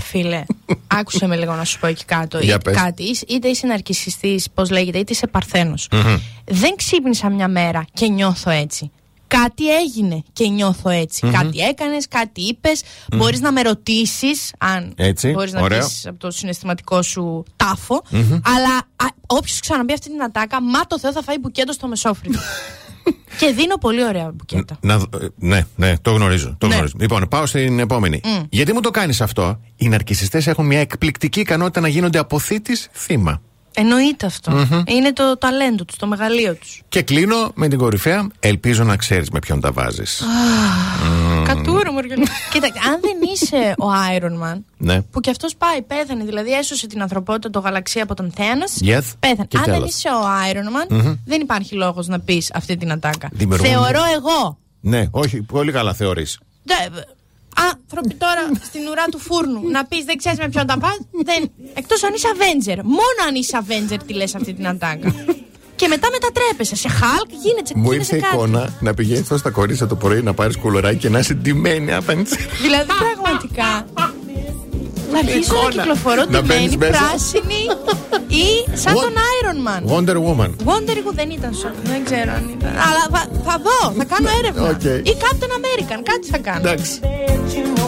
φίλε, 0.00 0.44
άκουσε 0.86 1.26
με 1.26 1.36
λίγο 1.36 1.54
να 1.54 1.64
σου 1.64 1.78
πω 1.78 1.86
εκεί 1.86 2.04
κάτω. 2.04 2.38
Για 2.38 2.54
Είτε 2.54 2.70
πες. 2.70 2.80
κάτι, 2.82 3.02
είσαι- 3.02 3.24
είτε 3.28 3.48
είσαι 3.48 3.66
ναρκισιστής, 3.66 4.48
πώς 4.54 4.70
λέγεται, 4.70 4.98
είτε 4.98 5.12
είσαι 5.12 5.26
παρθένος. 5.26 5.88
Μμμ. 5.92 6.16
Δεν 6.44 6.76
ξύπνησα 6.76 7.28
μια 7.30 7.48
μέρα 7.48 7.84
και 7.92 8.06
νιώθω 8.08 8.50
έτσι. 8.50 8.90
Κάτι 9.28 9.76
έγινε 9.76 10.22
και 10.32 10.48
νιώθω 10.48 10.88
έτσι. 10.90 11.26
Μμμ. 11.26 11.32
Κάτι 11.32 11.58
έκανες, 11.58 12.08
κάτι 12.08 12.40
είπες. 12.40 12.82
Μπορείς 13.16 13.40
να 13.40 13.52
με 13.52 13.62
ρωτήσεις 13.62 14.52
αν 14.58 14.92
Έτσι, 14.96 15.30
μπορείς 15.30 15.52
να 15.52 15.60
ωραίο. 15.60 15.78
πεις 15.78 16.06
από 16.06 16.18
το 16.18 16.30
συναισθηματικό 16.30 17.02
σου 17.02 17.44
τάφο. 17.56 18.02
Μμμ. 18.10 18.40
Αλλά 18.44 18.82
όποιος 19.26 19.60
ξαναμπεί 19.60 19.92
αυτή 19.92 20.10
την 20.10 20.22
ατάκα, 20.22 20.62
μα 20.62 20.80
το 20.80 20.98
Θεό 20.98 21.12
θα 21.12 21.22
φάει 21.22 21.38
μπουκέτο 21.38 21.72
στο 21.72 21.86
μεσόφρυδο. 21.88 22.38
και 23.38 23.52
δίνω 23.52 23.76
πολύ 23.76 24.04
ωραία 24.04 24.30
μπουκέτα. 24.34 24.76
Να, 24.80 24.98
δω- 24.98 25.08
ε, 25.22 25.26
ναι, 25.36 25.66
ναι, 25.76 25.98
το 25.98 26.10
γνωρίζω. 26.10 26.56
Το 26.58 26.66
Ναι. 26.66 26.74
γνωρίζω. 26.74 26.94
Λοιπόν, 27.00 27.26
πάω 27.30 27.46
στην 27.46 27.78
επόμενη. 27.78 28.20
Μμ. 28.24 28.42
Γιατί 28.48 28.72
μου 28.72 28.80
το 28.80 28.90
κάνεις 28.90 29.20
αυτό, 29.20 29.60
Οι 29.76 29.88
ναρκιστέ 29.88 30.42
έχουν 30.46 30.66
μια 30.66 30.80
εκπληκτική 30.80 31.40
ικανότητα 31.40 31.80
να 31.80 31.88
γίνονται 31.88 32.18
αποθήτης 32.18 32.88
θύμα. 32.92 33.40
Εννοείται 33.78 34.26
αυτό. 34.26 34.50
Μμμ. 34.50 34.82
Είναι 34.86 35.12
το 35.12 35.38
ταλέντο 35.38 35.84
τους, 35.84 35.96
το 35.96 36.06
μεγαλείο 36.06 36.54
τους. 36.54 36.82
Και 36.88 37.02
κλείνω 37.02 37.50
με 37.54 37.68
την 37.68 37.78
κορυφαία. 37.78 38.26
Ελπίζω 38.40 38.84
να 38.84 38.96
ξέρεις 38.96 39.30
με 39.30 39.38
ποιον 39.38 39.60
τα 39.60 39.72
βάζεις. 39.72 40.22
Κατούρο 41.44 41.92
μου, 41.92 42.00
Ριονί. 42.00 42.24
Κοίτα, 42.52 42.66
αν 42.66 43.00
δεν 43.00 43.16
είσαι 43.34 43.74
ο 43.78 43.86
Iron 44.16 44.44
Man, 44.52 44.58
Ναι. 44.76 45.02
που 45.02 45.20
κι 45.20 45.30
αυτός 45.30 45.56
πάει, 45.56 45.82
πέθανε, 45.82 46.24
δηλαδή 46.24 46.52
έσωσε 46.52 46.86
την 46.86 47.02
ανθρωπότητα, 47.02 47.50
το 47.50 47.58
γαλαξία 47.58 48.02
από 48.02 48.14
τον 48.14 48.32
Θένα. 48.36 48.64
Yes. 48.80 49.04
Πέθανε. 49.20 49.44
Και 49.48 49.56
αν 49.56 49.64
δεν 49.64 49.74
τέλος. 49.74 49.88
είσαι 49.90 50.08
ο 50.08 50.22
Iron 50.52 50.56
Man, 50.94 51.02
Μμμ. 51.04 51.14
δεν 51.24 51.40
υπάρχει 51.40 51.74
λόγος 51.74 52.06
να 52.06 52.20
πεις 52.20 52.50
αυτή 52.54 52.76
την 52.76 52.92
ατάκα. 52.92 53.28
Δημιουργούν- 53.32 53.70
Θεωρώ 53.70 54.00
εγώ. 54.16 54.58
Ναι, 54.80 55.06
όχι, 55.10 55.42
πολύ 55.42 55.72
καλά 55.72 55.94
θεωρείς. 55.94 56.38
Δε- 57.56 57.64
Άνθρωποι 57.70 58.14
τώρα 58.14 58.42
στην 58.62 58.80
ουρά 58.90 59.04
του 59.10 59.18
φούρνου 59.18 59.60
να 59.70 59.84
πεις 59.84 60.04
δεν 60.04 60.16
ξέρεις 60.16 60.38
με 60.38 60.48
ποιον 60.48 60.66
τα 60.66 60.78
πας. 60.78 60.98
Εκτός 61.74 62.02
αν 62.02 62.14
είσαι 62.14 62.28
Avenger. 62.34 62.78
Μόνο 62.82 63.18
αν 63.28 63.34
είσαι 63.34 63.58
Avenger 63.62 63.98
τη 64.06 64.12
λες 64.14 64.34
αυτή 64.34 64.52
την 64.54 64.66
ατάκα. 64.68 65.14
Και 65.76 65.88
μετά 65.88 66.08
μετατρέπεσαι 66.10 66.76
σε 66.76 66.88
Hulk, 66.88 67.30
γίνεται, 67.44 67.72
Μου 67.74 67.92
γίνεσαι 67.92 68.14
ήρθε 68.16 68.26
κάτι. 68.26 68.36
εικόνα 68.36 68.76
να 68.80 68.94
πηγαίνεις 68.94 69.22
τόσο 69.28 69.36
στα 69.40 69.50
κορίτσια 69.50 69.86
το 69.86 69.96
πρωί 69.96 70.22
να 70.22 70.34
πάρεις 70.34 70.56
κουλοράκι 70.56 70.98
και 70.98 71.08
να 71.08 71.18
είσαι 71.18 71.34
ντυμένη 71.34 71.92
απέναντι. 71.92 72.36
Δηλαδή 72.62 72.90
πραγματικά. 72.98 73.86
Να 75.12 75.18
αρχίσω 75.18 75.52
να 75.52 75.58
εικόνα. 75.58 75.70
κυκλοφορώ 75.82 76.20
Να 76.20 76.26
ντυμένη, 76.26 76.46
μπαίνεις 76.46 76.76
μέσα. 76.76 76.92
πράσινη 76.92 77.60
ή 78.42 78.46
σαν 78.82 78.94
What? 78.94 79.02
τον 79.04 79.14
Iron 79.36 79.58
Man. 79.68 79.82
Wonder 79.92 80.16
Woman. 80.26 80.50
Wonder 80.70 80.96
Woman 81.04 81.14
δεν 81.20 81.30
ήταν 81.30 81.54
σοκ, 81.54 81.74
δεν 81.84 82.04
ξέρω 82.04 82.30
αν 82.38 82.44
ήταν. 82.56 82.72
Αλλά 82.88 83.02
θα, 83.14 83.22
θα 83.46 83.54
δω, 83.66 83.92
θα 83.98 84.04
κάνω 84.04 84.28
έρευνα. 84.38 84.68
Οκ. 84.68 84.84
Ή 85.12 85.14
Captain 85.24 85.52
American, 85.60 86.00
κάτι 86.10 86.26
θα 86.30 86.38
κάνω. 86.38 86.68
Εντάξει. 86.68 87.00
you 87.54 87.64
know 87.76 87.86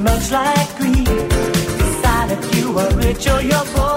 much 0.00 0.30
like 0.30 0.76
greed, 0.76 1.04
decide 1.04 2.30
if 2.30 2.56
you 2.56 2.78
are 2.78 2.90
rich 2.96 3.26
or 3.26 3.42
you're 3.42 3.64
poor. 3.74 3.87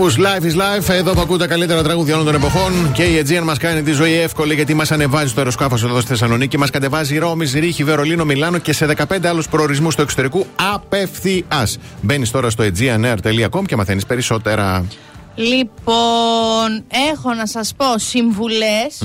Όπω 0.00 0.08
Life 0.16 0.44
is 0.44 0.56
Life, 0.56 0.88
εδώ 0.88 1.12
που 1.12 1.20
ακούτε 1.20 1.38
τα 1.38 1.46
καλύτερα 1.46 1.82
τραγούδια 1.82 2.14
όλων 2.14 2.26
των 2.26 2.34
εποχών 2.34 2.92
και 2.92 3.02
η 3.02 3.22
Aegean 3.24 3.42
μας 3.42 3.58
κάνει 3.58 3.82
τη 3.82 3.92
ζωή 3.92 4.12
εύκολη 4.12 4.54
γιατί 4.54 4.74
μας 4.74 4.92
ανεβάζει 4.92 5.28
στο 5.28 5.38
αεροσκάφος 5.38 5.82
εδώ 5.84 6.00
στη 6.00 6.08
Θεσσαλονίκη, 6.08 6.58
μας 6.58 6.70
κατεβάζει 6.70 7.18
Ρώμη, 7.18 7.46
Ρίχη, 7.54 7.84
Βερολίνο, 7.84 8.24
Μιλάνο 8.24 8.58
και 8.58 8.72
σε 8.72 8.86
15 8.86 9.26
άλλους 9.26 9.48
προορισμούς 9.48 9.94
του 9.94 10.02
εξωτερικού 10.02 10.46
απευθείας. 10.74 11.78
Μπαίνεις 12.02 12.30
τώρα 12.30 12.50
στο 12.50 12.64
aegeanair.com 12.64 13.64
και 13.66 13.76
μαθαίνεις 13.76 14.06
περισσότερα. 14.06 14.84
Λοιπόν, 15.34 16.84
έχω 17.10 17.34
να 17.34 17.46
σας 17.46 17.74
πω 17.76 17.98
συμβουλές 17.98 19.02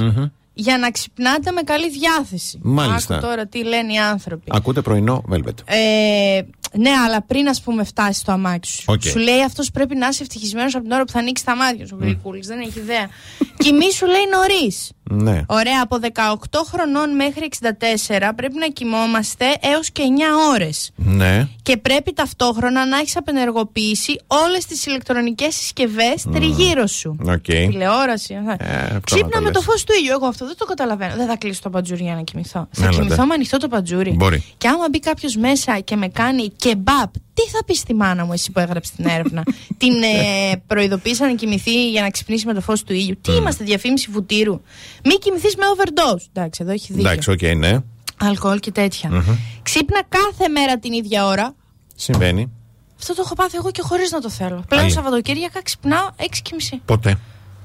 για 0.54 0.78
να 0.78 0.92
ξυπνάτε 0.92 1.52
με 1.52 1.62
καλή 1.62 1.90
διάθεση. 1.90 2.60
Μάλιστα. 2.62 3.16
Άκου 3.16 3.26
τώρα 3.26 3.46
τι 3.46 3.64
λένε 3.64 3.94
οι 3.94 3.98
άνθρωποι. 3.98 4.52
Ακούτε 4.54 4.82
πρωινό 4.82 5.24
Velvet. 5.32 5.58
Ε, 5.66 6.42
ναι, 6.78 6.90
αλλά 7.06 7.22
πριν 7.22 7.48
ας 7.48 7.62
πούμε 7.62 7.84
φτάσει 7.84 8.20
στο 8.20 8.32
αμάξι 8.32 8.74
σου. 8.76 8.84
Οκ. 8.88 9.02
Σου 9.04 9.18
λέει 9.20 9.42
αυτός 9.44 9.72
πρέπει 9.72 9.96
να 9.96 10.08
είσαι 10.08 10.22
ευτυχισμένος 10.24 10.76
από 10.76 10.84
την 10.84 10.92
ώρα 10.94 11.04
που 11.04 11.12
θα 11.12 11.20
ανοίξει 11.20 11.46
τα 11.46 11.56
μάτια 11.56 11.88
σου. 11.88 11.98
Ο 12.02 12.04
Γρηγούλης, 12.04 12.48
δεν 12.48 12.60
έχει 12.60 12.80
ιδέα. 12.80 13.08
Κοιμήσου 13.64 14.06
λέει 14.06 14.26
νωρίς. 14.32 14.90
Ναι. 15.10 15.42
Ωραία, 15.48 15.82
από 15.84 15.98
18 16.02 16.60
χρονών 16.72 17.16
μέχρι 17.16 17.50
64 17.62 18.32
πρέπει 18.36 18.58
να 18.60 18.68
κοιμόμαστε 18.68 19.46
έως 19.62 19.92
και 19.92 20.04
9 20.50 20.54
ώρες. 20.54 20.92
Ναι. 20.96 21.48
Και 21.62 21.78
πρέπει 21.78 22.14
ταυτόχρονα 22.14 22.86
να 22.86 22.98
έχεις 22.98 23.18
απενεργοποιήσει 23.18 24.20
όλες 24.28 24.66
τις 24.66 24.86
ηλεκτρονικές 24.86 25.56
συσκευές 25.56 26.26
τριγύρω 26.34 26.88
σου. 26.88 27.16
Οκ. 27.28 27.42
Τηλεόραση. 27.44 28.36
αυτά. 28.50 28.66
Ε, 28.66 28.76
αυτό 28.76 28.94
να 28.94 29.00
Ξύπνα 29.00 29.30
το 29.30 29.42
με 29.42 29.52
το 29.52 29.60
λες. 29.60 29.64
φως 29.68 29.84
του 29.84 29.94
ήλιου. 30.00 30.12
Εγώ 30.12 30.26
αυτό 30.28 30.46
δεν 30.46 30.56
το 30.58 30.66
καταλαβαίνω. 30.66 31.16
Δεν 31.16 31.28
θα 31.28 31.36
κλείσω 31.38 31.62
το 31.62 31.70
παντζούρι 31.70 32.04
για 32.04 32.16
να 32.16 32.22
κοιμηθώ. 32.22 32.68
Θα 32.72 32.84
Έλατε. 32.86 33.02
κοιμηθώ 33.02 33.26
με 33.26 33.34
ανοιχτό 33.34 33.58
το 33.58 33.68
παντζούρι. 33.68 34.12
Μπορεί. 34.12 34.44
Και 34.58 34.68
άμα 34.68 34.86
μπει 34.92 35.00
κάποιος 35.00 35.36
μέσα 35.36 35.80
και 35.80 35.96
με 35.96 36.08
κάνει 36.08 36.52
κεμπάπ, 36.70 37.14
τι 37.34 37.42
θα 37.52 37.64
πεις 37.66 37.80
στη 37.80 37.94
μάνα 37.94 38.26
μου, 38.26 38.34
εσύ 38.34 38.52
που 38.52 38.60
έγραψε 38.60 38.92
την 38.96 39.06
έρευνα; 39.06 39.44
την 39.82 39.94
ε, 40.04 40.56
προειδοποίησα 40.68 41.26
να 41.26 41.36
κοιμηθεί 41.36 41.90
για 41.90 42.02
να 42.02 42.10
ξυπνήσει 42.10 42.46
με 42.46 42.54
το 42.54 42.62
φως 42.62 42.84
του 42.84 42.94
ήλιου. 42.94 43.18
Τι 43.22 43.32
είμαστε, 43.32 43.64
διαφήμιση 43.64 44.10
βουτύρου; 44.12 44.62
Μην 45.04 45.20
κοιμηθείς 45.20 45.56
με 45.56 45.64
overdose. 45.76 46.26
Εντάξει, 46.34 46.60
εδώ 46.64 46.72
έχει 46.72 46.94
δίκιο. 46.94 47.10
Εντάξει, 47.10 47.32
οκ, 47.32 47.42
ναι. 47.42 47.78
Αλκοόλ 48.18 48.60
και 48.60 48.72
τέτοια. 48.72 49.24
Ξύπνα 49.62 50.04
κάθε 50.10 50.48
μέρα 50.48 50.80
την 50.80 50.94
ίδια 50.94 51.26
ώρα. 51.26 51.56
Συμβαίνει. 51.96 52.52
Αυτό 53.00 53.14
το 53.14 53.22
έχω 53.26 53.36
πάθει 53.36 53.58
εγώ 53.58 53.72
και 53.72 53.82
χωρίς 53.82 54.12
να 54.12 54.22
το 54.22 54.30
θέλω. 54.30 54.64
Πλέον 54.68 54.84
Αλήθεια. 54.84 55.02
Σαββατοκύριακα 55.02 55.62
ξυπνάω 55.62 56.10
6 56.18 56.24
και 56.42 56.52
μισή. 56.54 56.82
Ποτέ. 56.86 57.20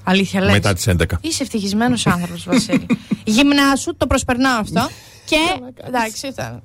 Αλήθεια 0.04 0.40
λες. 0.40 0.52
Μετά 0.52 0.74
τις 0.74 0.88
11. 0.88 1.04
Είσαι 1.20 1.42
ευτυχισμένος 1.42 2.06
άνθρωπος, 2.06 2.44
Βασίλη. 2.44 2.86
Γυμνάσου, 3.24 3.96
το 3.96 4.06
προσπερνάω 4.06 4.60
αυτό. 4.60 4.88
και. 5.24 5.36
εντάξει, 5.86 6.26
αυτά. 6.26 6.62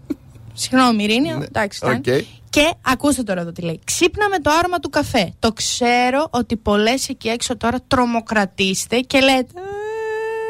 Συγγνώμη, 0.56 1.04
Ειρήνη. 1.04 1.30
Εντάξει, 1.30 1.80
ήταν. 1.84 2.02
Ναι. 2.06 2.16
Οκ. 2.16 2.24
Και 2.50 2.74
ακούστε 2.82 3.24
τώρα 3.24 3.42
εδώ 3.42 3.52
τι 3.52 3.62
λέει. 3.62 3.80
Ξύπνα 3.84 4.30
με 4.30 4.40
το 4.40 4.52
άρωμα 4.60 4.80
του 4.80 4.90
καφέ. 4.90 5.34
Το 5.40 5.52
ξέρω 5.52 6.28
ότι 6.30 6.56
πολλές 6.58 7.10
εκεί 7.10 7.28
έξω 7.28 7.58
τώρα 7.58 7.78
τρομοκρατείστε 7.88 9.00
και 9.00 9.20
λέτε. 9.20 9.54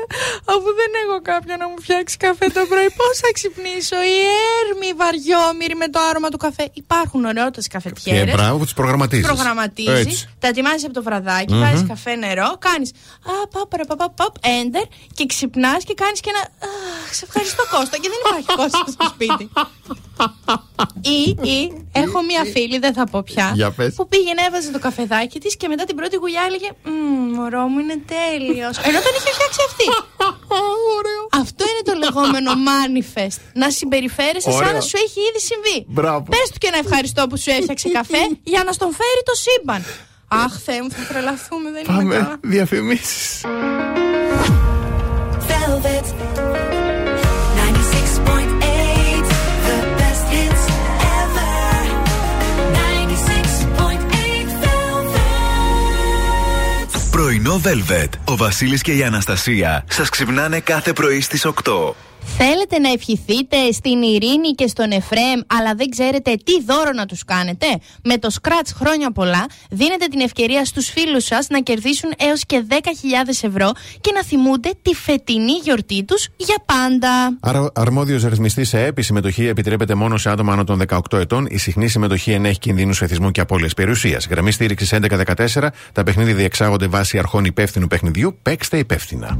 «Ε, 0.09 0.51
Αφού 0.53 0.69
δεν 0.79 0.89
έχω 1.03 1.15
κάποιον 1.31 1.57
να 1.63 1.67
μου 1.69 1.75
φτιάξει 1.81 2.17
καφέ 2.17 2.47
το 2.57 2.61
πρωί, 2.71 2.89
πώς 2.99 3.13
θα 3.23 3.29
ξυπνήσω; 3.37 3.97
Η 4.13 4.17
έρμη 4.61 4.89
βαριόμοιρη 5.01 5.75
με 5.75 5.87
το 5.93 5.99
άρωμα 6.09 6.29
του 6.29 6.37
καφέ. 6.45 6.65
Υπάρχουν 6.73 7.25
ωραιότητε 7.25 7.61
Και 7.61 7.67
καφετιέρε. 7.75 8.31
μπράβο 8.31 8.57
που 8.57 8.63
τις 8.63 8.73
προγραμματίζεις. 8.73 9.25
Προγραμματίζεις, 9.25 10.17
τα 10.39 10.47
ετοιμάζεις 10.47 10.83
από 10.87 10.93
το 10.93 11.03
βραδάκι, 11.03 11.53
Μμμ. 11.53 11.59
βάζεις 11.61 11.83
καφέ 11.87 12.13
νερό, 12.15 12.49
κάνεις. 12.67 12.89
Παπ, 13.53 13.67
παπ, 13.69 13.85
παπ, 13.97 14.11
παπ, 14.19 14.33
enter 14.57 14.85
και 15.13 15.25
ξυπνάς 15.25 15.81
και 15.83 15.93
κάνεις 15.93 16.19
και 16.23 16.29
ένα. 16.33 16.43
«Αχ, 16.69 17.13
Σε 17.13 17.23
ευχαριστώ 17.27 17.63
Κώστα. 17.73 17.95
Και 18.01 18.09
δεν 18.13 18.19
υπάρχει 18.23 18.49
Κώστα 18.59 18.83
στο 18.95 19.03
σπίτι. 19.13 19.45
Ή, 21.17 21.19
ή 21.53 21.59
έχω 21.91 22.21
μία 22.29 22.43
φίλη, 22.53 22.77
δεν 22.79 22.93
θα 22.93 23.03
πω 23.11 23.23
πια, 23.23 23.51
Για 23.55 23.71
πες. 23.71 23.93
που 23.93 24.07
πήγαινε, 24.07 24.41
έβαζε 24.47 24.71
το 24.71 24.79
καφεδάκι 24.79 25.39
της 25.39 25.57
και 25.57 25.67
μετά 25.67 25.83
την 25.83 25.95
πρώτη 25.95 26.15
γουλιά 26.15 26.41
έλεγε 26.47 26.69
Μμμ, 26.83 27.33
μωρό 27.35 27.63
μου 27.67 27.79
είναι 27.79 27.97
τέλειος. 28.13 28.75
Ενώ 28.87 28.99
τον 29.05 29.13
είχε 29.17 29.31
φτιάξει 29.37 29.59
αυτή. 29.69 29.85
Αυτό 31.31 31.63
είναι 31.69 31.83
το 31.83 31.93
λεγόμενο 32.03 32.51
manifest. 32.69 33.39
Να 33.53 33.69
συμπεριφέρεσαι 33.69 34.51
σαν 34.51 34.59
Ωραίο. 34.59 34.73
να 34.73 34.81
σου 34.81 34.97
έχει 35.05 35.19
ήδη 35.29 35.39
συμβεί. 35.39 35.85
Μπράβο. 35.87 36.25
Πες 36.29 36.49
του 36.51 36.57
και 36.57 36.67
ένα 36.67 36.77
ευχαριστώ 36.77 37.27
που 37.27 37.37
σου 37.37 37.49
έφτιαξε 37.51 37.89
καφέ 37.89 38.23
για 38.43 38.63
να 38.65 38.71
στον 38.71 38.91
φέρει 38.91 39.21
το 39.25 39.33
σύμπαν. 39.35 39.83
Αχ, 40.27 40.53
Θεέ 40.65 40.81
μου, 40.81 40.91
θα 40.91 41.13
τρελαθούμε, 41.13 41.71
δεν 41.71 41.83
είναι 41.87 41.95
Πάμε 41.97 42.15
καλά. 42.15 42.39
Πρωινό 57.45 57.61
Velvet. 57.65 58.09
Ο 58.25 58.35
Βασίλης 58.35 58.81
και 58.81 58.93
η 58.93 59.03
Αναστασία 59.03 59.85
σας 59.89 60.09
ξυπνάνε 60.09 60.59
κάθε 60.59 60.93
πρωί 60.93 61.21
στις 61.21 61.45
8. 61.45 61.95
Θέλετε 62.37 62.79
να 62.79 62.91
ευχηθείτε 62.91 63.71
στην 63.71 64.01
Ειρήνη 64.01 64.51
και 64.55 64.67
στον 64.67 64.91
Εφρέμ, 64.91 65.39
αλλά 65.47 65.75
δεν 65.75 65.89
ξέρετε 65.89 66.35
τι 66.43 66.63
δώρο 66.65 66.91
να 66.95 67.05
τους 67.05 67.23
κάνετε; 67.23 67.65
Με 68.03 68.17
το 68.17 68.29
Scratch 68.41 68.69
χρόνια 68.75 69.11
πολλά, 69.11 69.45
δίνετε 69.69 70.05
την 70.05 70.19
ευκαιρία 70.19 70.65
στους 70.65 70.89
φίλους 70.89 71.23
σας 71.23 71.47
να 71.49 71.59
κερδίσουν 71.59 72.11
έως 72.17 72.45
και 72.45 72.63
10.000 72.69 72.75
ευρώ 73.41 73.71
και 74.01 74.11
να 74.11 74.23
θυμούνται 74.23 74.69
τη 74.81 74.93
φετινή 74.93 75.51
γιορτή 75.63 76.03
τους 76.03 76.27
για 76.37 76.55
πάντα. 76.65 77.37
Άρα, 77.39 77.71
αρμόδιος 77.73 78.23
ρυθμιστής 78.23 78.69
σε 78.69 78.85
ΕΠ, 78.85 78.97
η 78.97 79.01
συμμετοχή 79.01 79.45
επιτρέπεται 79.45 79.95
μόνο 79.95 80.17
σε 80.17 80.29
άτομα 80.29 80.53
άνω 80.53 80.63
των 80.63 80.81
18 80.87 81.17
ετών. 81.17 81.47
Η 81.49 81.57
συχνή 81.57 81.87
συμμετοχή 81.87 82.31
ενέχει 82.31 82.59
κινδύνους 82.59 83.01
εθισμού 83.01 83.31
και 83.31 83.41
απώλειας 83.41 83.73
περιουσίας. 83.73 84.27
Γραμμή 84.27 84.51
στήριξης 84.51 84.93
1114. 84.93 85.71
Τα 85.91 86.03
παιχνίδια 86.03 86.35
διεξάγονται 86.35 86.87
βάσει 86.87 87.17
αρχών 87.17 87.45
υπεύθυνου 87.45 87.87
παιχνιδιού. 87.87 88.37
Παίξτε 88.41 88.77
υπεύθυνα. 88.77 89.39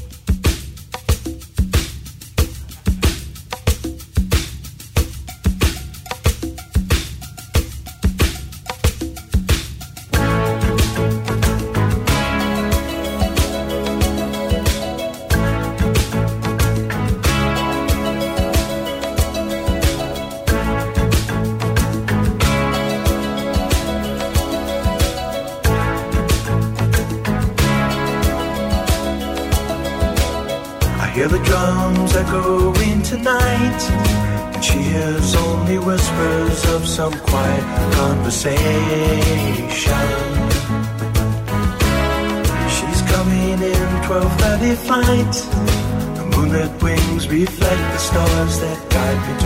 Stars 48.11 48.59
that 48.59 48.89
guide 48.89 49.21
me 49.27 49.40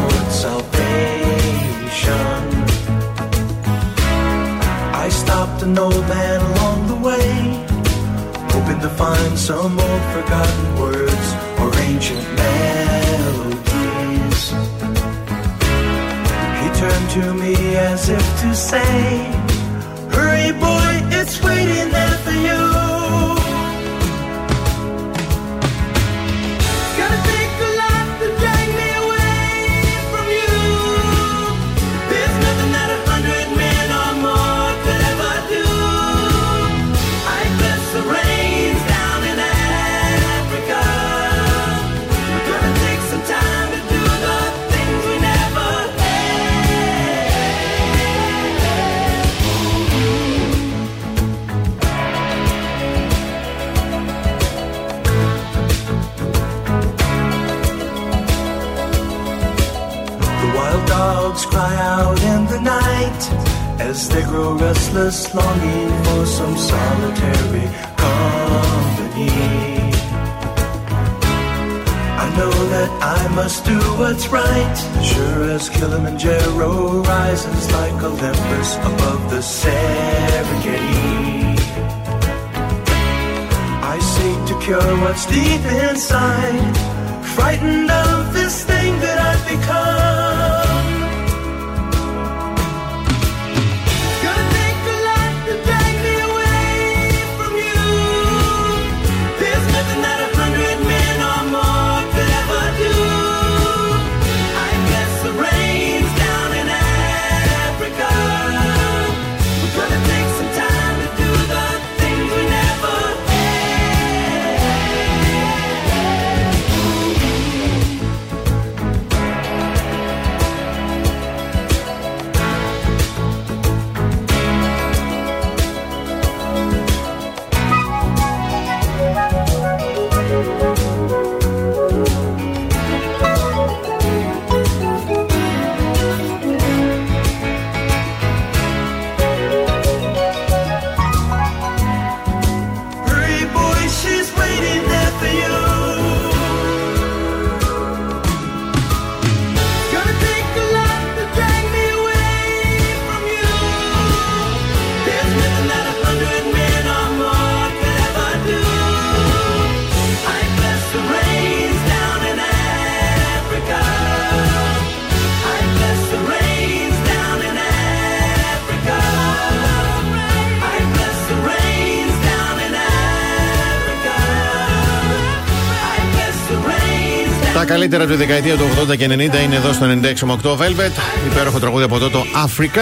καλύτερα 177.90 178.04
από 178.04 178.22
τη 178.22 178.28
δεκαετία 178.28 178.56
του 178.56 178.92
80 178.92 178.98
και 178.98 179.06
90 179.06 179.10
είναι 179.44 179.56
εδώ 179.56 179.74
στο 179.74 179.86
96,8 179.86 180.52
Velvet. 180.62 180.92
Υπέροχο 181.32 181.60
τραγούδι 181.60 181.84
από 181.84 181.96
εδώ 181.96 182.10
το 182.10 182.26
Africa. 182.46 182.82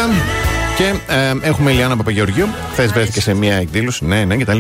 Και 0.77 0.83
ε, 1.13 1.33
έχουμε 1.41 1.71
Ηλιάνα 1.71 1.97
Παπαγεωργίου. 1.97 2.47
Χθες 2.71 2.91
βρέθηκε 2.91 3.21
σε 3.21 3.33
μια 3.33 3.55
εκδήλωση. 3.55 4.05
Ναι, 4.05 4.23
ναι, 4.25 4.35
κτλ. 4.37 4.57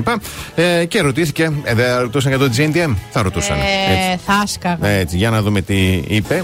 Ε, 0.55 0.85
και 0.85 1.01
ρωτήθηκε. 1.01 1.51
Ε, 1.63 1.73
δεν 1.73 1.99
ρωτούσαν 1.99 2.31
για 2.35 2.39
το 2.39 2.49
GNTM. 2.57 2.95
Θα 3.11 3.21
ρωτούσαν. 3.21 3.57
Ε, 3.57 3.93
Έτσι. 4.13 4.19
θα 4.25 4.43
σκάγα. 4.47 4.87
Έτσι, 4.87 5.17
για 5.17 5.29
να 5.29 5.41
δούμε 5.41 5.61
τι 5.61 6.03
είπε. 6.07 6.43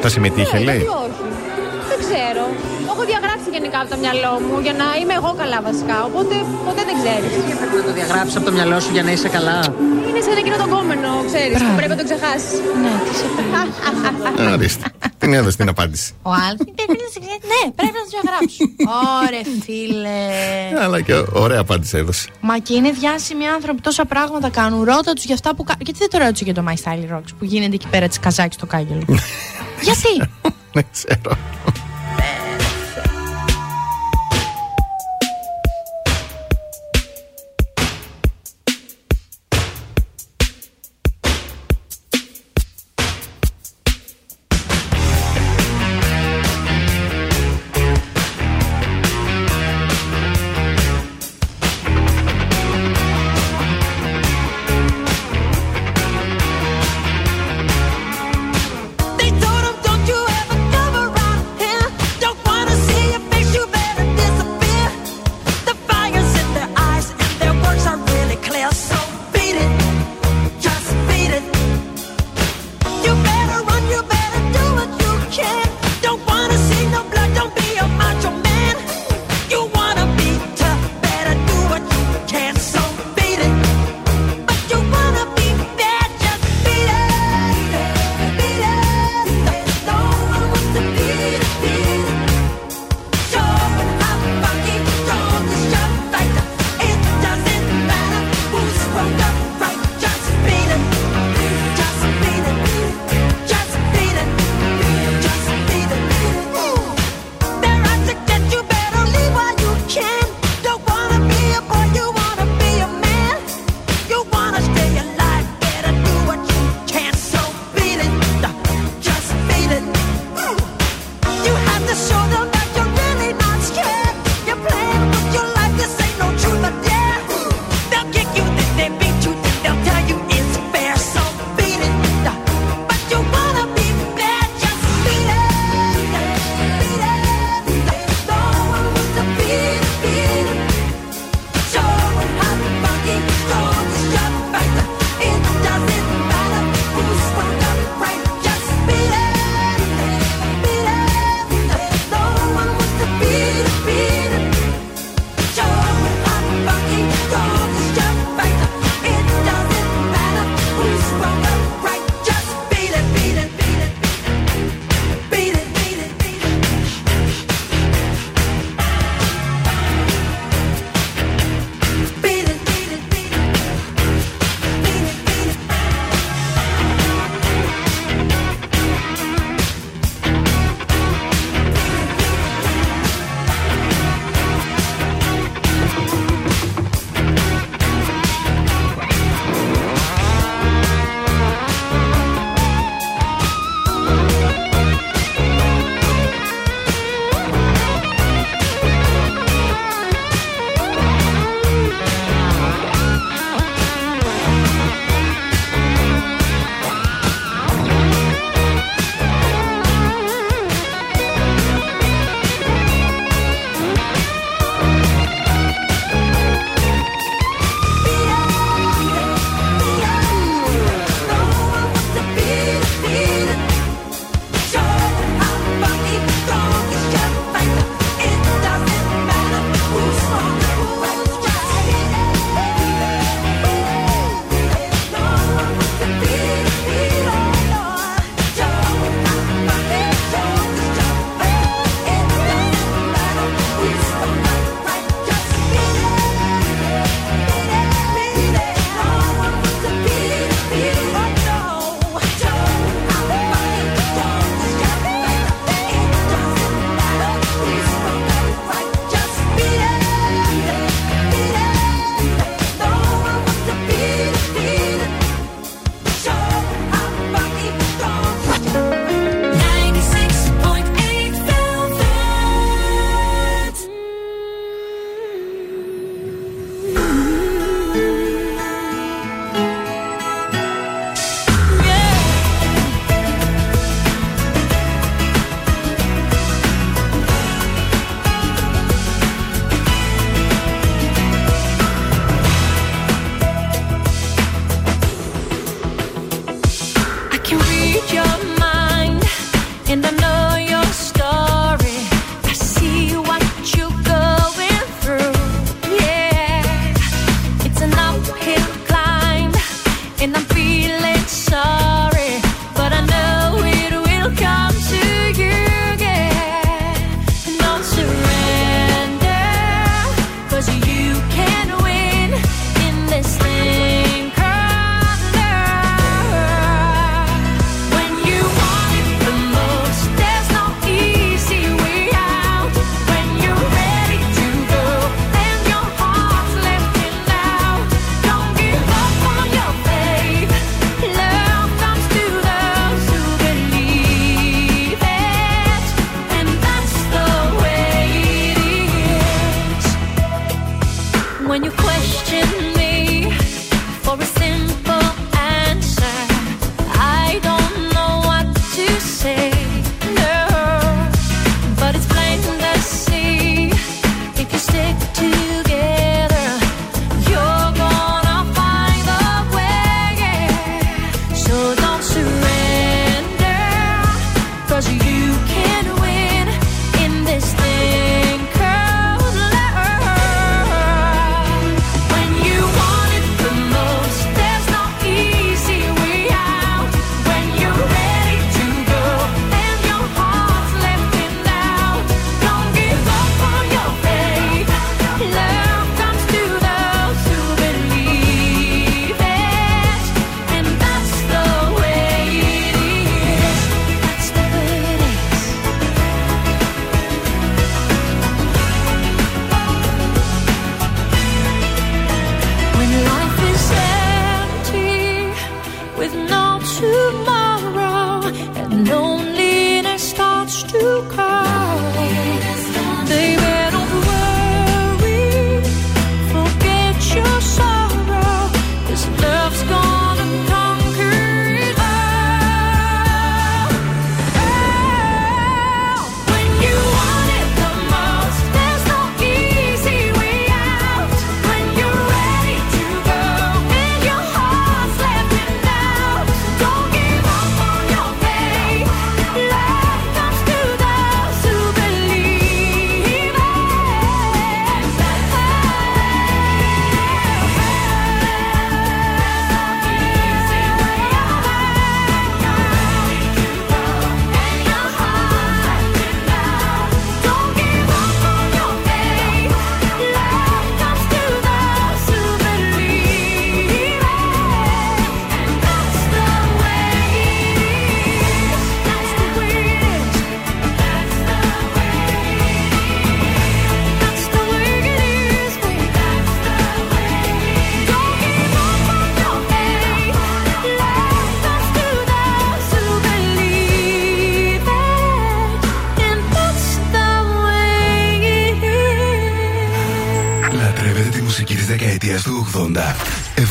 Θα 0.00 0.08
συμμετείχε, 0.08 0.56
Ναι, 0.58 0.64
λέει. 0.64 0.76
γιατί 0.76 0.88
όχι. 0.88 1.22
Δεν 1.88 1.98
ξέρω. 2.04 2.44
Το 2.86 2.92
έχω 2.94 3.04
διαγράψει 3.10 3.48
γενικά 3.56 3.78
από 3.82 3.90
το 3.94 3.96
μυαλό 4.02 4.32
μου 4.46 4.56
για 4.66 4.74
να 4.80 4.86
είμαι 5.00 5.14
εγώ 5.20 5.30
καλά 5.42 5.58
βασικά. 5.68 5.96
Οπότε 6.08 6.34
ποτέ 6.66 6.82
δεν 6.88 6.96
ξέρεις. 7.02 7.30
Πρέπει 7.60 7.76
να 7.80 7.84
το 7.88 7.92
διαγράψεις 7.98 8.36
από 8.38 8.44
το 8.48 8.52
μυαλό 8.56 8.76
σου 8.84 8.90
για 8.96 9.02
να 9.06 9.10
είσαι 9.14 9.28
καλά. 9.36 9.58
Είναι 10.16 10.24
σαν 10.24 10.36
εκείνο 10.36 10.56
το 10.56 10.68
κόμενο, 10.68 11.08
ξέρεις, 11.26 11.58
που 11.62 11.74
πρέπει 11.76 11.90
να 11.90 11.96
το 11.96 12.04
ξεχάσεις. 12.04 12.58
Ναι, 12.82 12.92
τι 13.08 13.14
σε 13.16 14.42
Ε, 14.42 14.52
Ορίστε. 14.52 14.84
Την 15.18 15.32
έδωσε 15.32 15.56
την 15.56 15.68
απάντηση. 15.68 16.14
Ο 16.22 16.30
άλλο. 16.30 16.56
Ναι, 17.52 17.70
πρέπει 17.76 17.92
να 17.92 18.02
το 18.02 18.08
διαγράψω. 18.10 18.64
Ωρε 19.22 19.40
φίλε. 19.64 20.80
Αλλά 20.84 21.00
και 21.00 21.24
ωραία 21.32 21.60
απάντηση 21.60 21.96
έδωσε. 21.96 22.28
Μα 22.40 22.58
και 22.58 22.74
είναι 22.74 22.90
διάσημοι 22.90 23.46
άνθρωποι, 23.46 23.80
τόσα 23.80 24.04
πράγματα 24.04 24.48
κάνουν. 24.48 24.84
Ρώτα 24.84 25.12
τους 25.12 25.24
για 25.24 25.34
αυτά 25.34 25.54
που 25.54 25.64
κάνουν. 25.64 25.82
Γιατί 25.84 25.98
δεν 25.98 26.10
το 26.10 26.18
ρώτησε 26.18 26.44
για 26.44 26.54
το 26.54 26.64
My 26.68 26.74
Style 26.84 27.16
Rocks 27.16 27.30
που 27.38 27.44
γίνεται 27.44 27.74
εκεί 27.74 27.88
πέρα 27.88 28.08
της 28.08 28.20
καζάκι 28.20 28.54
στο 28.54 28.66
κάγκελο; 28.66 29.02
Γιατί; 29.86 30.30
Δεν 30.72 30.86
ξέρω. 30.92 31.36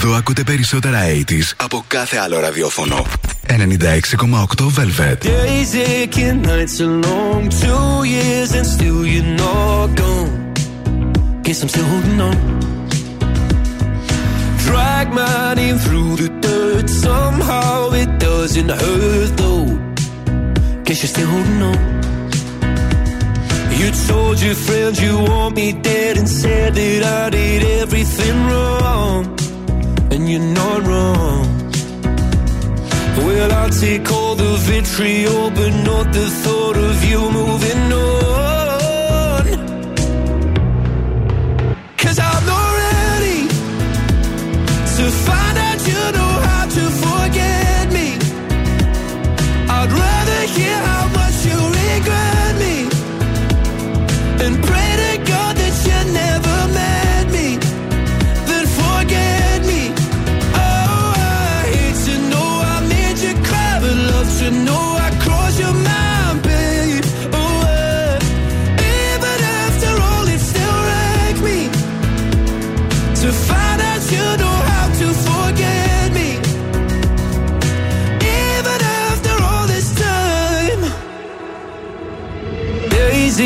Εδώ 0.06 0.14
ακούτε 0.14 0.44
περισσότερα 0.44 1.00
80s 1.28 1.54
από 1.56 1.84
κάθε 1.88 2.18
άλλο 2.18 2.40
ραδιόφωνο. 2.40 3.06
96,8 3.48 3.56
Velvet. 4.76 5.18
Days 5.24 5.74
aching, 5.74 6.42
nights 6.42 6.80
are 6.86 6.96
long. 7.08 7.44
Two 7.62 8.04
years 8.14 8.52
and 8.58 8.68
still 8.76 9.02
you're 9.14 9.32
not 9.44 9.88
gone. 10.02 10.34
Guess 11.44 11.60
I'm 11.64 11.70
still 11.74 11.88
holding 11.92 12.22
on. 12.30 12.38
Drag 14.66 15.08
my 15.22 15.54
name 15.60 15.78
through 15.86 16.12
the 16.22 16.30
dirt. 16.46 16.88
Somehow 17.06 17.76
it 18.02 18.12
doesn't 18.28 18.72
hurt 18.82 19.32
though. 19.42 19.68
Guess 20.86 21.00
you're 21.02 21.14
still 21.16 21.30
holding 21.34 21.62
on. 21.72 21.80
You 23.80 23.88
told 24.10 24.36
your 24.46 24.58
friends 24.68 24.96
you 25.06 25.14
want 25.30 25.52
me 25.60 25.68
dead 25.90 26.14
and 26.20 26.30
said 26.42 26.70
that 26.80 27.02
I 27.20 27.24
did 27.38 27.62
everything 27.82 28.36
wrong. 28.50 29.35
You're 30.28 30.40
not 30.40 30.82
wrong. 30.88 31.72
Well, 33.18 33.52
I'll 33.52 33.70
take 33.70 34.12
all 34.12 34.34
the 34.34 34.56
vitriol, 34.68 35.52
but 35.52 35.70
not 35.84 36.12
the 36.12 36.28
thought 36.44 36.78
of 36.78 37.06
you 37.06 37.20
moving 37.32 37.94
on. 37.94 38.25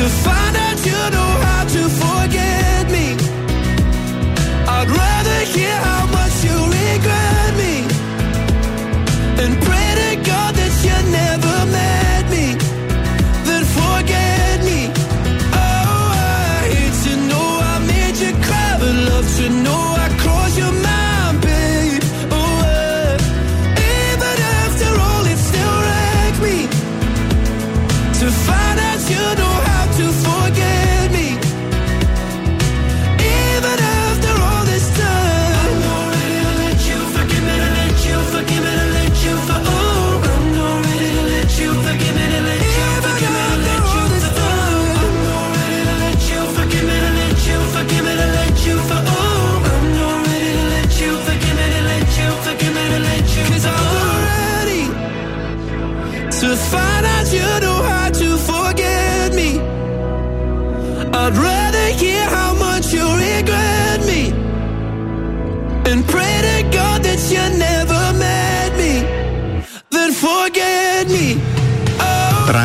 To 0.00 0.08
find 0.08 0.56
out 0.56 0.86
you 0.86 1.10
know 1.10 1.29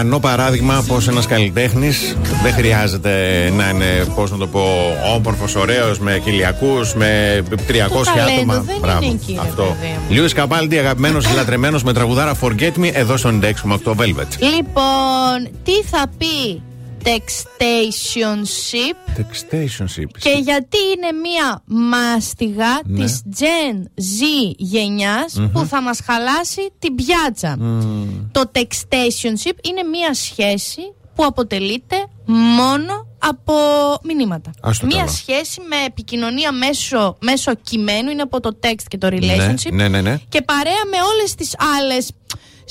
Τρανό 0.05 0.19
παράδειγμα 0.19 0.83
πως 0.87 1.07
ένας 1.07 1.27
καλλιτέχνης 1.27 2.17
δεν 2.43 2.53
χρειάζεται 2.53 3.09
να 3.55 3.69
είναι, 3.69 4.05
πώς 4.15 4.31
να 4.31 4.37
το 4.37 4.47
πω, 4.47 4.61
όμορφος, 5.15 5.55
ωραίος, 5.55 5.99
με 5.99 6.21
κοιλιακού, 6.23 6.73
με 6.95 7.43
300 7.67 8.03
ταλέντο 8.05 8.33
άτομα. 8.35 8.53
δεν 8.59 8.75
Μπράβο. 8.81 9.03
είναι 9.05 9.13
εκεί, 9.23 9.33
ρε 9.33 9.47
Αυτό. 9.47 9.63
παιδί 9.63 9.91
μου. 9.93 9.99
Λιούις 10.09 10.33
Καπάλντι, 10.33 10.77
αγαπημένος, 10.77 11.33
λατρεμένος 11.35 11.83
με 11.83 11.93
τραγουδάρα 11.93 12.35
Forget 12.41 12.79
Me, 12.79 12.89
εδώ 12.93 13.17
στο 13.17 13.29
96,8 13.29 13.91
Velvet. 13.95 14.27
Λοιπόν, 14.39 15.49
τι 15.63 15.71
θα 15.91 16.05
πει 16.17 16.61
textationship 17.05 18.95
Textationship. 19.17 20.09
και 20.19 20.29
γιατί 20.43 20.77
είναι 20.95 21.11
μία 21.21 21.61
μάστιγα 21.65 22.79
Ναι. 22.85 23.03
της 23.05 23.21
Gen 23.39 23.75
Z 23.97 24.21
γενιας 24.57 25.33
Μμμ. 25.33 25.51
που 25.51 25.65
θα 25.65 25.81
μας 25.81 25.99
χαλάσει 26.05 26.71
την 26.79 26.95
πιάτσα. 26.95 27.57
Το 28.31 28.43
textationship 28.53 29.57
είναι 29.61 29.83
μία 29.91 30.13
σχέση 30.13 30.81
που 31.15 31.25
αποτελείται 31.25 31.95
μόνο 32.25 33.07
από 33.19 33.53
μηνύματα. 34.03 34.51
Ας 34.61 34.79
το 34.79 34.85
Μία 34.85 34.97
καλά. 34.97 35.11
σχέση 35.11 35.61
με 35.69 35.75
επικοινωνία 35.85 36.51
μέσω, 36.51 37.17
μέσω 37.21 37.55
κειμένου, 37.55 38.09
είναι 38.09 38.21
από 38.21 38.39
το 38.39 38.59
text 38.63 38.83
και 38.87 38.97
το 38.97 39.07
relationship. 39.11 39.71
Ναι, 39.71 39.87
ναι, 39.87 40.01
ναι. 40.01 40.17
Και 40.29 40.41
παρέα 40.41 40.81
με 40.91 40.97
όλες 41.13 41.35
τις 41.35 41.55
άλλες 41.77 42.11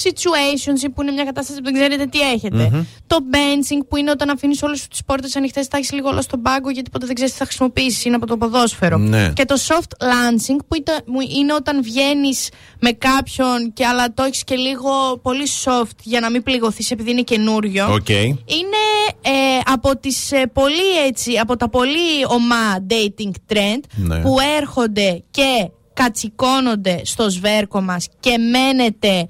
situations 0.02 0.90
που 0.94 1.02
είναι 1.02 1.10
μια 1.12 1.24
κατάσταση 1.24 1.58
που 1.58 1.64
δεν 1.64 1.72
ξέρετε 1.74 2.06
τι 2.06 2.20
έχετε. 2.20 2.70
Μμμ. 2.72 2.84
Το 3.06 3.16
benching 3.32 3.86
που 3.88 3.96
είναι 3.96 4.10
όταν 4.10 4.30
αφήνεις 4.30 4.62
όλες 4.62 4.88
τις 4.88 5.04
πόρτες 5.04 5.36
ανοιχτές, 5.36 5.68
τα 5.68 5.76
έχεις 5.76 5.92
λίγο 5.92 6.08
όλα 6.08 6.20
στον 6.20 6.42
πάγκο 6.42 6.70
γιατί 6.70 6.90
ποτέ 6.90 7.06
δεν 7.06 7.14
ξέρεις 7.14 7.32
τι 7.32 7.38
θα 7.38 7.44
χρησιμοποιήσεις. 7.44 8.04
Είναι 8.04 8.16
από 8.16 8.26
το 8.26 8.36
ποδόσφαιρο. 8.36 8.98
Ναι. 8.98 9.32
Και 9.34 9.44
το 9.44 9.54
soft 9.68 10.04
launching 10.04 10.56
που 10.68 10.74
ήταν- 10.76 11.04
που 11.04 11.20
είναι 11.38 11.52
όταν 11.54 11.82
βγαίνεις 11.82 12.48
με 12.80 12.90
κάποιον 12.92 13.72
και 13.72 13.86
αλλά 13.86 14.14
το 14.14 14.22
έχεις 14.22 14.44
και 14.44 14.54
λίγο 14.54 15.18
πολύ 15.22 15.46
soft 15.64 15.96
για 16.02 16.20
να 16.20 16.30
μην 16.30 16.42
πληγωθείς 16.42 16.90
επειδή 16.90 17.10
είναι 17.10 17.22
καινούριο. 17.22 17.92
Οκ. 17.92 18.08
Είναι 18.08 18.82
ε, 19.22 19.30
από, 19.72 19.96
τις, 19.96 20.32
ε, 20.32 20.46
πολύ, 20.52 20.98
έτσι, 21.06 21.36
από 21.38 21.56
τα 21.56 21.68
πολύ 21.68 22.24
ωμά 22.28 22.86
dating 22.90 23.52
trend 23.52 23.80
Ναι. 23.96 24.20
που 24.20 24.36
έρχονται 24.58 25.22
και 25.30 25.68
κατσικώνονται 25.92 27.00
στο 27.04 27.30
σβέρκο 27.30 27.80
μας 27.80 28.06
και 28.20 28.38
μένετε 28.38 29.28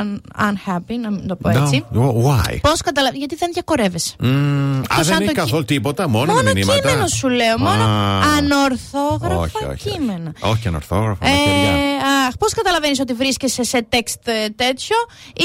un- 0.00 0.20
unhappy, 0.48 0.94
να 1.02 1.10
μην 1.10 1.26
το 1.26 1.36
πω 1.36 1.48
έτσι. 1.48 1.84
No, 1.94 1.98
Why? 1.98 2.58
Πώς 2.60 2.80
καταλαβαίνεις, 2.80 3.18
γιατί 3.18 3.34
δεν 3.36 3.50
διακορεύεσαι. 3.52 4.14
Μμμ, 4.18 4.76
Α, 4.76 4.78
Εκτός 4.78 5.06
δεν 5.06 5.14
αν 5.16 5.22
έχει 5.22 5.26
το 5.28 5.32
κι- 5.34 5.40
καθόλου 5.40 5.64
τίποτα, 5.64 6.08
μόνο, 6.08 6.32
Μόνο 6.32 6.52
μηνύματα. 6.54 6.80
κείμενο 6.80 7.06
σου 7.06 7.28
λέω, 7.28 7.58
μόνο 7.58 7.82
Α. 7.84 8.20
ανορθόγραφα 8.38 9.36
Όχι, 9.36 9.64
όχι. 9.70 9.90
κείμενα. 9.90 10.32
Όχι 10.40 10.68
ανορθόγραφα, 10.68 11.24
με 11.26 11.30
Ε, 11.30 11.34
χεριά. 11.36 11.72
αχ, 12.28 12.36
πώς 12.38 12.52
καταλαβαίνεις 12.52 13.00
ότι 13.00 13.12
βρίσκεσαι 13.12 13.62
σε 13.62 13.86
text 13.92 14.20
ε, 14.24 14.48
τέτοιο; 14.48 14.96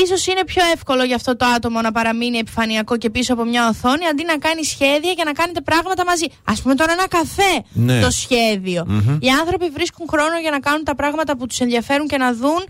Ίσως 0.04 0.28
είναι 0.28 0.44
πιο 0.46 0.64
εύκολο 0.74 1.04
για 1.04 1.16
αυτό 1.16 1.36
το 1.36 1.46
άτομο 1.56 1.82
να 1.82 1.92
παραμείνει 1.92 2.38
επιφανειακό 2.38 2.98
και 2.98 3.10
πίσω 3.10 3.34
από 3.34 3.44
μια 3.46 3.68
οθόνη 3.68 4.06
Αντί 4.12 4.24
να 4.26 4.38
κάνει 4.38 4.64
σχέδια 4.64 5.14
και 5.14 5.24
να 5.26 5.32
κάνετε 5.32 5.62
πράγματα 5.62 6.06
μαζί 6.06 6.26
Ας 6.44 6.62
πούμε 6.62 6.76
τώρα 6.76 6.92
ένα 6.92 7.08
καφέ 7.08 7.54
Ναι. 7.74 8.00
το 8.02 8.12
σχέδιο 8.12 8.84
Μμμ. 8.88 9.18
Οι 9.20 9.30
άνθρωποι 9.30 9.70
βρίσκουν 9.74 10.06
χρόνο 10.10 10.40
για 10.42 10.52
να 10.52 10.60
κάνουν 10.60 10.84
τα 10.84 10.96
πράγματα 10.96 11.38
που 11.38 11.46
τους 11.48 11.60
ενδιαφέρουν 11.60 12.08
Και 12.08 12.18
να 12.18 12.34
δουν 12.34 12.62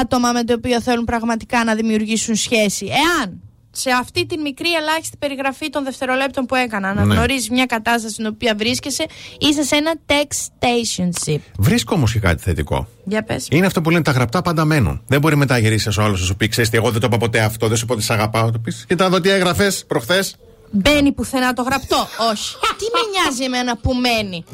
άτομα 0.00 0.32
με 0.32 0.44
το 0.44 0.52
οποίο 0.54 0.80
θέλουν 0.80 1.04
πραγματικά 1.16 1.64
να 1.64 1.74
δημιουργήσουν 1.74 2.34
σχέση 2.34 2.86
Εάν 2.86 3.40
σε 3.74 3.90
αυτή 3.90 4.26
τη 4.26 4.38
μικρή 4.38 4.72
ελάχιστη 4.72 5.16
περιγραφή 5.16 5.70
των 5.70 5.84
δευτερολέπτων 5.84 6.46
που 6.46 6.54
έκανα, 6.54 6.94
να 6.94 7.04
Ναι. 7.04 7.14
γνωρίζεις 7.14 7.50
μια 7.50 7.66
κατάσταση 7.66 8.12
στην 8.14 8.26
οποία 8.26 8.54
βρίσκεσαι, 8.58 9.04
είσαι 9.38 9.62
σε 9.62 9.76
ένα 9.76 9.92
text 10.06 10.38
stationship. 10.58 11.38
Βρίσκω 11.58 11.94
όμως 11.94 12.12
και 12.12 12.18
κάτι 12.18 12.42
θετικό. 12.42 12.88
Για 13.04 13.22
πες. 13.22 13.46
Είναι 13.50 13.66
αυτό 13.66 13.80
που 13.80 13.90
λένε 13.90 14.02
τα 14.02 14.10
γραπτά 14.10 14.42
πάντα 14.42 14.64
μένουν. 14.64 15.02
Δεν 15.06 15.20
μπορεί 15.20 15.36
μετά 15.36 15.54
να 15.54 15.60
γυρίσεις 15.60 15.96
ο 15.98 16.02
άλλος 16.02 16.20
να 16.20 16.26
σου 16.26 16.36
πει: 16.36 16.48
Ξέρεις 16.48 16.70
τι, 16.70 16.76
εγώ 16.76 16.90
δεν 16.90 17.00
το 17.00 17.06
είπα 17.06 17.16
ποτέ 17.16 17.40
αυτό, 17.40 17.68
δεν 17.68 17.76
σου 17.76 17.86
πω 17.86 17.92
ότι 17.92 18.02
σε 18.02 18.12
αγαπάω. 18.12 18.50
Το 18.50 18.58
πεις: 18.58 18.84
Κοίτα 18.88 19.04
εδώ 19.04 19.20
τι 19.20 19.30
έγραφες 19.30 19.84
προχθές. 19.86 20.36
Μπαίνει 20.70 21.12
πουθενά 21.12 21.52
το 21.52 21.62
γραπτό. 21.62 22.06
Όχι. 22.30 22.54
Τι 22.78 22.86
με 22.94 23.00
νοιάζει 23.12 23.44
εμένα 23.44 23.76
που 23.76 23.92
μένει; 23.94 24.44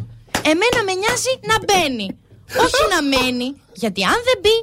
Εμένα 0.43 0.79
με 0.87 0.93
νοιάζει 1.01 1.33
να 1.51 1.57
μπαίνει. 1.65 2.17
Όχι 2.65 2.83
να 2.95 3.03
μένει. 3.03 3.55
Γιατί 3.73 4.05
αν 4.05 4.19
δεν 4.29 4.39
μπει, 4.43 4.57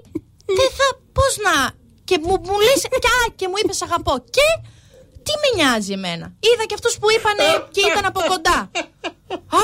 δεν 0.46 0.70
θα. 0.78 0.88
Πώς 1.14 1.38
να. 1.46 1.84
Και 2.10 2.16
μου, 2.26 2.34
μου 2.48 2.58
λες. 2.66 2.82
Και, 3.04 3.10
α, 3.20 3.22
και 3.40 3.46
μου 3.50 3.58
είπες 3.62 3.80
αγαπώ. 3.88 4.16
Και. 4.36 4.48
Τι 5.26 5.34
με 5.42 5.50
νοιάζει 5.58 5.92
εμένα; 6.00 6.26
Είδα 6.48 6.64
και 6.70 6.76
αυτούς 6.80 6.94
που 7.00 7.08
είπανε 7.16 7.46
και 7.76 7.82
ήταν 7.92 8.06
από 8.12 8.20
κοντά. 8.32 8.60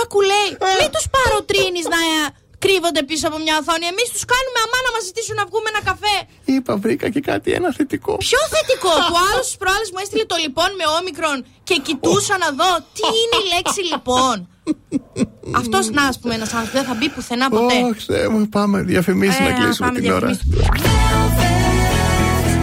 Άκου 0.02 0.20
λέει. 0.32 0.50
Μην 0.80 0.90
τους 0.96 1.06
παροτρύνεις 1.16 1.86
να 1.96 2.00
ε, 2.12 2.18
κρύβονται 2.64 3.02
πίσω 3.10 3.26
από 3.30 3.38
μια 3.46 3.56
οθόνη. 3.62 3.86
Εμείς 3.94 4.08
τους 4.14 4.24
κάνουμε 4.34 4.60
αμά 4.66 4.78
να 4.88 4.92
μας 4.96 5.04
ζητήσουν 5.10 5.36
να 5.42 5.46
βγούμε 5.50 5.68
ένα 5.74 5.82
καφέ. 5.90 6.18
Είπα, 6.56 6.72
βρήκα 6.84 7.08
και 7.14 7.22
κάτι 7.32 7.50
ένα 7.60 7.70
θετικό. 7.78 8.14
Ποιο 8.28 8.42
θετικό; 8.56 8.94
Που 9.10 9.18
άλλος 9.28 9.46
τι 9.50 9.56
προάλλε 9.62 9.86
μου 9.94 10.00
έστειλε 10.04 10.26
το 10.32 10.38
λοιπόν 10.46 10.70
με 10.80 10.86
όμικρον 11.00 11.38
και 11.68 11.76
κοιτούσα 11.88 12.36
να 12.44 12.50
δω 12.60 12.72
τι 12.98 13.06
είναι 13.20 13.38
η 13.44 13.46
λέξη 13.54 13.82
λοιπόν; 13.92 14.36
Αυτός 15.62 15.84
να 15.98 16.04
ας 16.12 16.16
πούμε 16.20 16.34
ένας 16.40 16.52
άνθρωπος 16.58 16.76
δεν 16.78 16.86
θα 16.90 16.94
μπει 16.98 17.08
πουθενά 17.16 17.46
ποτέ. 17.56 17.76
Όχι, 17.90 18.02
Θεέ 18.10 18.26
μου, 18.32 18.40
πάμε 18.58 18.78
διαφημίσει 18.92 19.40
Ε, 19.42 19.46
να 19.48 19.52
κλείσουμε 19.58 19.88
πάμε 19.88 20.00
την 20.04 20.12
ώρα. 20.20 20.30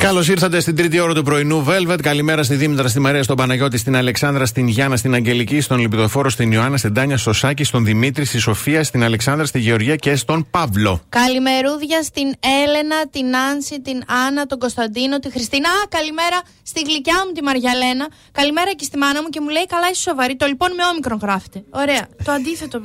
Καλώς 0.00 0.28
ήρθατε 0.28 0.60
στην 0.60 0.76
τρίτη 0.76 1.00
ώρα 1.00 1.14
του 1.14 1.22
πρωινού 1.22 1.64
Velvet. 1.68 1.98
Καλημέρα 2.02 2.42
στη 2.42 2.54
Δήμητρα, 2.54 2.88
στη 2.88 3.00
Μαρία, 3.00 3.22
στον 3.22 3.36
Παναγιώτη, 3.36 3.78
στην 3.78 3.96
Αλεξάνδρα, 3.96 4.46
στην 4.46 4.66
Γιάννα, 4.68 4.96
στην 4.96 5.14
Αγγελική, 5.14 5.60
στον 5.60 5.78
Λιπιδοφόρο, 5.78 6.30
στην 6.30 6.52
Ιωάννα, 6.52 6.76
στην 6.76 6.94
Τάνια, 6.94 7.16
στο 7.16 7.32
Σάκη, 7.32 7.64
στον 7.64 7.84
Δημήτρη, 7.84 8.24
στη 8.24 8.38
Σοφία, 8.38 8.84
στην 8.84 9.02
Αλεξάνδρα, 9.04 9.46
στη 9.46 9.58
Γεωργία 9.58 9.96
και 9.96 10.16
στον 10.16 10.46
Παύλο. 10.50 11.00
Καλημερούδια 11.08 12.02
στην 12.02 12.32
Έλενα, 12.64 13.08
την 13.10 13.36
Άνση, 13.36 13.80
την 13.80 14.02
Άννα, 14.26 14.46
τον 14.46 14.58
Κωνσταντίνο, 14.58 15.18
τη 15.18 15.30
Χριστίνα. 15.30 15.68
Α, 15.68 15.86
καλημέρα 15.88 16.38
στη 16.62 16.80
γλυκιά 16.80 17.14
μου 17.26 17.32
τη 17.32 17.42
Μαριαλένα. 17.42 18.06
Καλημέρα 18.32 18.72
και 18.72 18.84
στη 18.84 18.96
μάνα 18.98 19.22
μου 19.22 19.28
και 19.28 19.40
μου 19.40 19.48
λέει: 19.48 19.66
Καλά, 19.66 19.88
είσαι 19.90 20.02
σοβαρή. 20.08 20.36
Το 20.36 20.46
λοιπόν 20.46 20.70
με 20.78 20.84
όμικρον 20.92 21.18
γράφεται. 21.22 21.64
Ωραία. 21.70 22.06
Το 22.24 22.32
αντίθετο, 22.32 22.80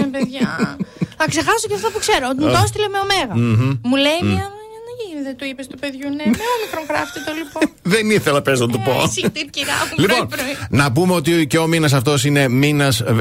ε, 0.00 0.02
παιδιά. 0.14 0.76
Θα 1.18 1.26
ξεχάσω 1.28 1.66
και 1.68 1.74
αυτό 1.74 1.88
που 1.90 1.98
ξέρω. 1.98 2.26
Μου 2.38 2.46
το 2.54 2.58
έστειλε 2.64 2.88
με 2.94 2.98
ωμέγα. 3.04 3.34
Μμμ. 3.36 3.78
Μου 3.88 3.96
λέει 3.96 4.20
Μμ. 4.22 4.62
Μια. 5.24 5.30
Δεν 5.30 5.36
του 5.36 5.44
είπες 5.50 5.66
του 5.66 5.78
παιδιού, 5.78 6.08
ναι, 6.08 6.24
με 6.26 6.44
όμικρον 6.56 6.84
γράφεται 6.88 7.20
το 7.26 7.32
λοιπόν. 7.40 7.62
Δεν 7.94 8.10
ήθελα, 8.10 8.42
πες 8.42 8.60
να 8.60 8.68
του 8.68 8.80
πω. 8.84 9.02
Εσύ, 9.04 9.30
τι 9.30 9.44
κυρά 9.50 9.72
μου, 9.88 9.94
Λοιπόν, 10.02 10.28
πρωί-πρωί. 10.28 10.56
να 10.70 10.92
πούμε 10.92 11.14
ότι 11.14 11.46
και 11.46 11.58
ο 11.58 11.66
μήνας 11.66 11.92
αυτός 11.92 12.24
είναι 12.24 12.48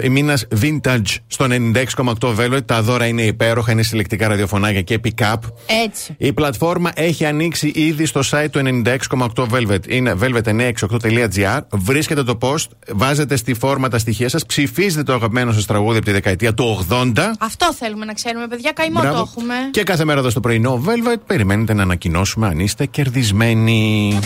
μήνας 0.09 0.47
vintage 0.61 1.11
στο 1.27 1.45
96,8 1.49 2.35
Velvet. 2.39 2.65
Τα 2.65 2.81
δώρα 2.81 3.05
είναι 3.05 3.21
υπέροχα, 3.21 3.71
είναι 3.71 3.84
συλλεκτικά 3.84 4.27
ραδιοφωνάκια 4.27 4.81
και 4.81 4.99
pick-up. 5.03 5.35
Έτσι. 5.85 6.15
Η 6.17 6.34
πλατφόρμα 6.34 6.91
έχει 6.95 7.25
ανοίξει 7.25 7.71
ήδη 7.75 8.05
στο 8.05 8.21
site 8.31 8.47
του 8.51 8.81
96,8 8.85 9.45
Velvet. 9.51 9.88
Είναι 9.88 10.15
velvet968.gr. 10.21 11.59
Βρίσκετε 11.71 12.23
το 12.23 12.38
post, 12.41 12.65
βάζετε 12.91 13.35
στη 13.35 13.53
φόρμα 13.53 13.88
τα 13.89 13.97
στοιχεία 13.97 14.30
σας, 14.30 14.45
ψηφίζετε 14.45 15.03
το 15.03 15.13
αγαπημένο 15.13 15.51
σας 15.51 15.65
τραγούδι 15.65 15.97
από 15.97 16.05
τη 16.05 16.11
δεκαετία 16.11 16.53
του 16.53 16.85
80. 16.89 17.13
Αυτό 17.39 17.73
θέλουμε 17.73 18.05
να 18.05 18.13
ξέρουμε, 18.13 18.47
παιδιά. 18.47 18.71
Καημό 18.71 18.99
Μπράβο. 18.99 19.15
το 19.15 19.30
έχουμε. 19.31 19.53
Και 19.71 19.84
κάθε 19.84 20.05
μέρα 20.05 20.19
εδώ 20.19 20.30
στο 20.30 20.39
πρωινό 20.39 20.84
Velvet 20.88 21.17
περιμένετε 21.27 21.73
να 21.73 21.84
ανακοινώσουμε 21.93 22.47
αν 22.47 22.59
είστε 22.59 22.85
κερδισμένοι. 22.85 24.19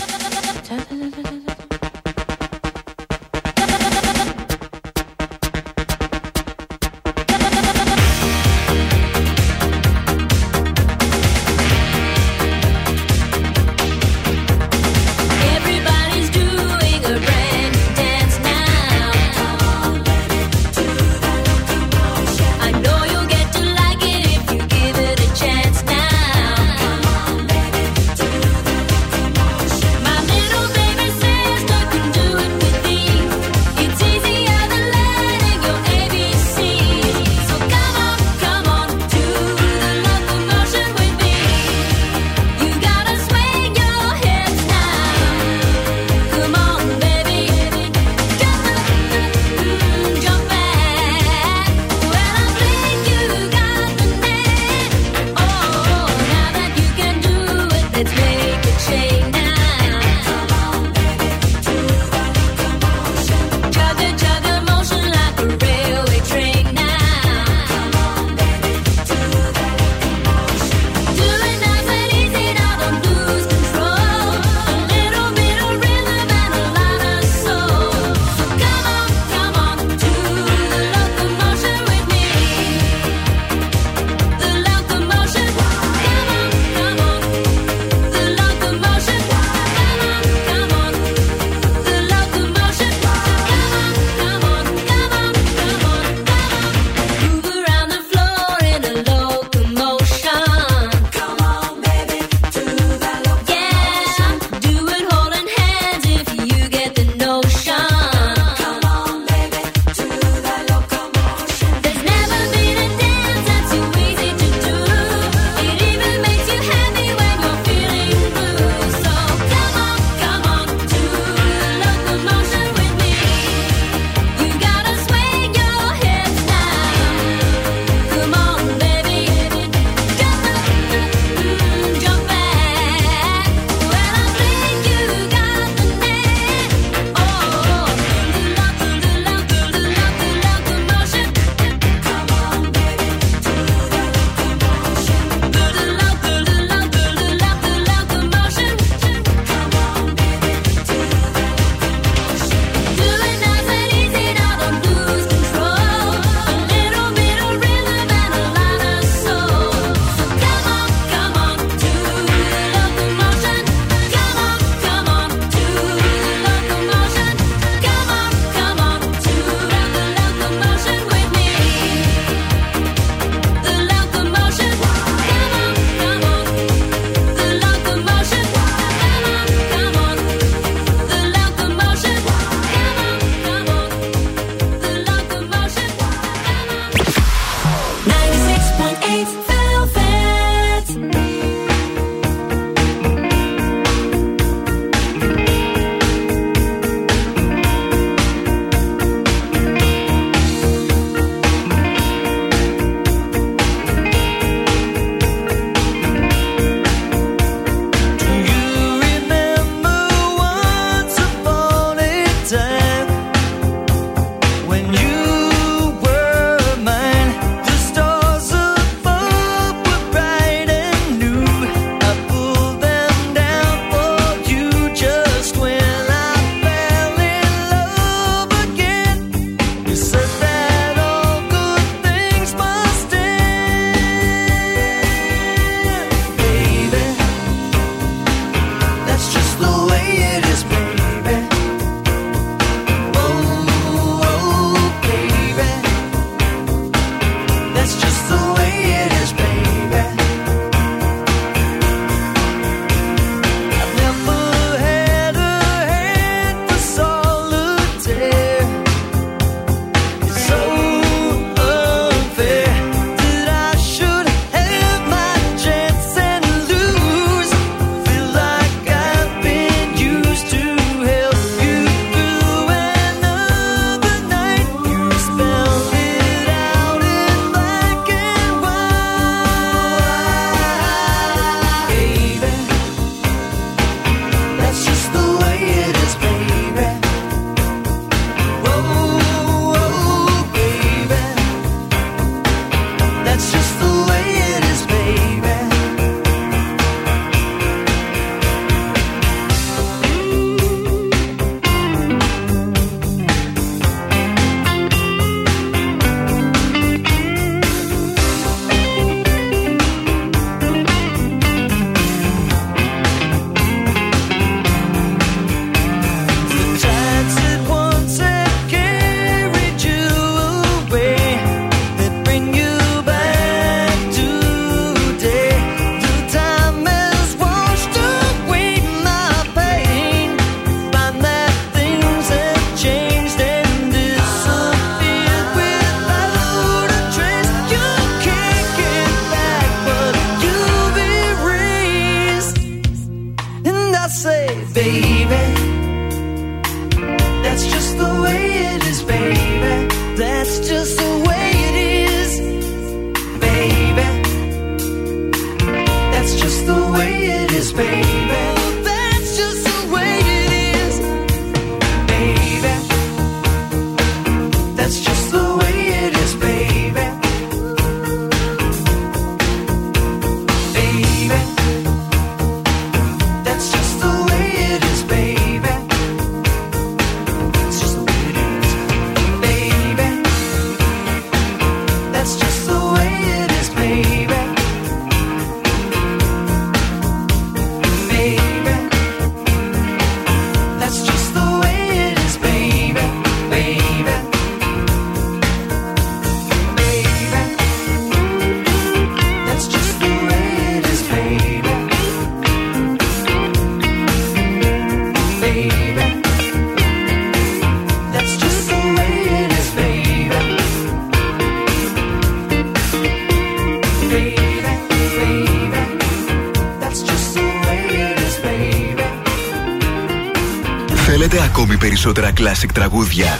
Περισσότερα 422.13 422.33
classic 422.37 422.69
τραγούδια. 422.73 423.39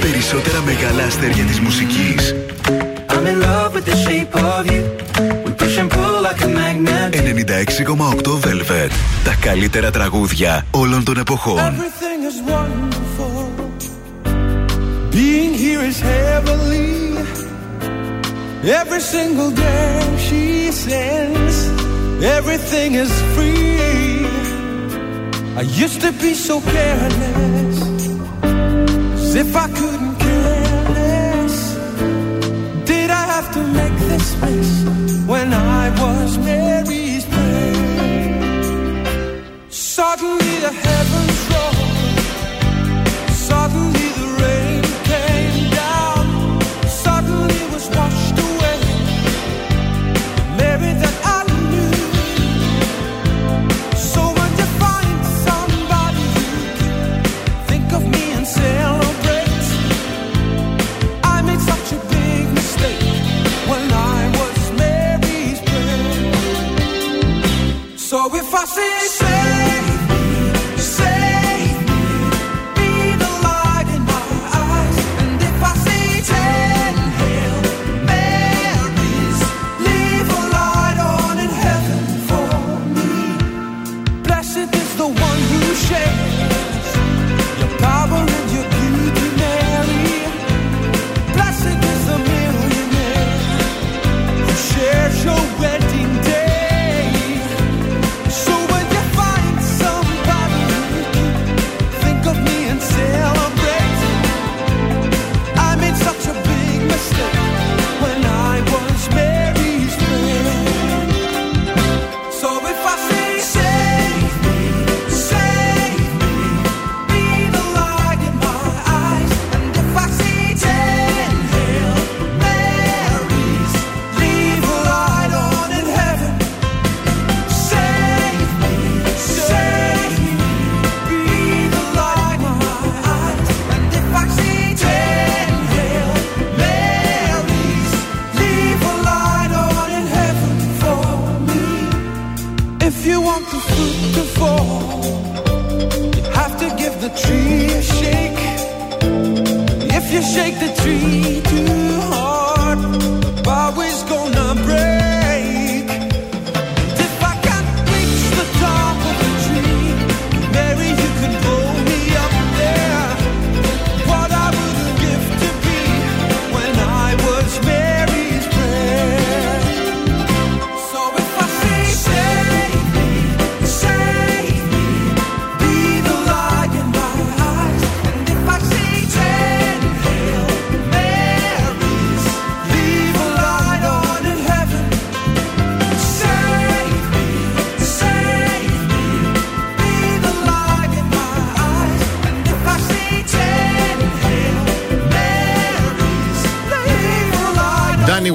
Περισσότερα 0.00 0.60
μεγάλα 0.60 1.04
αστέρια 1.04 1.44
της 1.44 1.60
μουσικής. 1.60 2.34
I'm 3.08 3.26
in 3.26 3.40
love 3.40 3.74
with 3.74 3.84
the 3.84 3.96
shape 4.04 4.34
of 4.34 4.66
you. 4.72 4.82
We 5.44 5.50
push 5.62 5.76
and 5.78 5.90
pull 5.90 6.16
like 6.26 6.42
a 6.42 6.48
magnet. 6.48 7.14
96,8 7.14 8.38
Velvet. 8.40 8.90
Τα 9.24 9.34
καλύτερα 9.40 9.90
τραγούδια 9.90 10.66
όλων 10.70 11.04
των 11.04 11.18
εποχών. 11.18 11.58
Everything 11.58 12.20
is 12.30 12.38
wonderful. 12.52 13.44
Being 15.10 15.54
here 15.64 15.82
is 15.90 15.98
heavenly. 16.00 16.90
Every 18.80 19.02
single 19.14 19.50
day 19.50 19.90
she 20.26 20.42
sends. 20.84 21.51
Everything 22.22 22.94
is 22.94 23.12
free. 23.34 24.24
I 25.56 25.62
used 25.62 26.00
to 26.02 26.12
be 26.12 26.34
so 26.34 26.60
careless. 26.60 27.82
As 28.44 29.34
if 29.34 29.56
I 29.56 29.66
couldn't 29.66 30.16
care 30.20 30.88
less. 30.98 31.74
Did 32.86 33.10
I 33.10 33.24
have 33.34 33.52
to 33.54 33.62
make 33.78 33.98
this 34.08 34.40
mess 34.40 35.26
when 35.26 35.52
I 35.52 35.90
was 36.00 36.38
Mary's 36.38 36.61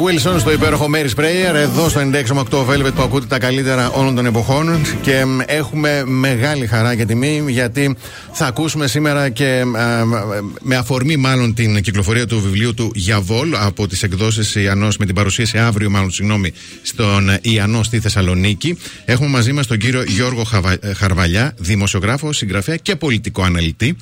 Wilson 0.08 0.40
στο 0.40 0.52
υπέροχο 0.52 0.88
Mary's 0.94 1.20
Prayer 1.22 1.54
εδώ 1.56 1.90
στο 1.90 2.02
96,8 2.50 2.66
Velvet 2.66 2.94
που 2.96 3.02
ακούτε 3.02 3.26
τα 3.26 3.40
καλύτερα 3.40 3.90
όλων 3.90 4.16
των 4.16 4.26
εποχών 4.26 4.82
και 5.02 5.26
μ, 5.26 5.40
έχουμε 5.46 6.04
μεγάλη 6.06 6.68
χαρά 6.68 6.96
και 6.96 7.06
τιμή 7.06 7.44
γιατί 7.48 7.96
θα 8.32 8.46
ακούσουμε 8.46 8.88
σήμερα 8.88 9.30
και 9.30 9.46
ε, 9.46 9.66
με 10.62 10.76
αφορμή 10.76 11.18
μάλλον 11.18 11.54
την 11.54 11.82
κυκλοφορία 11.82 12.26
του 12.28 12.42
βιβλίου 12.42 12.74
του 12.74 12.92
Γιαβόλ 12.96 13.56
από 13.56 13.88
τις 13.88 14.04
εκδόσεις 14.04 14.56
Ιαννός 14.56 14.98
με 14.98 15.06
την 15.06 15.16
παρουσίαση 15.16 15.58
αύριο 15.58 15.90
μάλλον 15.90 16.12
συγγνώμη 16.12 16.54
στον 16.82 17.30
Ιαννό 17.42 17.84
στη 17.84 18.00
Θεσσαλονίκη 18.00 18.78
έχουμε 19.06 19.30
μαζί 19.30 19.52
μας 19.52 19.68
τον 19.68 19.78
κύριο 19.78 20.04
Γιώργο 20.08 20.44
Χαβα- 20.44 20.78
ε, 20.88 20.94
Χαρβαλιά 20.94 21.54
δημοσιογράφο, 21.58 22.34
συγγραφέα 22.34 22.76
και 22.76 22.96
πολιτικό 22.96 23.44
αναλυτή 23.44 23.96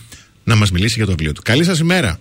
να 0.44 0.56
μας 0.56 0.72
μιλήσει 0.72 0.94
για 0.96 1.06
το 1.06 1.12
βιβλίο 1.12 1.32
του. 1.32 1.42
Καλή 1.46 1.64
σας 1.64 1.80
ημέρα. 1.80 2.20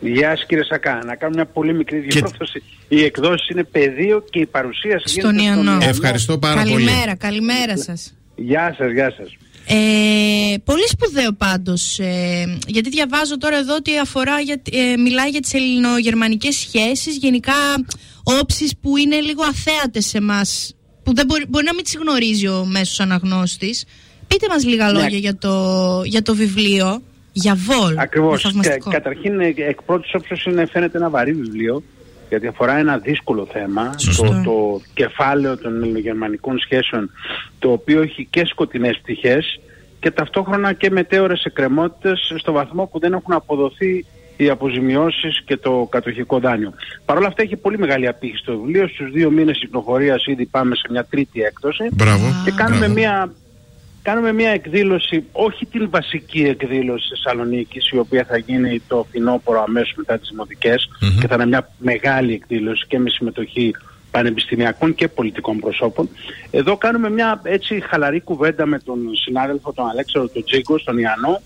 Γεια 0.00 0.36
σας 0.36 0.46
κύριε 0.46 0.64
Σακά. 0.64 1.02
Να 1.04 1.14
κάνω 1.14 1.34
μια 1.34 1.46
πολύ 1.46 1.74
μικρή 1.74 1.98
διόρθωση. 1.98 2.62
Η 2.88 3.02
εκδόση 3.04 3.52
είναι 3.52 3.64
πεδίο 3.64 4.24
και 4.30 4.38
η 4.38 4.46
παρουσίαση 4.46 5.08
Στον 5.08 5.38
γίνεται 5.38 5.54
Ιαννό. 5.54 5.78
Ευχαριστώ 5.82 6.38
πάρα 6.38 6.62
πολύ. 6.62 6.72
Καλημέρα, 6.72 7.14
καλημέρα 7.16 7.78
σας. 7.78 8.14
Γεια 8.34 8.74
σας, 8.78 8.92
γεια 8.92 9.14
σας. 9.16 9.36
Ε, 9.70 10.54
πολύ 10.64 10.86
σπουδαίο 10.88 11.32
πάντως 11.32 11.98
ε, 11.98 12.58
γιατί 12.66 12.88
διαβάζω 12.90 13.38
τώρα 13.38 13.56
εδώ 13.56 13.74
ότι 13.74 13.98
αφορά 13.98 14.40
για, 14.40 14.62
ε, 14.72 14.96
μιλάει 14.96 15.28
για 15.28 15.40
τις 15.40 15.54
ελληνογερμανικές 15.54 16.54
σχέσεις 16.56 17.16
γενικά 17.16 17.52
όψεις 18.40 18.76
που 18.80 18.96
είναι 18.96 19.20
λίγο 19.20 19.42
αθέατες 19.42 20.06
σε 20.06 20.20
μας 20.20 20.74
που 21.02 21.14
δεν 21.14 21.26
μπορεί, 21.26 21.44
μπορεί 21.48 21.64
να 21.64 21.74
μην 21.74 21.84
τις 21.84 21.96
γνωρίζει 21.96 22.48
ο 22.48 22.64
μέσος 22.64 23.00
αναγνώστης 23.00 23.84
πείτε 24.26 24.46
μας 24.48 24.64
λίγα 24.64 24.92
Ναι. 24.92 25.00
λόγια 25.00 25.18
για, 25.18 25.38
το, 25.38 26.02
για 26.04 26.22
το 26.22 26.34
βιβλίο 26.34 27.02
για 27.42 27.54
Βόλ 27.66 27.94
Ακριβώς. 27.98 28.42
θαυμαστικό. 28.42 28.90
Κα- 28.90 28.98
καταρχήν, 28.98 29.40
ε, 29.40 29.54
εκ 29.56 29.82
πρώτης 29.82 30.14
όψεως 30.14 30.44
είναι, 30.44 30.66
φαίνεται 30.66 30.98
ένα 30.98 31.10
βαρύ 31.10 31.32
βιβλίο 31.32 31.82
γιατί 32.28 32.46
αφορά 32.46 32.78
ένα 32.78 32.98
δύσκολο 32.98 33.48
θέμα, 33.52 33.94
το, 34.16 34.42
το 34.44 34.80
κεφάλαιο 34.94 35.58
των 35.58 35.82
ελληνογερμανικών 35.82 36.58
σχέσεων, 36.58 37.10
το 37.58 37.72
οποίο 37.72 38.02
έχει 38.02 38.26
και 38.30 38.46
σκοτεινές 38.46 38.98
πτυχές 39.02 39.60
και 40.00 40.10
ταυτόχρονα 40.10 40.72
και 40.72 40.90
μετέωρες 40.90 41.42
εκκρεμότητες 41.44 42.32
στο 42.38 42.52
βαθμό 42.52 42.86
που 42.86 42.98
δεν 42.98 43.12
έχουν 43.12 43.32
αποδοθεί 43.34 44.04
οι 44.36 44.48
αποζημιώσεις 44.48 45.42
και 45.44 45.56
το 45.56 45.86
κατοχικό 45.90 46.38
δάνειο. 46.38 46.72
Παρ' 47.04 47.16
όλα 47.16 47.26
αυτά 47.26 47.42
έχει 47.42 47.56
πολύ 47.56 47.78
μεγάλη 47.78 48.06
απήχηση 48.08 48.42
το 48.44 48.58
βιβλίο. 48.58 48.88
Στους 48.88 49.10
δύο 49.10 49.30
μήνες 49.30 49.58
κυκλοφορίας 49.58 50.26
ήδη 50.26 50.46
πάμε 50.46 50.74
σε 50.74 50.86
μια 50.90 51.04
τρίτη 51.04 51.40
έκδοση. 51.40 51.84
Μπράβο. 51.92 52.26
Και 52.44 52.50
κάνουμε 52.50 52.78
Μπράβο. 52.78 52.94
μια, 52.94 53.32
κάνουμε 54.02 54.32
μια 54.32 54.50
εκδήλωση, 54.50 55.24
όχι 55.32 55.66
την 55.66 55.90
βασική 55.90 56.42
εκδήλωση 56.42 57.08
της 57.08 57.20
Θεσσαλονίκης, 57.22 57.90
η 57.90 57.98
οποία 57.98 58.24
θα 58.24 58.36
γίνει 58.36 58.82
το 58.88 59.06
φθινόπωρο 59.08 59.62
αμέσως 59.62 59.94
μετά 59.96 60.18
τις 60.18 60.28
δημοτικες 60.28 60.88
και 61.20 61.26
θα 61.26 61.34
είναι 61.34 61.46
μια 61.46 61.70
μεγάλη 61.78 62.32
εκδήλωση 62.32 62.86
και 62.86 62.98
με 62.98 63.10
συμμετοχή 63.10 63.74
πανεπιστημιακών 64.10 64.94
και 64.94 65.08
πολιτικών 65.08 65.58
προσώπων. 65.58 66.08
Εδώ 66.50 66.76
κάνουμε 66.76 67.10
μια 67.10 67.40
έτσι 67.44 67.82
χαλαρή 67.88 68.20
κουβέντα 68.20 68.66
με 68.66 68.78
τον 68.78 68.98
συνάδελφο 69.14 69.72
τον 69.72 69.88
Αλέξανδρο 69.88 70.30
τον 70.32 70.44
Τζίγκο, 70.44 70.78
στον 70.78 70.98
Ιαννό, 70.98 71.40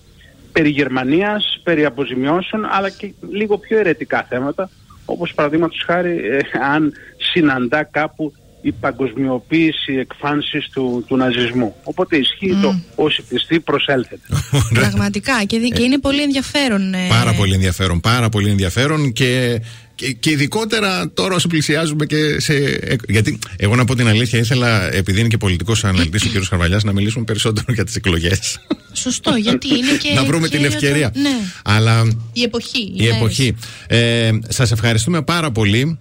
περί 0.51 0.69
Γερμανίας, 0.69 1.59
περί 1.63 1.85
αποζημιώσεων, 1.85 2.65
αλλά 2.71 2.89
και 2.89 3.13
λίγο 3.29 3.57
πιο 3.57 3.79
ερετικά 3.79 4.25
θέματα, 4.29 4.69
όπως 5.05 5.33
παραδείγματος 5.33 5.83
χάρη 5.85 6.27
ε, 6.27 6.39
αν 6.73 6.93
συναντά 7.17 7.83
κάπου 7.83 8.33
η 8.65 8.71
παγκοσμιοποίηση 8.71 9.93
εκφάνσης 9.99 10.69
του, 10.73 11.03
του 11.07 11.15
ναζισμού. 11.17 11.75
Οπότε 11.83 12.17
ισχύει 12.17 12.57
το 12.61 12.79
όσοι 12.95 13.21
πιστοί 13.21 13.59
προσέλθετε. 13.59 14.21
Πραγματικά 14.79 15.43
και, 15.43 15.59
δι- 15.59 15.73
και 15.73 15.83
είναι 15.83 15.99
πολύ 15.99 16.21
ενδιαφέρον. 16.21 16.93
ε, 16.93 17.07
Πάρα 17.09 17.33
πολύ 17.33 17.53
ενδιαφέρον, 17.53 17.99
πάρα 17.99 18.29
πολύ 18.29 18.49
ενδιαφέρον 18.49 19.11
και, 19.13 19.61
και, 19.95 20.11
και 20.13 20.29
ειδικότερα 20.29 21.11
τώρα 21.13 21.35
όσο 21.35 21.47
πλησιάζουμε 21.47 22.05
και 22.05 22.39
σε. 22.39 22.53
ε, 22.53 22.95
Γιατί 23.07 23.39
εγώ 23.57 23.75
να 23.75 23.85
πω 23.85 23.95
την 23.95 24.07
αλήθεια, 24.07 24.39
ήθελα, 24.39 24.93
επειδή 24.93 25.19
είναι 25.19 25.27
και 25.27 25.37
πολιτικός 25.37 25.83
αναλυτής 25.83 26.23
ο 26.25 26.39
κ. 26.39 26.43
Χαρβαλιάς, 26.45 26.83
να 26.83 26.91
μιλήσουμε 26.93 27.23
περισσότερο 27.25 27.73
για 27.73 27.83
τις 27.83 27.95
εκλογές. 27.95 28.59
Σωστό, 28.93 29.35
γιατί 29.35 29.67
είναι 29.67 29.97
και. 30.03 30.13
να 30.15 30.23
βρούμε 30.23 30.47
και 30.47 30.57
την 30.57 30.59
για 30.59 30.69
το- 30.69 30.75
ευκαιρία. 30.85 31.11
Ναι, 31.15 31.29
Αλλά 31.63 32.03
η 32.33 32.41
εποχή. 32.43 32.81
η 32.95 33.01
μέρες. 33.03 33.15
εποχή. 33.15 33.55
Ε, 33.87 34.31
Σας 34.47 34.71
ευχαριστούμε 34.71 35.21
πάρα 35.21 35.51
πολύ. 35.51 35.99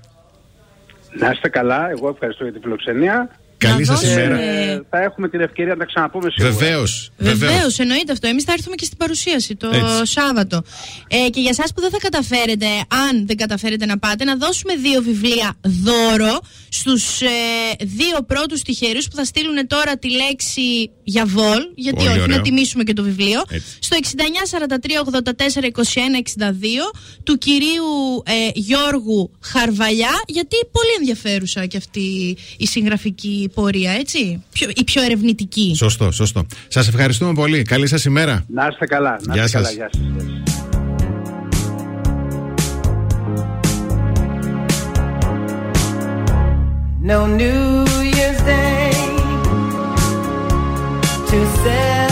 Να 1.12 1.30
είστε 1.30 1.48
καλά, 1.48 1.90
εγώ 1.90 2.08
ευχαριστώ 2.08 2.42
για 2.42 2.52
την 2.52 2.62
φιλοξενία. 2.62 3.28
Καλή 3.68 3.84
σας 3.84 4.00
δώσουμε- 4.00 4.20
ημέρα. 4.24 4.40
Ε, 4.40 4.82
θα 4.90 5.02
έχουμε 5.02 5.28
την 5.28 5.40
ευκαιρία 5.40 5.72
να 5.72 5.78
τα 5.78 5.84
ξαναπούμε 5.84 6.30
σίγουρα. 6.30 6.54
Βεβαίως. 6.56 7.10
Βεβαίως, 7.16 7.78
εννοείται 7.78 8.12
αυτό. 8.12 8.26
Εμείς 8.28 8.44
θα 8.44 8.52
έρθουμε 8.52 8.74
και 8.74 8.84
στην 8.84 8.96
παρουσίαση 8.96 9.56
το 9.56 9.66
Έτσι. 9.72 10.12
Σάββατο. 10.12 10.62
Ε, 11.08 11.28
και 11.30 11.40
για 11.40 11.50
εσάς 11.50 11.72
που 11.74 11.80
δεν 11.80 11.90
θα 11.90 11.98
καταφέρετε, 12.00 12.66
αν 13.08 13.26
δεν 13.26 13.36
καταφέρετε 13.36 13.86
να 13.86 13.98
πάτε, 13.98 14.24
να 14.24 14.36
δώσουμε 14.36 14.74
δύο 14.74 15.02
βιβλία 15.02 15.56
δώρο 15.62 16.40
στους 16.68 17.20
ε, 17.20 17.26
δύο 17.80 18.22
πρώτους 18.26 18.62
τυχερούς 18.62 19.08
που 19.08 19.16
θα 19.16 19.24
στείλουν 19.24 19.66
τώρα 19.66 19.96
τη 19.98 20.10
λέξη 20.10 20.90
για 21.04 21.26
βολ. 21.26 21.60
Γιατί 21.74 21.96
Πολύ 21.96 22.08
όχι, 22.08 22.20
ωραίο. 22.20 22.36
να 22.36 22.42
τιμήσουμε 22.42 22.84
και 22.84 22.92
το 22.92 23.02
βιβλίο. 23.02 23.42
Έτσι. 23.50 23.66
Στο 23.80 23.96
6943842162 23.96 24.02
του 27.24 27.38
κυρίου 27.38 28.22
ε, 28.26 28.32
Γιώργου 28.54 29.30
Χαρβαλιά. 29.42 30.22
Γιατί 30.26 30.56
πολύ 30.72 30.90
ενδιαφέρουσα 30.98 31.66
και 31.66 31.76
αυτή 31.76 32.36
η 32.56 32.66
συγγραφική 32.66 33.50
πορεία, 33.54 33.92
έτσι. 33.92 34.42
Πιο, 34.52 34.68
η 34.74 34.84
πιο 34.84 35.02
ερευνητική. 35.02 35.74
Σωστό, 35.76 36.10
σωστό. 36.10 36.46
Σας 36.68 36.88
ευχαριστούμε 36.88 37.32
πολύ. 37.32 37.62
Καλή 37.62 37.86
σας 37.86 38.04
ημέρα. 38.04 38.44
Να 38.48 38.66
είστε 38.70 38.86
καλά. 38.86 39.16
Να 39.26 39.34
Γεια 39.34 39.44
είστε 39.44 39.56
καλά. 39.56 39.68
σας. 39.68 39.76
Γεια 39.76 39.90
σας. 39.92 40.02
No 47.02 47.26
New 47.26 47.84
Year's 48.16 48.40
Day 48.42 48.92
to 51.28 51.38
celebrate. 51.64 52.11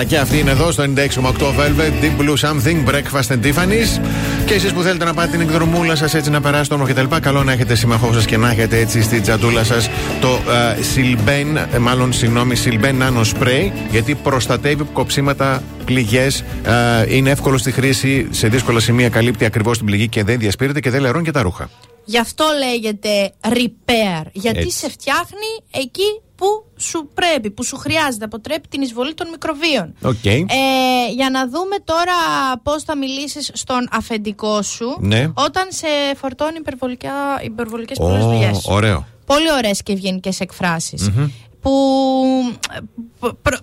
Τραγουδάρα 0.00 0.04
και 0.04 0.18
αυτή 0.18 0.38
είναι 0.38 0.50
εδώ 0.50 0.70
στο 0.70 0.82
96,8 0.82 1.46
Velvet, 1.46 2.04
Deep 2.04 2.20
Blue 2.20 2.36
Something, 2.36 2.88
Breakfast 2.90 3.34
and 3.34 3.44
Tiffany's. 3.44 4.00
Και 4.46 4.54
εσείς 4.54 4.72
που 4.72 4.82
θέλετε 4.82 5.04
να 5.04 5.14
πάτε 5.14 5.30
την 5.30 5.40
εκδρομούλα 5.40 5.96
σας 5.96 6.14
έτσι 6.14 6.30
να 6.30 6.40
περάσετε 6.40 6.74
όμορφα 6.74 6.92
κτλ. 6.92 7.16
Καλό 7.16 7.44
να 7.44 7.52
έχετε 7.52 7.74
σύμμαχό 7.74 8.12
σας 8.12 8.24
και 8.24 8.36
να 8.36 8.50
έχετε 8.50 8.78
έτσι 8.78 9.02
στη 9.02 9.20
τζαντούλα 9.20 9.64
σας 9.64 9.90
το 10.20 10.38
Silben, 10.94 11.78
μάλλον 11.80 12.12
συγγνώμη, 12.12 12.56
Silben 12.64 12.94
Nano 13.02 13.24
Spray, 13.24 13.70
γιατί 13.90 14.14
προστατεύει 14.14 14.84
κοψίματα, 14.84 15.62
πληγές. 15.84 16.44
είναι 17.08 17.30
εύκολο 17.30 17.58
στη 17.58 17.70
χρήση, 17.72 18.28
σε 18.30 18.48
δύσκολα 18.48 18.80
σημεία 18.80 19.08
καλύπτει 19.08 19.44
ακριβώς 19.44 19.76
την 19.76 19.86
πληγή 19.86 20.08
και 20.08 20.24
δεν 20.24 20.38
διασπείρεται 20.38 20.80
και 20.80 20.90
δεν 20.90 21.00
λερώνει 21.00 21.24
και 21.24 21.30
τα 21.30 21.42
ρούχα. 21.42 21.70
Γι' 22.04 22.18
αυτό 22.18 22.44
λέγεται 22.58 23.32
repair. 23.42 24.26
Γιατί 24.32 24.58
Έτσι. 24.58 24.78
σε 24.78 24.90
φτιάχνει 24.90 25.50
εκεί 25.70 26.20
που 27.30 27.36
σου 27.36 27.40
πρέπει, 27.40 27.50
που 27.50 27.64
σου 27.64 27.76
χρειάζεται. 27.76 28.24
Αποτρέπει 28.24 28.68
την 28.68 28.80
εισβολή 28.82 29.14
των 29.14 29.28
μικροβίων. 29.30 29.94
Οκ. 30.02 30.24
Ε, 30.24 30.42
για 31.14 31.30
να 31.30 31.48
δούμε 31.48 31.76
τώρα 31.84 32.12
πώς 32.62 32.82
θα 32.82 32.96
μιλήσεις 32.96 33.50
στον 33.54 33.88
αφεντικό 33.92 34.62
σου 34.62 34.96
Ναι. 35.00 35.30
όταν 35.34 35.66
σε 35.68 35.86
φορτώνει 36.16 36.56
υπερβολικά, 36.58 37.12
υπερβολικές 37.42 37.98
Ω, 37.98 38.02
πολλές 38.02 38.24
δουλειές. 38.24 38.64
ωραίο. 38.68 39.06
Πολύ 39.26 39.52
ωραίες 39.52 39.82
και 39.82 39.92
ευγενικές 39.92 40.40
εκφράσεις. 40.40 41.08
Μμμ. 41.10 41.28
Που 41.60 41.72
ε, 42.76 42.78
π- 43.20 43.34
προ- 43.42 43.56
α, 43.56 43.59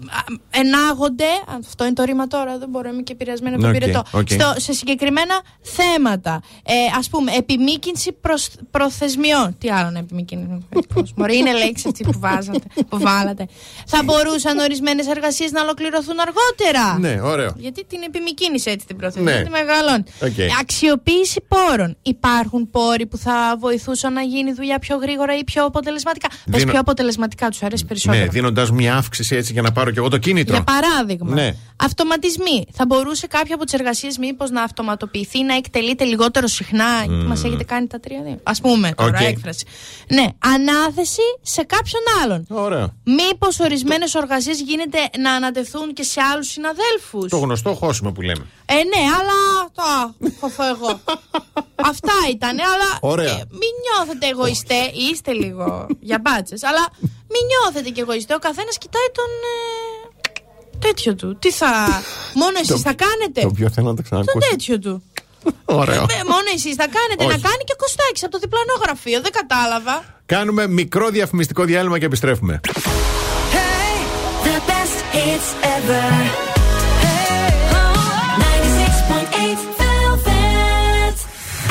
ενάγονται, 0.60 1.26
αυτό 1.60 1.84
είναι 1.86 1.94
το 1.94 2.04
ρήμα 2.04 2.28
τώρα, 2.28 2.58
δεν 2.58 2.70
μπορώ, 2.70 2.90
είμαι 2.90 3.02
και 3.02 3.12
επηρεασμένη 3.14 3.54
από 3.56 3.64
το 3.64 3.70
Οκ, 3.70 3.74
πυρετό, 3.78 4.04
οκ. 4.12 4.28
στο, 4.30 4.54
σε 4.58 4.74
συγκεκριμένα 4.74 5.42
θέματα. 5.62 6.42
Ε, 6.66 6.74
ας 6.98 7.10
πούμε, 7.10 7.32
επιμήκυνση 7.38 8.12
προς, 8.22 8.50
προθεσμιών. 8.72 9.56
Τι 9.60 9.70
άλλο 9.70 9.90
να 9.90 10.00
επιμήκυνση. 10.00 10.66
Μωρή 11.16 11.38
είναι 11.38 11.54
λέξη 11.54 11.88
αυτή 11.88 12.04
που, 12.04 12.20
βάζατε, 12.20 12.60
που 12.90 13.00
βάλατε. 13.00 13.48
Θα 13.86 14.04
μπορούσαν 14.04 14.58
ορισμένες 14.58 15.08
εργασίες 15.08 15.52
να 15.52 15.62
ολοκληρωθούν 15.62 16.16
αργότερα. 16.20 16.98
Ναι, 17.00 17.22
ωραίο. 17.22 17.54
Γιατί 17.58 17.86
την 17.86 18.02
επιμηκύνησε 18.06 18.70
έτσι 18.70 18.88
την 18.88 18.96
προθεσμία. 18.98 19.36
Ναι. 19.36 19.44
Τη 19.44 19.50
μεγαλώνει. 19.50 20.04
Οκ. 20.24 20.38
Ε, 20.38 20.48
Αξιοποίηση 20.62 21.42
πόρων. 21.48 21.98
Υπάρχουν 22.02 22.70
πόροι 22.70 23.06
που 23.06 23.18
θα 23.18 23.56
βοηθούσαν 23.60 24.14
να 24.14 24.22
γίνει 24.22 24.54
δουλειά 24.54 24.80
πιο 24.80 24.98
γρήγορα 24.98 25.38
ή 25.38 25.44
πιο 25.44 25.66
αποτελεσματικά. 25.66 26.28
Πες 26.30 26.60
Δίνω- 26.60 26.72
πιο 26.72 26.80
αποτελεσματικά, 26.80 27.50
τους 27.50 27.64
αρέσει 27.64 27.86
περισσότερο. 27.86 28.24
Ναι, 28.24 28.30
δίνοντας 28.30 28.72
μια 28.72 28.96
αύξηση 28.96 29.36
έτσι 29.36 29.54
για 29.54 29.62
να 29.62 29.72
πάρω 29.72 29.92
και 29.92 30.00
εγώ 30.00 30.10
το 30.10 30.18
κίνητρο. 30.18 30.47
Για 30.52 30.64
παράδειγμα, 30.64 31.34
Ναι. 31.34 31.54
αυτοματισμοί. 31.76 32.66
Θα 32.74 32.86
μπορούσε 32.86 33.28
κάποια 33.28 33.56
από 33.56 33.64
τις 33.64 33.74
εργασίες 33.74 34.18
μήπως 34.18 34.50
να 34.50 34.64
αυτοματοποιηθεί, 34.64 35.44
να 35.44 35.56
εκτελείται 35.56 36.04
λιγότερο 36.04 36.48
συχνά; 36.48 37.06
Μμμ. 37.08 37.26
Μας 37.28 37.44
έχετε 37.44 37.64
κάνει 37.64 37.88
τα 37.88 38.00
τρία 38.00 38.22
δύο. 38.22 38.40
Α 38.44 38.52
πούμε 38.62 38.92
τώρα, 38.96 39.18
Οκ. 39.20 39.26
έκφραση. 39.26 39.66
Ναι, 40.10 40.26
ανάθεση 40.40 41.22
σε 41.42 41.64
κάποιον 41.64 42.02
άλλον. 42.24 42.46
Ωραίο. 42.50 42.94
Μήπως 43.04 43.60
ορισμένες 43.60 44.14
εργασίε 44.16 44.54
γίνεται 44.54 44.98
να 45.20 45.32
ανατεθούν 45.34 45.94
και 45.94 46.04
σε 46.04 46.22
άλλους 46.22 46.48
συναδέλφους; 46.48 47.30
Το 47.30 47.38
γνωστό 47.38 47.74
χώσιμο 47.74 48.12
που 48.12 48.22
λέμε. 48.22 48.46
Ε, 48.66 48.74
ναι, 48.74 49.02
αλλά. 49.20 49.70
Το 50.20 50.32
χωθώ 50.40 50.64
εγώ. 50.66 51.00
Αυτά 51.92 52.14
ήταν, 52.30 52.50
αλλά. 52.60 52.98
Ωραία. 53.02 53.32
ε, 53.32 53.44
μην 53.52 53.72
νιώθετε 53.84 54.28
εγωιστέ. 54.28 54.92
Είστε 55.12 55.32
λίγο 55.32 55.88
για 56.00 56.20
μπάτσες, 56.22 56.64
αλλά 56.64 56.88
μην 57.02 57.42
νιώθετε 57.50 57.90
και 57.90 58.02
εγωιστέ. 58.02 58.34
Ο 58.34 58.40
καθένας 58.40 58.78
κοιτάει 58.78 59.10
τον. 59.14 59.26
ε, 59.26 59.87
τέτοιο 60.80 61.16
του. 61.16 61.38
Τι 61.40 61.52
θα. 61.52 61.72
Μόνο 62.42 62.58
εσείς 62.62 62.82
θα 62.82 62.94
κάνετε; 62.94 63.42
Το 63.42 63.48
οποίο 63.48 63.70
θέλω 63.70 63.88
να 63.88 63.96
το 63.96 64.02
Το 64.02 64.04
ξανακούσω. 64.04 64.38
τέτοιο 64.50 64.80
του. 64.80 65.04
Ωραίο. 65.82 66.02
Ε, 66.02 66.24
μόνο 66.34 66.48
εσείς 66.56 66.76
θα 66.76 66.88
κάνετε. 66.98 67.24
Όχι. 67.26 67.28
Να 67.42 67.50
κάνει 67.50 67.64
και 67.66 67.74
Κωστάκης 67.78 68.24
από 68.24 68.32
το 68.32 68.40
διπλανό 68.40 68.74
γραφείο. 68.84 69.22
Δεν 69.22 69.32
κατάλαβα. 69.32 70.04
Κάνουμε 70.26 70.68
μικρό 70.68 71.10
διαφημιστικό 71.10 71.64
διάλειμμα 71.64 72.00
και 72.00 72.06
επιστρέφουμε. 72.06 72.60
The 74.44 74.58
best 74.70 74.98
hits 75.16 75.50
ever. 75.76 76.47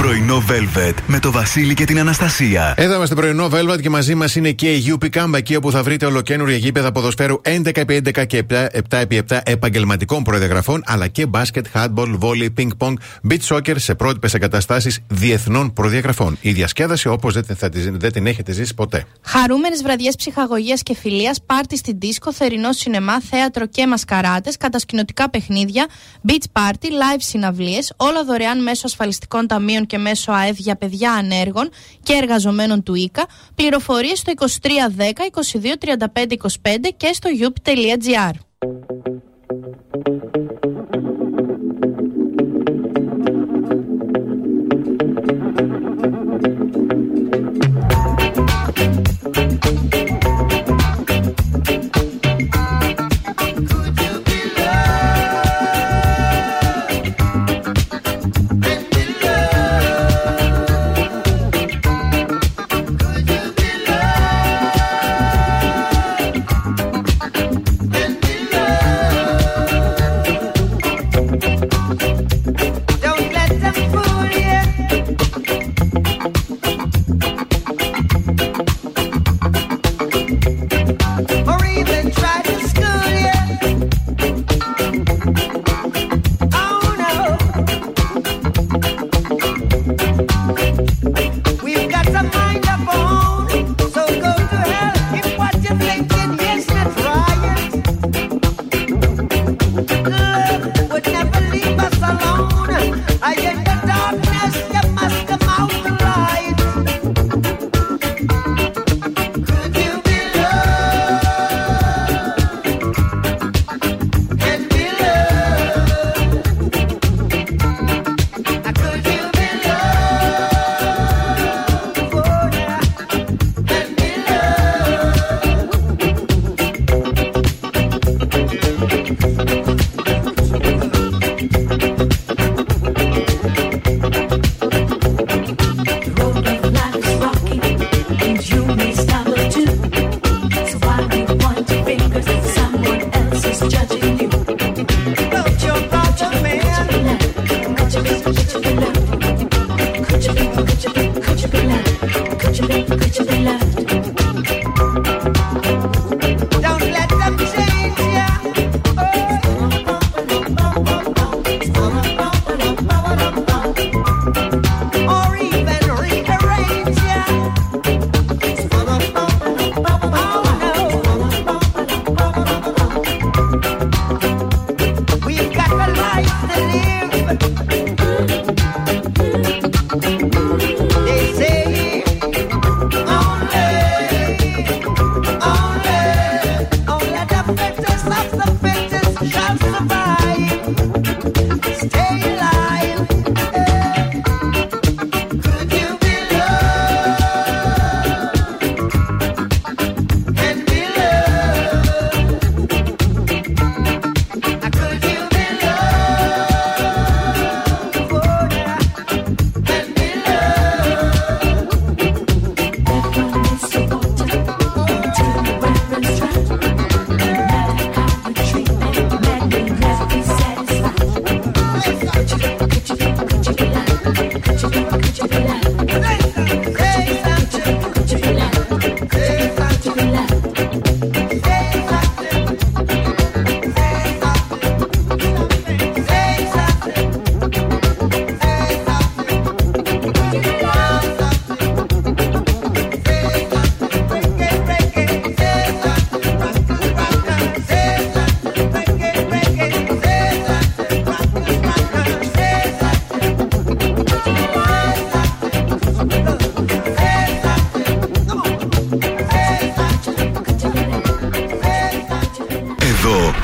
Πρωινό 0.07 0.43
Velvet 0.49 0.95
με 1.07 1.19
το 1.19 1.31
Βασίλη 1.31 1.75
και 1.75 1.85
την 1.85 1.99
Αναστασία. 1.99 2.75
Εδώ 2.77 2.95
είμαστε 2.95 3.15
πρωινό 3.15 3.49
Velvet 3.53 3.81
και 3.83 3.91
μαζί 3.91 4.15
μας 4.15 4.37
είναι 4.37 4.51
και 4.53 4.73
η 4.73 4.97
UP 5.01 5.05
Camp, 5.17 5.33
εκεί 5.35 5.57
όπου 5.57 5.71
θα 5.71 5.83
βρείτε 5.83 6.07
ολοκένουργια 6.07 6.57
γήπεδα 6.57 6.93
ποδοσφαίρου 6.93 7.41
11x11 7.45 8.27
και 8.27 8.45
7x7 8.91 9.39
επαγγελματικών 9.45 10.23
προδιαγραφών, 10.23 10.83
αλλά 10.87 11.07
και 11.09 11.27
μπάσκετ, 11.27 11.67
handball, 11.75 12.19
volley, 12.21 12.49
ping 12.59 12.69
pong, 12.79 12.93
beach 13.31 13.57
soccer 13.57 13.75
σε 13.77 13.95
πρότυπες 13.95 14.35
εγκαταστάσεις 14.35 14.99
διεθνών 15.09 15.73
προδιαγραφών. 15.73 16.39
Η 16.41 16.53
διασκέδαση 16.53 17.09
όπως 17.09 17.35
δεν, 17.35 17.45
θα 17.57 17.69
τη- 17.69 17.91
δεν 17.91 18.13
την 18.13 18.27
έχετε 18.27 18.53
ζήσει 18.53 18.75
ποτέ. 18.75 19.05
Χαρούμενες 19.23 19.83
βραδιές 19.83 20.15
ψυχαγωγίας 20.17 20.83
και 20.83 20.95
φιλίας, 20.95 21.39
πάρτι 21.47 21.77
στην 21.77 21.97
δίσκο, 21.99 22.33
θερινό 22.33 22.73
σινεμά, 22.73 23.21
θέατρο 23.21 23.67
και 23.67 23.87
μασκαράτες, 23.87 24.57
κατασκηνωτικά 24.57 25.31
παιχνίδια, 25.31 25.87
beach 26.29 26.61
party, 26.61 26.87
live 26.87 27.19
συναυλίες, 27.19 27.93
όλα 27.97 28.25
δωρεάν 28.25 28.63
μέσω 28.63 28.83
ασφαλιστικών 28.87 29.47
ταμείων 29.47 29.87
και 29.87 29.96
μέσω 29.99 30.33
ΑΕΔ 30.33 30.57
για 30.59 30.77
παιδιά 30.77 31.13
ανέργων 31.13 31.71
και 32.03 32.13
εργαζομένων 32.13 32.83
του 32.83 32.95
ΙΚΑ. 32.95 33.27
Πληροφορίες 33.55 34.19
στο 34.19 34.33
2310 34.39 34.43
22 35.53 36.05
35 36.15 36.33
25 36.63 36.77
και 36.97 37.13
στο 37.13 37.31
youp.gr. 37.41 38.31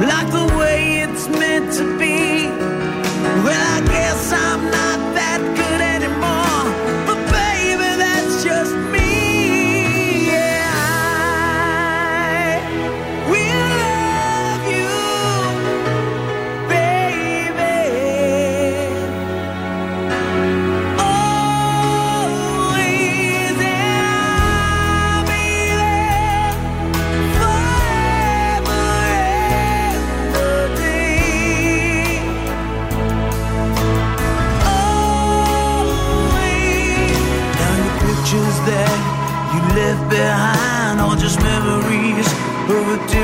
like 0.00 0.30
the 0.30 0.56
way 0.58 1.00
it's 1.00 1.28
meant 1.28 1.72
to 1.74 1.98
be. 1.98 2.13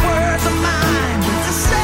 words 0.00 0.46
are 0.46 0.58
mine. 0.62 1.22
To 1.46 1.52
say 1.52 1.83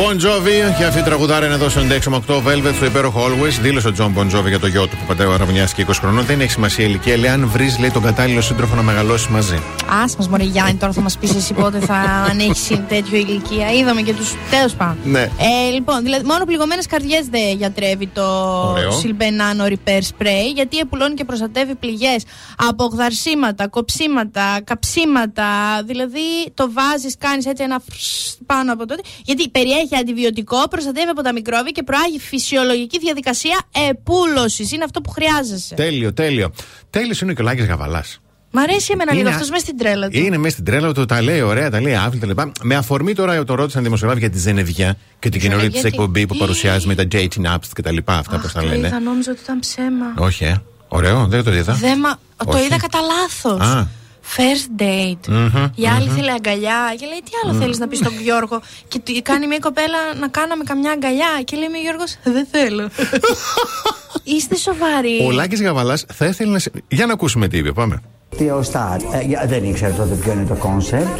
Bon 0.00 0.14
Jovi 0.14 0.76
και 0.78 0.84
αυτή 0.84 0.98
η 0.98 1.02
τραγουδάρα 1.02 1.46
είναι 1.46 1.54
εδώ 1.54 1.68
στο 1.68 1.80
96,8 2.26 2.36
Velvet 2.36 2.74
στο 2.74 2.84
υπέροχο 2.84 3.24
Always. 3.24 3.60
Δήλωσε 3.60 3.88
ο 3.88 3.92
Τζον 3.92 4.14
Bon 4.18 4.38
Jovi 4.38 4.48
για 4.48 4.58
το 4.58 4.66
γιο 4.66 4.86
του 4.86 4.96
που 4.96 5.04
πατέρα 5.06 5.34
αρραβωνιάστηκε 5.34 5.84
20 5.88 5.94
χρονών. 6.00 6.24
Δεν 6.24 6.40
έχει 6.40 6.50
σημασία 6.50 6.84
η 6.84 6.88
ηλικία. 6.90 7.16
Λέει 7.16 7.30
αν 7.30 7.48
βρεις 7.48 7.78
λέει 7.78 7.90
τον 7.90 8.02
κατάλληλο 8.02 8.40
σύντροφο 8.40 8.74
να 8.74 8.82
μεγαλώσεις 8.82 9.28
μαζί. 9.28 9.54
Α 9.54 10.04
μα, 10.18 10.26
Μωρή 10.30 10.44
Γιάννη, 10.44 10.74
τώρα 10.74 10.92
θα 10.92 11.00
μας 11.00 11.18
πεις 11.18 11.34
εσύ 11.34 11.54
πότε 11.54 11.78
θα 11.78 11.94
ανέχει 12.30 12.84
τέτοιο 12.88 13.18
ηλικία. 13.18 13.72
Είδαμε 13.72 14.02
και 14.02 14.14
του. 14.14 14.22
Τέλος 14.50 14.74
πάντων. 14.74 14.96
Ναι. 15.04 15.20
Ε, 15.22 15.70
λοιπόν, 15.72 16.02
δηλαδή, 16.02 16.24
μόνο 16.24 16.44
πληγωμένες 16.44 16.86
καρδιές 16.86 17.26
δεν 17.26 17.56
γιατρεύει 17.56 18.06
το 18.06 18.22
Ωραίο. 18.70 18.90
Silbenano 18.90 19.68
Repair 19.68 20.00
Spray, 20.00 20.52
γιατί 20.54 20.78
επουλώνει 20.78 21.14
και 21.14 21.24
προστατεύει 21.24 21.74
πληγές 21.74 22.24
από 22.56 22.84
γδαρσίματα, 22.84 23.68
κοψίματα, 23.68 24.60
καψίματα. 24.64 25.46
Δηλαδή, 25.84 26.50
το 26.54 26.70
βάζεις, 26.72 27.16
κάνεις 27.18 27.46
έτσι 27.46 27.62
ένα 27.62 27.82
φρσ 27.88 28.36
πάνω 28.46 28.72
από 28.72 28.86
τότε. 28.86 29.02
Γιατί 29.24 29.48
περιέχει 29.48 29.87
αντιβιωτικό, 29.96 30.68
προστατεύει 30.68 31.08
από 31.08 31.22
τα 31.22 31.32
μικρόβια 31.32 31.70
και 31.70 31.82
προάγει 31.82 32.18
φυσιολογική 32.18 32.98
διαδικασία 32.98 33.60
επούλωσης. 33.90 34.72
Είναι 34.72 34.84
αυτό 34.84 35.00
που 35.00 35.10
χρειάζεσαι. 35.10 35.74
Τέλειο, 35.74 36.12
τέλειο. 36.12 36.50
Τέλειος 36.90 37.20
είναι 37.20 37.32
και 37.32 37.42
ο 37.42 37.44
Λάκης 37.44 37.66
Γαβαλάς. 37.66 38.20
Μ' 38.50 38.58
αρέσει 38.58 38.90
εμένα 38.92 39.12
λίγο 39.12 39.22
Είναι 39.26 39.34
αυτός 39.34 39.50
μέσα 39.50 39.64
στην 39.64 39.78
τρέλα 39.78 40.08
του. 40.08 40.18
Είναι 40.18 40.36
μέσα 40.36 40.52
στην 40.52 40.64
τρέλα 40.64 40.92
του, 40.92 41.04
τα 41.04 41.22
λέει 41.22 41.40
ωραία, 41.40 41.70
τα 41.70 41.80
λέει 41.80 41.94
άθλητα 41.94 42.26
λοιπά. 42.26 42.52
Με 42.62 42.74
αφορμή 42.74 43.14
τώρα 43.14 43.44
το 43.44 43.54
ρώτησαν 43.54 43.82
δημοσιογράφοι 43.82 44.20
για 44.20 44.30
τη 44.30 44.38
Ζενεβιά 44.38 44.96
και 45.18 45.28
την 45.28 45.40
κοινωνία 45.40 45.64
της 45.64 45.72
γιατί- 45.72 45.88
εκπομπή 45.88 46.26
που 46.26 46.36
παρουσιάζει 46.36 46.86
με 46.86 46.94
τα 46.94 47.04
dating 47.12 47.54
apps 47.54 47.66
και 47.74 47.82
τα 47.82 47.92
λοιπά. 47.92 48.14
Αυτά 48.18 48.38
πώς 48.38 48.52
τα 48.52 48.60
Το 48.60 48.66
λένε. 48.66 48.86
είδα, 48.86 49.00
νόμιζα 49.00 49.30
ότι 49.30 49.40
ήταν 49.42 49.58
ψέμα. 49.58 50.06
Όχι, 50.16 50.44
ε. 50.44 50.56
Ωραίο, 50.88 51.26
δεν 51.26 51.44
το 51.44 51.52
είδα. 51.54 51.72
Δεν 51.72 51.98
μα... 52.02 52.18
Το 52.44 52.56
Όχι. 52.56 52.64
είδα 52.64 52.76
κατά 52.78 52.98
λάθος. 53.00 53.86
Α. 54.28 54.36
First 54.36 54.82
date. 54.82 55.24
Μμμ, 55.28 55.64
Η 55.74 55.86
άλλη 55.88 56.06
μμμ. 56.08 56.14
θέλει 56.14 56.30
αγκαλιά. 56.30 56.80
Και 56.98 57.06
λέει: 57.06 57.20
Τι 57.24 57.30
άλλο 57.44 57.52
θέλεις 57.60 57.78
να 57.78 57.88
πεις 57.88 57.98
στον 57.98 58.12
Γιώργο; 58.22 58.60
Και 58.88 58.98
του- 59.04 59.22
κάνει 59.22 59.46
μια 59.46 59.58
κοπέλα 59.60 59.98
να 60.20 60.28
κάναμε 60.28 60.64
καμιά 60.64 60.90
αγκαλιά. 60.90 61.30
Και 61.44 61.56
λέει: 61.56 61.68
Με 61.68 61.78
Γιώργος, 61.78 62.16
δεν 62.24 62.46
θέλω. 62.50 62.88
Είστε 64.36 64.56
σοβαροί. 64.56 65.24
Ο 65.26 65.30
Λάκης 65.30 65.62
Γαβαλάς 65.62 66.04
θα 66.14 66.26
ήθελε 66.26 66.50
να. 66.52 66.58
σε- 66.58 66.70
Για 66.88 67.06
να 67.06 67.12
ακούσουμε 67.12 67.48
τι 67.48 67.56
είπε, 67.58 67.72
πάμε. 67.72 68.02
Τι 68.36 68.50
ο 68.50 68.62
Σταρ. 68.62 68.96
Ε, 69.00 69.22
για- 69.26 69.44
δεν 69.48 69.64
ήξερα 69.64 69.92
τότε 69.94 70.14
ποιο 70.14 70.32
είναι 70.32 70.44
το 70.44 70.54
κόνσεπτ. 70.54 71.18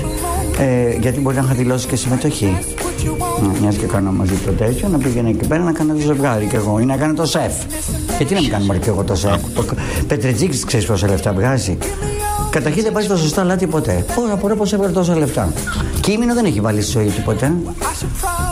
Ε, 0.59 0.97
γιατί 1.01 1.21
μπορεί 1.21 1.37
να 1.37 1.43
είχα 1.43 1.55
δηλώσει 1.55 1.87
και 1.87 1.97
συμμετοχή. 1.97 2.59
Μιας 3.61 3.77
και 3.77 3.87
κάνω 3.87 4.11
μαζί 4.13 4.35
το 4.35 4.51
τέτοιο, 4.53 4.89
να 4.89 4.99
πήγαινε 4.99 5.29
εκεί 5.29 5.47
πέρα 5.47 5.63
να 5.63 5.73
κάνω 5.73 5.95
το 5.95 6.01
ζευγάρι 6.01 6.47
κι 6.47 6.55
εγώ 6.55 6.79
ή 6.79 6.85
να 6.85 6.97
κάνω 6.97 7.15
το 7.15 7.27
σεφ. 7.27 7.53
Γιατί 8.17 8.35
να 8.35 8.41
μην 8.41 8.51
κάνω 8.51 8.65
μόνο 8.65 8.79
κι 8.79 8.89
εγώ 8.89 9.05
το 9.05 9.15
σεφ. 9.15 9.41
Το 9.55 9.65
Πετρετζίκης 10.07 10.65
ξέρεις 10.65 10.87
πόσα 10.87 11.09
λεφτά 11.09 11.33
βγάζει. 11.33 11.79
Καταρχήν 12.51 12.83
δεν 12.83 12.93
πάει 12.93 13.05
στα 13.05 13.17
σωστά 13.17 13.45
λάθη 13.45 13.67
ποτέ. 13.67 14.05
Πώ 14.15 14.23
απορώ 14.33 14.57
πώ 14.57 14.65
έβγαλε 14.65 14.93
τόσα 14.93 15.17
λεφτά. 15.19 15.53
Κείμενο 16.01 16.35
δεν 16.35 16.45
έχει 16.45 16.61
βάλει 16.61 16.83
στη 16.83 16.91
ζωή 16.91 17.09
του 17.09 17.23
ποτέ. 17.23 17.53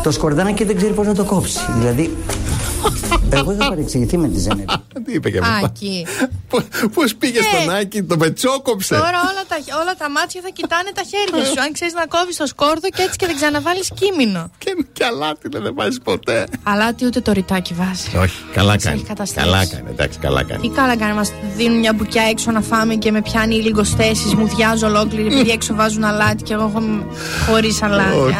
Το 0.03 0.11
σκορδάνακι 0.11 0.65
δεν 0.65 0.77
ξέρει 0.77 0.93
πώς 0.93 1.07
να 1.07 1.15
το 1.15 1.25
κόψει. 1.25 1.59
Δηλαδή, 1.79 2.17
εγώ 3.31 3.53
είχα 3.53 3.69
παρεξηγηθεί 3.69 4.17
με 4.17 4.29
τη 4.29 4.39
Ζενέτη. 4.39 4.75
Τι 5.05 5.13
είπε 5.13 5.31
και 5.31 5.41
μετά; 5.41 5.61
Άκη. 5.65 6.07
Πώς 6.95 7.15
πήγες 7.17 7.45
στον 7.45 7.75
Άκη, 7.75 8.03
τον 8.03 8.19
πετσόκοψε; 8.19 8.95
Τώρα 8.95 9.21
όλα 9.31 9.45
τα, 9.49 9.57
όλα 9.81 9.95
τα 9.99 10.11
μάτια 10.11 10.41
θα 10.45 10.49
κοιτάνε 10.49 10.91
τα 10.95 11.03
χέρια 11.11 11.45
σου. 11.51 11.61
Αν 11.61 11.73
ξέρεις 11.73 11.95
να 11.95 12.07
κόβεις 12.07 12.37
το 12.37 12.47
σκόρδο 12.47 12.89
και 12.89 13.03
έτσι 13.03 13.17
και 13.17 13.27
δεν 13.27 13.35
ξαναβάλεις 13.35 13.91
κείμενο. 13.95 14.51
Και, 14.59 14.71
και 14.93 15.05
αλάτι 15.05 15.49
δεν 15.49 15.75
βάζεις 15.75 16.01
ποτέ. 16.05 16.47
Αλλά 16.63 16.95
τι 16.95 17.05
ούτε 17.07 17.21
το 17.21 17.33
ρητάκι 17.33 17.75
βάζει. 17.75 18.17
Όχι, 18.17 18.37
καλά 18.53 18.73
Μας 18.73 18.83
κάνει. 18.83 18.97
έχει 18.97 19.07
καταστρέψει. 19.07 19.51
Καλά 19.51 19.67
κάνει, 19.67 19.87
εντάξει, 19.91 20.19
καλά 20.19 20.43
κάνει. 20.45 20.61
Τι 20.61 20.69
καλά 20.69 20.97
κάνει, 20.97 21.15
μας 21.15 21.33
δίνουν 21.57 21.79
μια 21.79 21.93
μπουκιά 21.93 22.23
έξω 22.23 22.51
να 22.51 22.61
φάμε 22.61 22.95
και 22.95 23.11
με 23.11 23.23
πιάνει 23.23 23.55
λίγος 23.55 23.89
στέσει. 23.89 24.37
Μου 24.37 24.47
διάζω 24.57 24.87
ολόκληρη 24.87 25.27
επειδή 25.27 25.51
έξω 25.51 25.75
βάζουν 25.75 26.05
αλάτι 26.05 26.43
και 26.43 26.53
εγώ 26.53 26.63
έχω 26.63 27.07
χωρίς 27.47 27.83
αλάτι. 27.83 28.35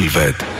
Velvet. 0.00 0.59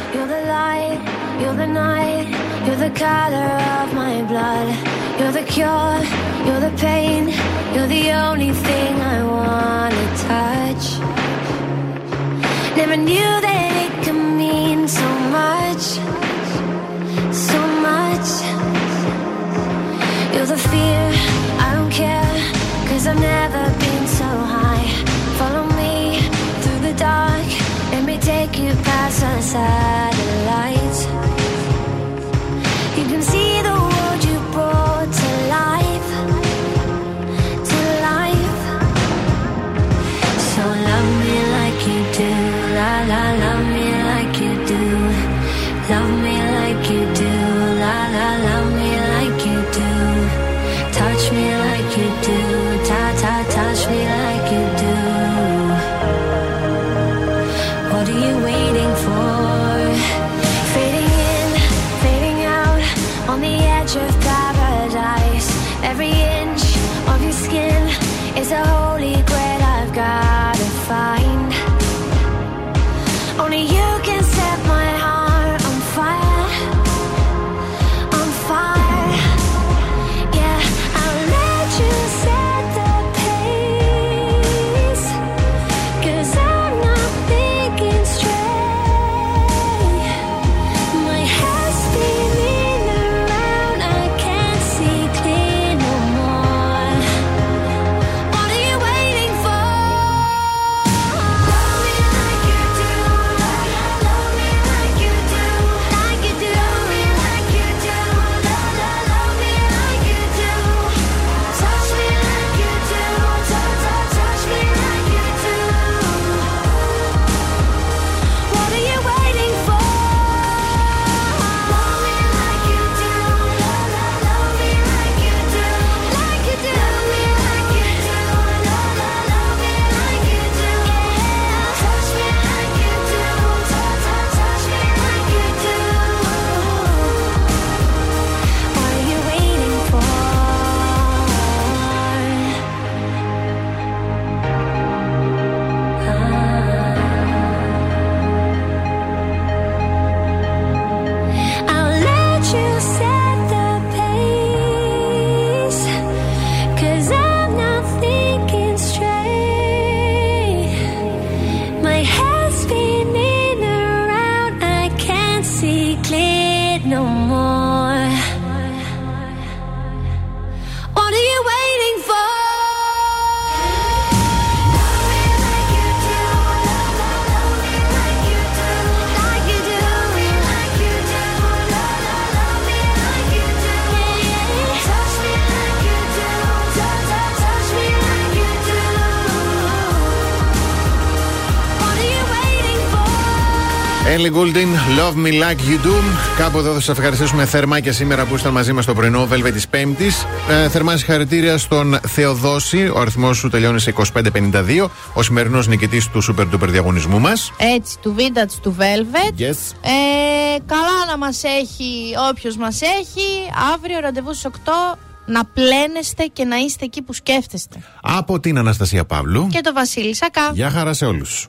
Me 195.31 195.33
Like 195.33 195.59
You 195.59 195.86
Do. 195.86 195.92
Κάπου 196.39 196.59
εδώ 196.59 196.73
θα 196.73 196.81
σας 196.81 196.89
ευχαριστήσουμε 196.89 197.47
θερμά 197.47 197.81
και 197.81 197.92
σήμερα 197.92 198.25
που 198.25 198.34
ήσταν 198.34 198.52
μαζί 198.52 198.73
μας 198.73 198.84
το 198.84 198.94
πρωινό 198.94 199.28
Velvet 199.33 199.52
της 199.52 199.68
Πέμπτης. 199.68 200.26
Ε, 200.49 200.68
θερμά 200.68 200.97
συγχαρητήρια 200.97 201.59
στον 201.59 201.99
Θεοδόση. 202.07 202.91
Ο 202.94 203.00
αριθμός 203.00 203.36
σου 203.36 203.49
τελειώνει 203.49 203.81
σε 203.81 203.91
2552. 203.91 204.91
Ο 205.15 205.23
σημερινός 205.23 205.67
νικητής 205.67 206.09
του 206.09 206.23
Super 206.25 206.42
Duper 206.42 206.68
διαγωνισμού 206.68 207.20
μας. 207.20 207.52
Έτσι, 207.76 207.99
του 207.99 208.15
Vintage 208.18 208.59
του 208.62 208.76
Velvet. 208.78 209.41
Yes. 209.41 209.75
Ε, 209.81 210.59
καλά 210.67 211.07
να 211.07 211.18
μας 211.18 211.42
έχει 211.44 212.15
όποιος 212.31 212.57
μας 212.57 212.81
έχει. 212.81 213.26
Αύριο 213.75 214.00
ραντεβού 214.00 214.34
στις 214.34 214.44
8 214.44 214.99
να 215.26 215.44
πλένεστε 215.44 216.25
και 216.33 216.44
να 216.44 216.57
είστε 216.57 216.84
εκεί 216.84 217.02
που 217.02 217.12
σκέφτεστε. 217.12 217.76
Από 218.02 218.41
την 218.41 218.59
Αναστασία 218.59 219.05
Παύλου 219.05 219.49
και 219.50 219.60
το 219.60 219.73
Βασίλη 219.73 220.15
Σακά. 220.15 220.50
Γεια 220.52 220.70
χαρά 220.70 220.92
σε 220.92 221.05
όλους. 221.05 221.49